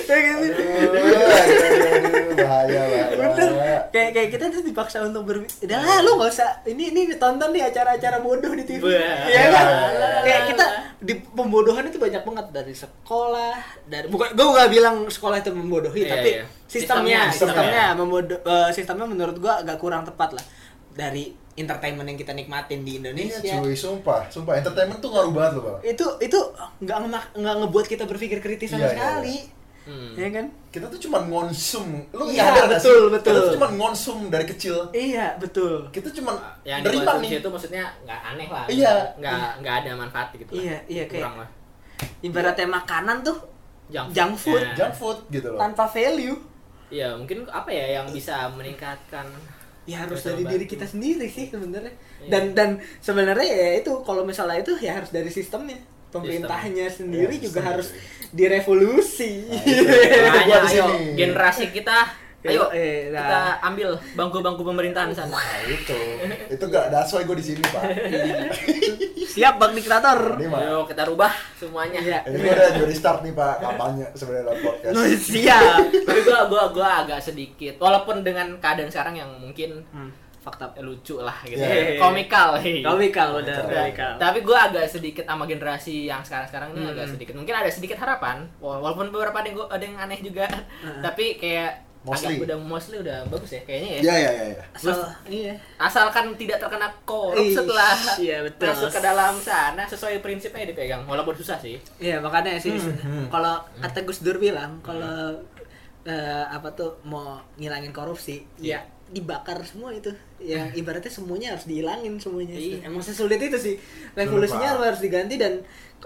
Kayak 0.06 0.22
gitu. 0.38 0.62
Bahaya, 2.36 2.80
Bener. 3.12 3.50
Kayak 3.88 4.10
kayak 4.12 4.28
kita 4.30 4.44
tuh 4.48 4.62
dipaksa 4.62 4.98
untuk 5.00 5.22
ber 5.22 5.36
Udah 5.42 5.78
lah 5.78 5.98
lu 6.00 6.16
gak 6.16 6.30
usah 6.30 6.50
ini 6.64 6.88
ini 6.88 7.00
tonton 7.14 7.50
nih 7.50 7.62
acara-acara 7.64 8.18
bodoh 8.18 8.52
di 8.52 8.62
TV. 8.62 8.80
Wah. 8.80 9.24
Iya 9.24 9.42
kan? 9.48 9.66
Lah, 9.94 10.22
Kayak 10.22 10.42
kita 10.48 10.66
di 10.98 11.14
pembodohan 11.28 11.84
itu 11.84 11.96
banyak 11.96 12.22
banget 12.22 12.46
dari 12.50 12.72
sekolah, 12.72 13.54
dari 13.84 14.06
bukan 14.06 14.28
gue 14.30 14.46
gak 14.46 14.70
bilang 14.70 14.96
sekolah 15.06 15.36
itu 15.38 15.50
membodohi, 15.50 16.00
Iya, 16.00 16.10
tapi 16.10 16.28
iya. 16.32 16.44
sistemnya, 16.64 16.66
Sistemnya, 16.66 17.20
sistemnya, 17.30 17.54
sistemnya. 17.54 17.84
membodoh 17.94 18.38
eh, 18.38 18.70
sistemnya 18.70 19.06
menurut 19.06 19.36
gua 19.36 19.60
agak 19.60 19.76
kurang 19.76 20.02
tepat 20.02 20.32
lah 20.32 20.44
dari 20.90 21.28
entertainment 21.54 22.04
yang 22.06 22.16
kita 22.16 22.32
nikmatin 22.32 22.80
di 22.80 22.92
Iya 22.94 23.00
Indonesia. 23.02 23.54
cuy, 23.58 23.72
sumpah, 23.72 24.28
sumpah 24.28 24.56
entertainment 24.56 24.98
tuh 24.98 25.08
ngaruh 25.08 25.30
banget 25.30 25.52
loh 25.54 25.62
bang. 25.66 25.78
itu 25.86 26.04
itu 26.20 26.38
nggak 26.78 26.98
nggak 27.32 27.54
ngebuat 27.58 27.86
kita 27.86 28.04
berpikir 28.04 28.38
kritis 28.38 28.68
sama 28.70 28.82
Iya, 28.82 28.86
iya, 28.86 28.92
sekali 28.92 29.36
Hmm. 29.86 30.12
ya 30.12 30.26
kan 30.28 30.46
Kita 30.68 30.86
tuh 30.86 30.98
cuma 30.98 31.22
ngonsum, 31.22 31.86
lu 32.10 32.26
Iya, 32.26 32.42
nggak 32.44 32.68
betul, 32.74 32.82
sih? 33.00 33.14
betul. 33.14 33.32
Kita 33.32 33.40
tuh 33.40 33.54
cuma 33.54 33.68
ngonsum 33.72 34.18
dari 34.26 34.44
kecil. 34.44 34.76
iya 34.90 35.26
betul 35.36 35.86
Kita 35.88 36.10
cuma 36.10 36.34
yang 36.62 36.82
nerima 36.82 37.16
nih. 37.16 37.38
itu 37.38 37.46
maksudnya 37.46 37.86
nggak 38.02 38.20
aneh 38.26 38.48
lah 38.48 38.66
Iya. 38.66 38.92
nggak 39.14 39.62
nggak 39.62 39.74
ada 39.80 39.90
manfaat 39.94 40.28
gitu 40.34 40.50
lah. 40.50 40.58
Iya, 40.58 40.76
iya, 40.86 41.04
kayak- 41.04 41.22
kurang 41.22 41.36
lah 41.38 41.48
ibaratnya 42.18 42.68
makanan 42.68 43.16
tuh 43.22 43.38
junk, 43.86 44.08
Junk 44.10 44.34
food. 44.34 44.60
Nah, 44.60 44.74
Junk 44.74 44.92
food 44.92 45.18
gitu 45.30 45.48
loh. 45.48 45.58
tanpa 45.58 45.86
value 45.86 46.36
iya 46.86 47.10
mungkin 47.12 47.46
apa 47.46 47.66
ya 47.68 47.98
yang 47.98 48.06
bisa 48.08 48.46
meningkatkan 48.48 49.26
ya 49.84 50.02
harus 50.02 50.18
dari 50.20 50.42
diri 50.44 50.66
kita 50.66 50.82
sendiri 50.82 51.26
sih 51.26 51.46
sebenarnya 51.46 51.94
Iya. 52.18 52.28
dan 52.28 52.42
dan 52.52 52.70
sebenarnya 53.00 53.46
ya 53.46 53.70
itu 53.80 53.90
kalau 54.02 54.22
misalnya 54.22 54.58
itu 54.60 54.74
ya 54.76 54.94
harus 54.94 55.10
dari 55.10 55.26
sistemnya 55.28 55.78
pemerintahnya 56.18 56.86
sendiri 56.88 57.32
Iya, 57.32 57.42
juga 57.42 57.58
sistem, 57.58 57.70
harus 57.70 57.88
cuy. 57.88 58.00
direvolusi 58.32 59.32
Nah, 59.46 60.44
ayo 60.66 60.84
sini. 60.88 61.14
generasi 61.14 61.64
kita 61.68 61.96
ayo 62.42 62.70
Eh, 62.70 63.10
nah. 63.10 63.18
kita 63.18 63.38
ambil 63.60 63.88
bangku-bangku 64.12 64.62
pemerintahan 64.62 65.10
sana 65.10 65.34
Nah 65.34 65.58
itu, 65.64 65.98
itu 66.54 66.64
gak 66.64 66.88
that's 66.88 67.10
why 67.10 67.20
gue 67.20 67.34
di 67.34 67.44
sini 67.44 67.62
pak. 67.64 67.82
siap 69.28 69.58
bang 69.58 69.72
diktator 69.72 70.38
Ini 70.38 70.46
ayo 70.48 70.86
kita 70.86 71.02
rubah 71.04 71.28
semuanya 71.54 71.98
Iya. 71.98 72.20
ini 72.24 72.38
gue 72.38 72.52
udah 72.52 72.68
jadi 72.78 72.94
start 72.94 73.20
nih 73.20 73.32
pak 73.32 73.54
kampanye 73.58 74.06
sebenarnya 74.12 74.54
podcast. 74.56 74.94
No, 74.94 75.00
siap 75.10 75.62
tapi 76.06 76.20
gua 76.22 76.40
gua 76.46 76.62
gua 76.70 76.88
agak 77.02 77.20
sedikit 77.20 77.74
walaupun 77.76 78.22
dengan 78.22 78.56
keadaan 78.56 78.88
sekarang 78.88 79.14
yang 79.16 79.30
mungkin 79.36 79.82
hmm, 79.84 80.10
fakta 80.46 80.78
lucu 80.78 81.18
lah 81.18 81.34
gitu 81.42 81.58
Iya. 81.58 81.98
komikal 81.98 82.54
hei. 82.56 82.78
komikal 82.80 83.34
udah 83.36 83.56
Komikal. 83.58 83.82
komikal 83.82 84.12
tapi 84.16 84.38
gue 84.40 84.54
agak 84.56 84.86
sedikit 84.86 85.24
sama 85.24 85.42
generasi 85.42 86.06
yang 86.06 86.22
sekarang-sekarang 86.22 86.70
ini 86.70 86.80
Hmm. 86.80 86.92
agak 86.94 87.06
sedikit 87.10 87.34
mungkin 87.34 87.54
ada 87.56 87.66
sedikit 87.68 87.98
harapan 87.98 88.46
Wala- 88.56 88.78
walaupun 88.80 89.10
beberapa 89.10 89.34
ada 89.34 89.44
yang, 89.44 89.56
gua- 89.56 89.68
ada 89.68 89.82
yang 89.82 89.98
aneh 89.98 90.20
juga 90.20 90.46
tapi 91.02 91.34
kayak 91.36 91.82
Mostly. 92.00 92.38
agak 92.38 92.46
udah 92.46 92.58
mostly 92.62 92.96
udah 92.96 93.18
bagus 93.26 93.50
ya 93.50 93.60
kayaknya 93.60 93.90
ya 93.90 94.00
Ya 94.00 94.14
ya 94.16 94.30
ya. 94.30 94.44
ya. 94.48 94.62
asal 94.72 94.98
iya 95.26 95.54
asalkan 95.76 96.26
tidak 96.34 96.56
terkena 96.56 96.86
korup 97.02 97.42
Ih, 97.42 97.50
setelah 97.50 97.98
iya, 98.16 98.38
betul. 98.40 98.70
masuk 98.70 98.90
ke 98.92 99.00
dalam 99.02 99.34
sana 99.36 99.82
sesuai 99.84 100.22
prinsipnya 100.22 100.62
dipegang 100.64 101.02
walaupun 101.02 101.34
susah 101.34 101.58
sih 101.58 101.74
Iya 101.98 102.22
makanya 102.22 102.54
sih 102.56 102.78
Hmm, 102.78 103.26
kalau 103.26 103.58
kata 103.76 104.06
Gus 104.06 104.22
Dur 104.22 104.38
bilang 104.38 104.78
kalau 104.80 105.34
eh, 106.04 106.44
apa 106.46 106.70
tuh 106.70 107.02
mau 107.02 107.26
ngilangin 107.56 107.90
korupsi 107.90 108.46
ya 108.56 108.78
dibakar 109.06 109.62
semua 109.62 109.90
itu 109.90 110.10
yang 110.36 110.66
ibaratnya 110.72 111.08
semuanya 111.08 111.54
harus 111.54 111.64
dihilangin 111.64 112.18
semuanya 112.18 112.52
Iya. 112.52 112.84
emang 112.84 112.98
sesulit 113.00 113.38
itu 113.38 113.54
sih 113.54 113.74
revolusinya 114.12 114.72
Sumpah. 114.72 114.84
harus 114.84 115.00
diganti 115.00 115.34
dan 115.36 115.62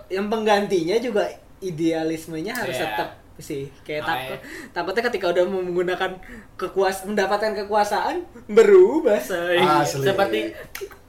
yang 0.06 0.28
penggantinya 0.28 0.96
juga 0.96 1.24
idealismenya 1.60 2.52
harus 2.54 2.76
Iya. 2.76 2.84
tetap 2.86 3.10
sih 3.40 3.72
kayak 3.80 4.04
Makanya. 4.04 4.20
takut 4.20 4.40
takutnya 4.70 5.02
ketika 5.08 5.26
udah 5.32 5.44
mau 5.46 5.62
menggunakan 5.62 6.12
kekuas 6.54 7.08
mendapatkan 7.08 7.56
kekuasaan 7.56 8.20
berubah. 8.46 9.16
Asli. 9.16 10.04
seperti 10.04 10.38
Iya. 10.44 10.99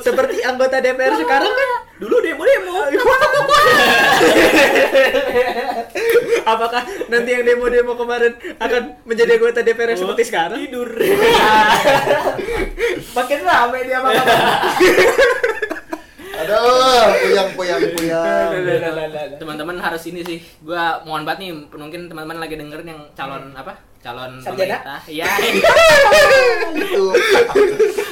Seperti 0.00 0.40
anggota 0.44 0.80
DPR 0.80 1.14
sekarang 1.20 1.52
kan 1.52 1.70
dulu 2.00 2.16
demo 2.24 2.42
demo 2.44 2.72
Apakah 6.50 6.82
nanti 7.12 7.30
yang 7.30 7.44
demo-demo 7.46 7.94
kemarin 7.94 8.32
akan 8.58 8.82
menjadi 9.06 9.38
anggota 9.38 9.60
DPR 9.62 9.94
yang 9.94 10.00
seperti 10.02 10.22
sekarang? 10.26 10.58
tidur. 10.58 10.88
Makin 13.16 13.38
rame 13.44 13.78
dia 13.86 13.98
makan. 14.02 14.26
Aduh, 16.40 17.04
puyang 17.20 17.50
puyang 17.52 17.82
puyang. 17.92 18.48
teman-teman 19.36 19.76
harus 19.76 20.02
ini 20.08 20.24
sih. 20.24 20.40
Gua 20.64 21.04
mohon 21.04 21.28
banget 21.28 21.44
nih 21.44 21.52
mungkin 21.68 22.08
teman-teman 22.08 22.40
lagi 22.40 22.56
dengerin 22.56 22.88
yang 22.96 23.02
calon 23.12 23.52
apa 23.52 23.89
calon 24.00 24.32
Sarjana? 24.36 24.80
pemerintah 24.80 25.00
iya 25.06 25.28
Itu. 26.74 27.04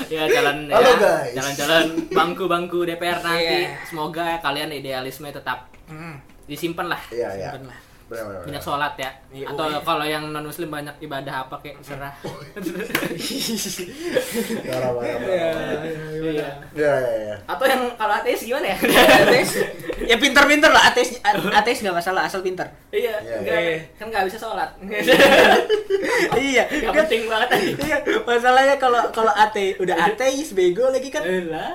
ya 0.07 0.23
calon 0.27 0.69
Halo, 0.69 0.85
ya, 0.85 0.95
guys. 0.99 1.33
calon-calon 1.33 1.87
bangku-bangku 2.09 2.85
DPR 2.85 3.19
nanti 3.19 3.65
Iya. 3.65 3.81
semoga 3.83 4.37
kalian 4.39 4.69
idealisme 4.71 5.29
tetap 5.29 5.73
disimpan 6.45 6.89
lah 6.89 7.01
Iya 7.09 7.29
iya. 7.35 7.51
Simpen 7.51 7.65
lah. 7.67 7.79
Benar 8.09 8.25
benar. 8.25 8.41
banyak 8.43 8.63
sholat 8.63 8.95
ya 8.97 9.11
Iya, 9.31 9.47
atau 9.49 9.65
oh, 9.65 9.69
iya. 9.71 9.81
kalau 9.83 10.01
yang 10.03 10.25
non 10.29 10.41
muslim 10.43 10.69
banyak 10.69 10.97
ibadah 10.99 11.35
apa 11.43 11.57
kayak 11.59 11.77
serah 11.79 12.13
parah 14.63 14.91
parah. 14.91 15.17
Iya. 16.19 16.49
Ya 16.75 16.93
ya 16.95 17.15
ya. 17.27 17.37
atau 17.47 17.65
yang 17.65 17.83
kalau 17.95 18.15
ateis 18.15 18.41
gimana 18.43 18.67
ya 18.67 18.77
Ateis, 19.25 19.51
ya 20.01 20.17
pinter-pinter 20.17 20.69
lah 20.69 20.85
ateis 20.87 21.19
ateis 21.51 21.79
nggak 21.81 21.97
masalah 21.97 22.23
asal 22.23 22.41
pinter. 22.41 22.65
iya 22.89 23.19
Iya, 23.19 23.35
enggak, 23.41 23.59
iya. 23.59 23.77
kan 23.95 24.07
nggak 24.07 24.25
bisa 24.27 24.39
sholat 24.39 24.71
iya, 26.39 26.65
kan, 26.65 26.93
penting 27.01 27.27
banget 27.27 27.49
tadi 27.49 27.69
iya. 27.81 27.99
Masalahnya 28.23 28.77
kalau 28.77 29.03
kalau 29.11 29.33
ate 29.33 29.75
udah 29.77 29.97
ateis 30.07 30.53
bego 30.53 30.89
lagi 30.89 31.09
kan. 31.09 31.23
lah 31.49 31.73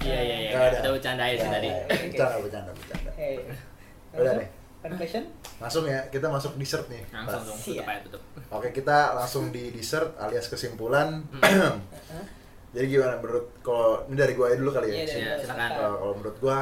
iya 0.00 0.18
iya 0.22 0.36
iya 0.38 0.50
Nggak 0.52 0.70
kita 0.78 0.88
bercandain 0.90 1.36
sih 1.36 1.42
Ya, 1.42 1.52
tadi. 1.52 1.68
Bercanda 2.06 2.36
bercanda 2.38 2.70
bercanda. 2.72 3.10
Udah 4.14 4.32
nih. 4.36 4.48
Confession? 4.78 5.24
Langsung 5.56 5.82
ya, 5.82 5.98
kita 6.06 6.28
masuk 6.28 6.54
dessert 6.54 6.86
nih. 6.86 7.02
langsung 7.10 7.42
dong 7.42 7.58
tutup 7.58 7.88
aja 7.88 8.00
tutup 8.04 8.22
Oke, 8.52 8.68
kita 8.70 8.96
langsung 9.12 9.50
di 9.50 9.72
dessert 9.72 10.14
alias 10.16 10.46
kesimpulan. 10.46 11.24
Jadi 12.76 12.86
gimana 12.86 13.16
menurut 13.16 13.46
kalau 13.60 14.04
ini 14.04 14.14
dari 14.14 14.32
gua 14.32 14.46
aja 14.46 14.56
dulu 14.56 14.70
kali 14.70 14.86
ya. 14.86 14.94
Iya, 14.94 15.04
Iya, 15.08 15.10
gua. 15.30 15.40
silakan. 15.42 15.68
Kalau 15.72 15.96
kalau 15.96 16.14
menurut 16.14 16.36
gua 16.38 16.58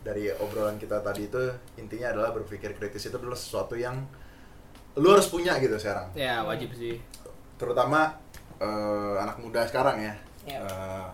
dari 0.00 0.24
obrolan 0.32 0.76
kita 0.76 0.96
tadi 1.00 1.26
itu 1.26 1.42
intinya 1.74 2.06
adalah 2.08 2.30
berpikir 2.30 2.70
kritis 2.72 3.04
itu 3.04 3.16
adalah 3.16 3.34
sesuatu 3.34 3.74
yang 3.74 4.06
lu 4.94 5.10
harus 5.10 5.26
punya 5.26 5.58
gitu 5.58 5.74
sekarang. 5.74 6.08
ya 6.14 6.40
wajib 6.40 6.70
sih 6.72 6.96
Terutama 7.56 8.14
eh, 8.56 9.14
anak 9.18 9.36
muda 9.36 9.66
sekarang 9.66 9.98
ya. 10.00 10.14
Iya. 10.46 10.58
Eh, 10.62 11.06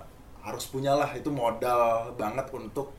harus 0.43 0.69
punyalah 0.69 1.09
itu 1.13 1.31
modal 1.31 2.13
banget 2.13 2.45
untuk 2.53 2.93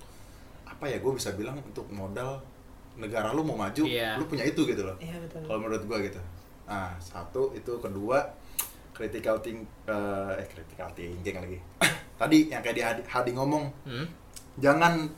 apa 0.65 0.87
ya 0.87 0.97
gue 0.97 1.11
bisa 1.13 1.31
bilang 1.31 1.59
untuk 1.59 1.85
modal 1.87 2.39
negara 2.95 3.29
lu 3.29 3.43
mau 3.43 3.53
maju 3.53 3.83
Iya. 3.83 4.15
lu 4.15 4.25
punya 4.25 4.41
itu 4.43 4.63
gitu 4.63 4.81
loh 4.81 4.95
Iya 4.97 5.19
betul. 5.19 5.43
kalau 5.43 5.59
menurut 5.59 5.84
gua 5.84 5.99
gitu 5.99 6.17
nah 6.63 6.95
satu 6.97 7.51
itu 7.51 7.75
kedua 7.78 8.23
critical 8.93 9.41
think 9.41 9.65
eh 9.83 9.93
eh, 10.37 10.45
critical 10.47 10.89
thinking 10.93 11.35
lagi. 11.35 11.59
Tadi 12.21 12.37
yang 12.47 12.61
kayak 12.61 12.75
di 12.75 12.83
Hadi, 12.83 13.01
Hadi 13.03 13.31
ngomong 13.33 13.63
hmm? 13.83 14.05
jangan 14.57 15.09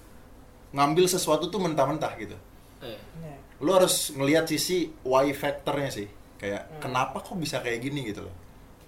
ngambil 0.72 1.06
sesuatu 1.06 1.48
tuh 1.48 1.60
mentah-mentah 1.60 2.14
gitu. 2.18 2.36
Eh, 2.82 2.96
Iya. 3.22 3.36
lu 3.64 3.72
harus 3.72 4.12
ngelihat 4.12 4.46
sisi 4.46 4.92
why 5.04 5.32
factornya 5.32 5.88
sih. 5.90 6.08
Kayak 6.36 6.68
Hmm. 6.68 6.80
kenapa 6.84 7.20
kok 7.20 7.36
bisa 7.36 7.60
kayak 7.60 7.80
gini 7.80 8.04
gitu 8.04 8.24
loh. 8.24 8.36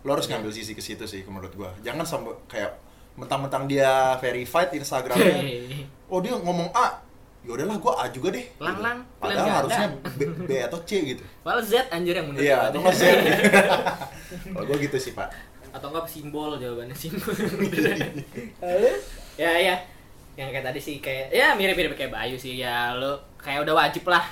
Lu 0.03 0.11
harus 0.11 0.27
ngambil 0.27 0.51
sisi 0.51 0.71
ke 0.71 0.83
situ 0.83 1.03
sih 1.03 1.23
menurut 1.23 1.51
gua. 1.53 1.71
Jangan 1.79 2.03
sampai 2.03 2.35
kayak 2.47 2.75
mentang-mentang 3.15 3.65
dia 3.65 4.15
verified 4.17 4.71
Instagramnya. 4.71 5.43
Oh 6.07 6.23
dia 6.23 6.31
ngomong 6.31 6.71
A 6.71 7.03
ya 7.47 7.55
udahlah 7.55 7.77
gua 7.77 7.93
A 7.97 8.05
juga 8.07 8.27
deh 8.29 8.43
Lang, 8.57 8.75
Gitu. 8.75 8.83
lang, 8.83 8.97
padahal 9.17 9.47
harusnya. 9.57 9.87
B, 10.13 10.21
B 10.43 10.51
atau 10.59 10.79
C 10.83 10.91
gitu 11.07 11.23
Padahal 11.45 11.63
Z 11.63 11.73
anjir 11.87 12.13
yang 12.13 12.27
bener. 12.27 12.41
iya 12.41 12.57
atau 12.67 12.83
Z 12.89 13.01
kalau 14.51 14.65
gua 14.65 14.77
gitu 14.77 14.97
sih 14.97 15.11
pak 15.11 15.31
Atau 15.69 15.87
enggak 15.87 16.05
simbol 16.05 16.55
jawabannya 16.55 16.91
simbol. 16.93 17.31
Ya 19.35 19.51
ya. 19.55 19.75
Yang 20.35 20.49
kayak 20.51 20.65
tadi 20.65 20.79
sih 20.79 20.95
kayak 20.97 21.31
ya 21.31 21.53
mirip-mirip 21.53 21.93
kayak 21.93 22.11
Bayu 22.11 22.35
sih 22.35 22.57
ya 22.57 22.93
lu 22.93 23.09
kayak 23.37 23.63
udah 23.63 23.75
wajib 23.77 24.05
lah. 24.05 24.25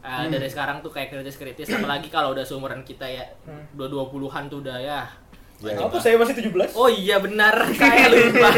Uh, 0.00 0.28
dari 0.28 0.44
sekarang 0.46 0.78
tuh 0.78 0.92
kayak 0.92 1.08
kritis-kritis 1.10 1.64
apalagi 1.70 2.08
kalau 2.08 2.30
udah 2.30 2.44
seumuran 2.44 2.80
kita 2.82 3.04
ya 3.04 3.24
Hmm. 3.42 3.64
udah 3.72 3.88
20-an 3.88 4.44
tuh 4.46 4.60
udah 4.60 4.76
ya 4.76 5.00
Ya, 5.62 5.78
Apa 5.78 5.96
saya 5.96 6.18
masih 6.18 6.34
17? 6.34 6.74
Oh 6.74 6.86
iya 6.86 7.16
benar, 7.18 7.54
saya 7.78 8.10
lupa. 8.10 8.50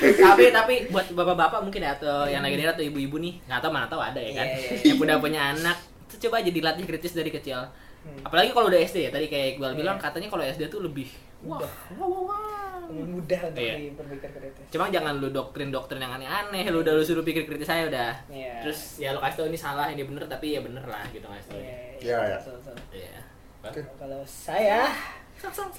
tapi 0.00 0.44
tapi 0.48 0.74
buat 0.88 1.10
bapak-bapak 1.10 1.60
mungkin 1.60 1.82
ya 1.82 1.92
atau 1.92 2.24
yang 2.24 2.40
lagi 2.40 2.54
denger 2.54 2.72
atau 2.72 2.84
ibu-ibu 2.84 3.18
nih, 3.18 3.42
nggak 3.44 3.60
tahu 3.60 3.70
mana 3.70 3.86
tahu 3.86 4.00
ada 4.00 4.16
ya 4.16 4.32
kan. 4.32 4.46
Iya, 4.46 4.58
iya, 4.72 4.94
Yang 4.94 4.98
udah 5.00 5.16
punya 5.18 5.40
anak, 5.52 5.76
tuh 6.06 6.18
coba 6.22 6.40
aja 6.40 6.48
dilatih 6.48 6.84
kritis 6.84 7.12
dari 7.12 7.28
kecil. 7.28 7.60
Hmm. 8.04 8.20
Apalagi 8.22 8.52
kalau 8.52 8.68
udah 8.68 8.78
SD 8.78 9.04
ya, 9.04 9.10
tadi 9.10 9.26
kayak 9.26 9.58
Iqbal 9.58 9.74
bilang 9.74 9.96
Iya. 9.96 10.04
katanya 10.06 10.28
kalau 10.28 10.44
SD 10.44 10.62
tuh 10.68 10.80
lebih 10.80 11.08
wah, 11.42 11.56
Mudah. 11.58 11.72
wah, 11.96 12.06
wah, 12.06 12.22
wah. 12.24 12.42
Mudah 12.84 13.40
untuk 13.48 13.60
Iya. 13.60 13.74
berpikir 13.92 14.30
kritis. 14.30 14.64
Cuma 14.70 14.88
jangan 14.88 15.16
lu 15.16 15.28
doktrin-doktrin 15.28 15.98
yang 15.98 16.14
aneh-aneh, 16.14 16.68
lu 16.68 16.80
udah 16.80 16.92
lu 16.92 17.02
suruh 17.02 17.24
pikir 17.24 17.44
kritis 17.44 17.64
saya 17.64 17.88
udah. 17.88 18.12
Iya. 18.28 18.60
Terus 18.62 18.80
ya 18.96 19.12
lu 19.12 19.20
kasih 19.20 19.36
tau 19.40 19.48
ini 19.48 19.56
salah, 19.56 19.88
ini 19.88 20.04
bener 20.04 20.24
tapi 20.24 20.52
ya 20.52 20.60
bener 20.60 20.84
lah 20.84 21.04
gitu 21.10 21.24
kasih 21.26 21.48
tau. 21.48 21.58
Iya, 21.58 22.16
Iya, 22.92 23.20
iya. 23.70 23.80
Iya. 23.80 23.92
Kalau 23.96 24.20
saya 24.26 24.80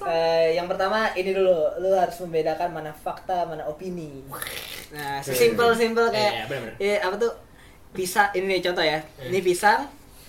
eh, 0.06 0.54
yang 0.54 0.70
pertama 0.70 1.10
ini 1.18 1.34
dulu, 1.34 1.82
lu 1.82 1.90
harus 1.98 2.14
membedakan 2.22 2.70
mana 2.70 2.92
fakta, 2.94 3.46
mana 3.48 3.66
opini. 3.66 4.22
Nah, 4.94 5.18
sesimpel 5.18 5.74
simpel 5.74 6.06
Iya, 6.10 6.14
kayak 6.14 6.46
bener-bener. 6.46 6.74
Iya, 6.78 6.96
apa 7.02 7.16
tuh? 7.18 7.32
Pisang 7.90 8.30
ini 8.36 8.46
nih 8.46 8.60
contoh 8.70 8.84
ya. 8.86 9.00
Iya. 9.18 9.26
Ini 9.32 9.38
pisang, 9.42 9.80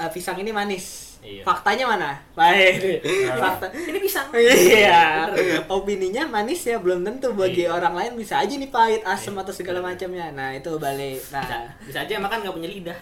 eh, 0.01 0.09
pisang 0.09 0.37
ini 0.41 0.49
manis. 0.49 1.06
Iya. 1.19 1.43
Faktanya 1.43 1.85
mana? 1.85 2.11
Baik. 2.33 3.03
Fakta. 3.33 3.67
Ini 3.69 3.97
pisang. 3.97 4.27
Iya. 4.31 5.27
Opininya 5.67 6.23
manis 6.23 6.63
ya 6.63 6.77
belum 6.77 7.03
tentu 7.03 7.33
bagi 7.33 7.63
Iya. 7.63 7.73
orang 7.73 7.93
lain 7.93 8.11
bisa 8.15 8.37
aja 8.37 8.49
nih 8.49 8.67
pahit, 8.67 9.01
asam 9.03 9.35
atau 9.35 9.51
segala 9.51 9.79
macamnya. 9.79 10.31
Nah, 10.31 10.51
itu 10.51 10.71
balik. 10.77 11.19
Bisa, 11.19 11.39
Nah, 11.39 11.67
bisa 11.83 11.99
aja 12.01 12.15
makan 12.17 12.41
nggak 12.41 12.55
punya 12.55 12.69
lidah. 12.69 12.97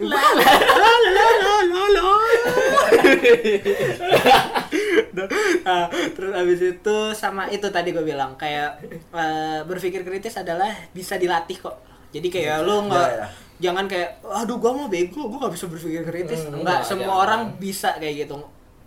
Nah, 5.66 5.88
terus 6.14 6.32
abis 6.36 6.60
itu 6.76 6.96
sama 7.14 7.48
itu 7.50 7.68
tadi 7.70 7.90
gue 7.92 8.04
bilang 8.04 8.36
kayak 8.36 8.80
eh, 9.12 9.60
berpikir 9.64 10.04
kritis 10.04 10.38
adalah 10.38 10.70
bisa 10.92 11.16
dilatih 11.16 11.58
kok 11.60 11.76
jadi 12.12 12.28
kayak 12.28 12.58
lo 12.64 12.86
nggak 12.86 13.08
Ya, 13.08 13.18
ya. 13.18 13.28
Jangan 13.58 13.86
kayak 13.86 14.10
aduh 14.22 14.56
gue 14.56 14.68
mau 14.70 14.88
bego 14.88 15.22
gue 15.26 15.40
gak 15.40 15.54
bisa 15.54 15.66
berpikir 15.66 16.04
kritis 16.04 16.44
Hmm, 16.44 16.58
enggak 16.58 16.62
enggak, 16.62 16.80
semua 16.84 17.06
jangan. 17.06 17.24
orang 17.24 17.42
bisa 17.58 17.92
kayak 17.96 18.16
gitu 18.22 18.38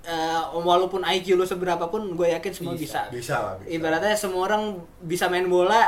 Eh, 0.00 0.40
walaupun 0.54 1.02
IQ 1.02 1.36
lo 1.36 1.44
seberapa 1.44 1.84
pun 1.84 2.00
gue 2.10 2.28
yakin 2.30 2.48
semua 2.50 2.72
bisa, 2.72 3.04
Bisa. 3.06 3.12
bisa 3.12 3.34
lah 3.36 3.54
bisa. 3.58 3.68
ibaratnya 3.70 4.14
semua 4.14 4.40
orang 4.42 4.62
bisa 4.98 5.28
main 5.28 5.44
bola 5.44 5.84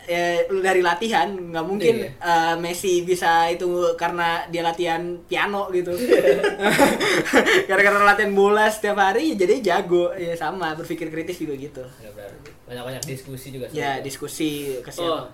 eh, 0.00 0.46
dari 0.52 0.78
latihan 0.78 1.26
nggak 1.26 1.64
mungkin 1.64 1.94
Iya. 1.96 2.10
eh, 2.14 2.54
Messi 2.56 3.02
bisa 3.02 3.48
itu 3.48 3.66
karena 3.94 4.46
dia 4.46 4.62
latihan 4.62 5.02
piano 5.24 5.66
gitu 5.70 5.90
gara-gara 7.66 7.98
latihan 8.04 8.32
bola 8.32 8.68
setiap 8.68 8.94
hari 8.96 9.32
ya 9.32 9.36
jadi 9.36 9.54
jago 9.74 10.12
ya 10.12 10.34
sama 10.34 10.74
berpikir 10.74 11.08
kritis 11.08 11.38
juga 11.38 11.54
gitu 11.56 11.82
Banyak-banyak 12.64 13.02
diskusi 13.04 13.50
juga. 13.50 13.66
ya 13.70 13.98
diskusi 13.98 14.78
ke 14.78 14.90
Oh. 14.96 15.28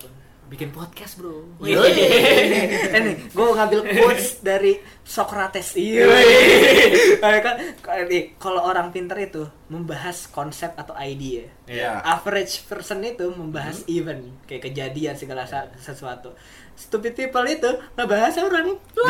Bikin 0.50 0.74
podcast 0.74 1.22
bro. 1.22 1.46
Ini 1.62 3.30
gue 3.30 3.46
ngambil 3.54 3.80
quotes 3.86 4.38
dari 4.50 4.82
Socrates. 5.06 5.78
Iya 5.78 6.10
kan 7.46 7.56
kalau 8.42 8.66
orang 8.66 8.90
pinter 8.90 9.14
itu 9.22 9.46
membahas 9.70 10.26
konsep 10.26 10.74
atau 10.74 10.92
ide 10.98 11.46
Iya. 11.64 12.02
average 12.02 12.66
person 12.66 13.00
itu 13.00 13.30
membahas 13.30 13.86
event 13.86 14.26
kayak 14.44 14.66
kejadian 14.66 15.14
segala 15.14 15.46
sa- 15.46 15.70
sesuatu. 15.78 16.34
Stupid 16.74 17.12
people 17.12 17.44
itu 17.44 17.68
ngebahas 17.94 18.34
orang. 18.40 18.74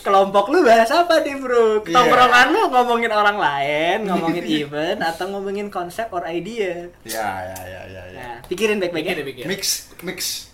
Kelompok 0.00 0.44
lu 0.48 0.62
bahas 0.62 0.86
apa 0.88 1.20
nih 1.20 1.34
bro? 1.36 1.80
Tongkrongan 1.82 2.46
lu 2.52 2.68
ngomongin 2.68 3.08
orang 3.08 3.36
lain 3.36 3.98
ngomongin 4.04 4.44
event 4.60 5.00
atau 5.00 5.26
ngomongin 5.28 5.66
konsep 5.68 6.06
or 6.10 6.22
idea. 6.24 6.86
Ya 7.02 7.26
ya 7.42 7.60
ya 7.64 7.80
ya 7.86 8.02
ya. 8.06 8.20
nah 8.20 8.36
pikirin 8.44 8.78
baik-baik 8.78 9.06
ya. 9.36 9.46
Mix 9.46 9.90
mix. 10.02 10.49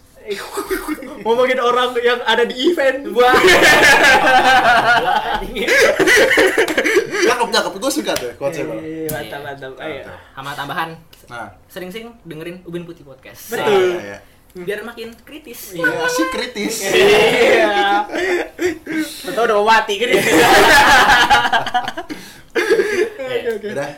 Ngomongin 1.22 1.59
orang 1.59 1.95
yang 2.03 2.20
ada 2.27 2.43
di 2.47 2.55
event 2.70 3.11
Wah. 3.14 3.35
Cakep 7.27 7.49
cakep 7.51 7.72
gue 7.79 7.93
suka 7.93 8.12
tuh 8.14 8.31
konsepnya. 8.39 8.79
Iya, 8.81 9.09
mantap 9.11 9.41
mantap 9.43 9.72
ayo 9.83 10.03
Sama 10.35 10.51
tambahan, 10.55 10.91
Nah, 11.27 11.51
sering-sering 11.66 12.14
dengerin 12.22 12.62
Ubin 12.62 12.87
Putih 12.87 13.03
Podcast. 13.03 13.51
Betul. 13.51 13.99
Ya, 13.99 13.99
ya, 13.99 14.11
ya. 14.14 14.18
Biar 14.57 14.80
makin 14.82 15.12
kritis. 15.20 15.76
Iya, 15.76 15.84
asik 16.02 16.28
kritis. 16.30 16.74
iya 16.88 18.09
betul 19.26 19.42
udah 19.44 19.57
mau 19.59 19.66
mati 19.68 19.94
kan 19.96 20.09
Oke, 22.57 23.52
oke. 23.52 23.68
Udah. 23.68 23.88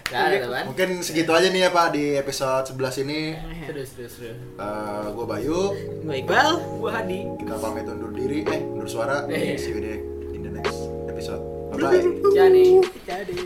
Mungkin 0.66 0.88
segitu 1.00 1.30
aja 1.30 1.46
nih 1.46 1.62
ya 1.62 1.70
Pak 1.70 1.94
di 1.94 2.16
episode 2.16 2.74
11 2.74 3.04
ini. 3.06 3.20
Terus, 3.64 3.88
terus, 3.94 4.12
terus. 4.18 4.34
Eh 4.34 5.06
gue 5.09 5.26
Bayu, 5.28 5.61
Gue 6.02 6.16
Iqbal 6.18 6.48
Gua 6.80 6.90
Hadi. 6.90 7.20
kita 7.38 7.54
pamit 7.56 7.86
undur 7.86 8.11
diri, 8.11 8.42
eh 8.42 8.59
undur 8.59 8.88
suara. 8.88 9.28
Eh. 9.28 9.54
See 9.54 9.70
you 9.70 9.78
in 9.78 9.84
the- 9.84 10.02
in 10.34 10.40
the 10.42 10.52
next 10.52 10.78
episode. 11.06 11.42
Bye 11.70 11.78
bye. 11.78 12.02
Jani. 12.34 12.82
jadi 13.06 13.36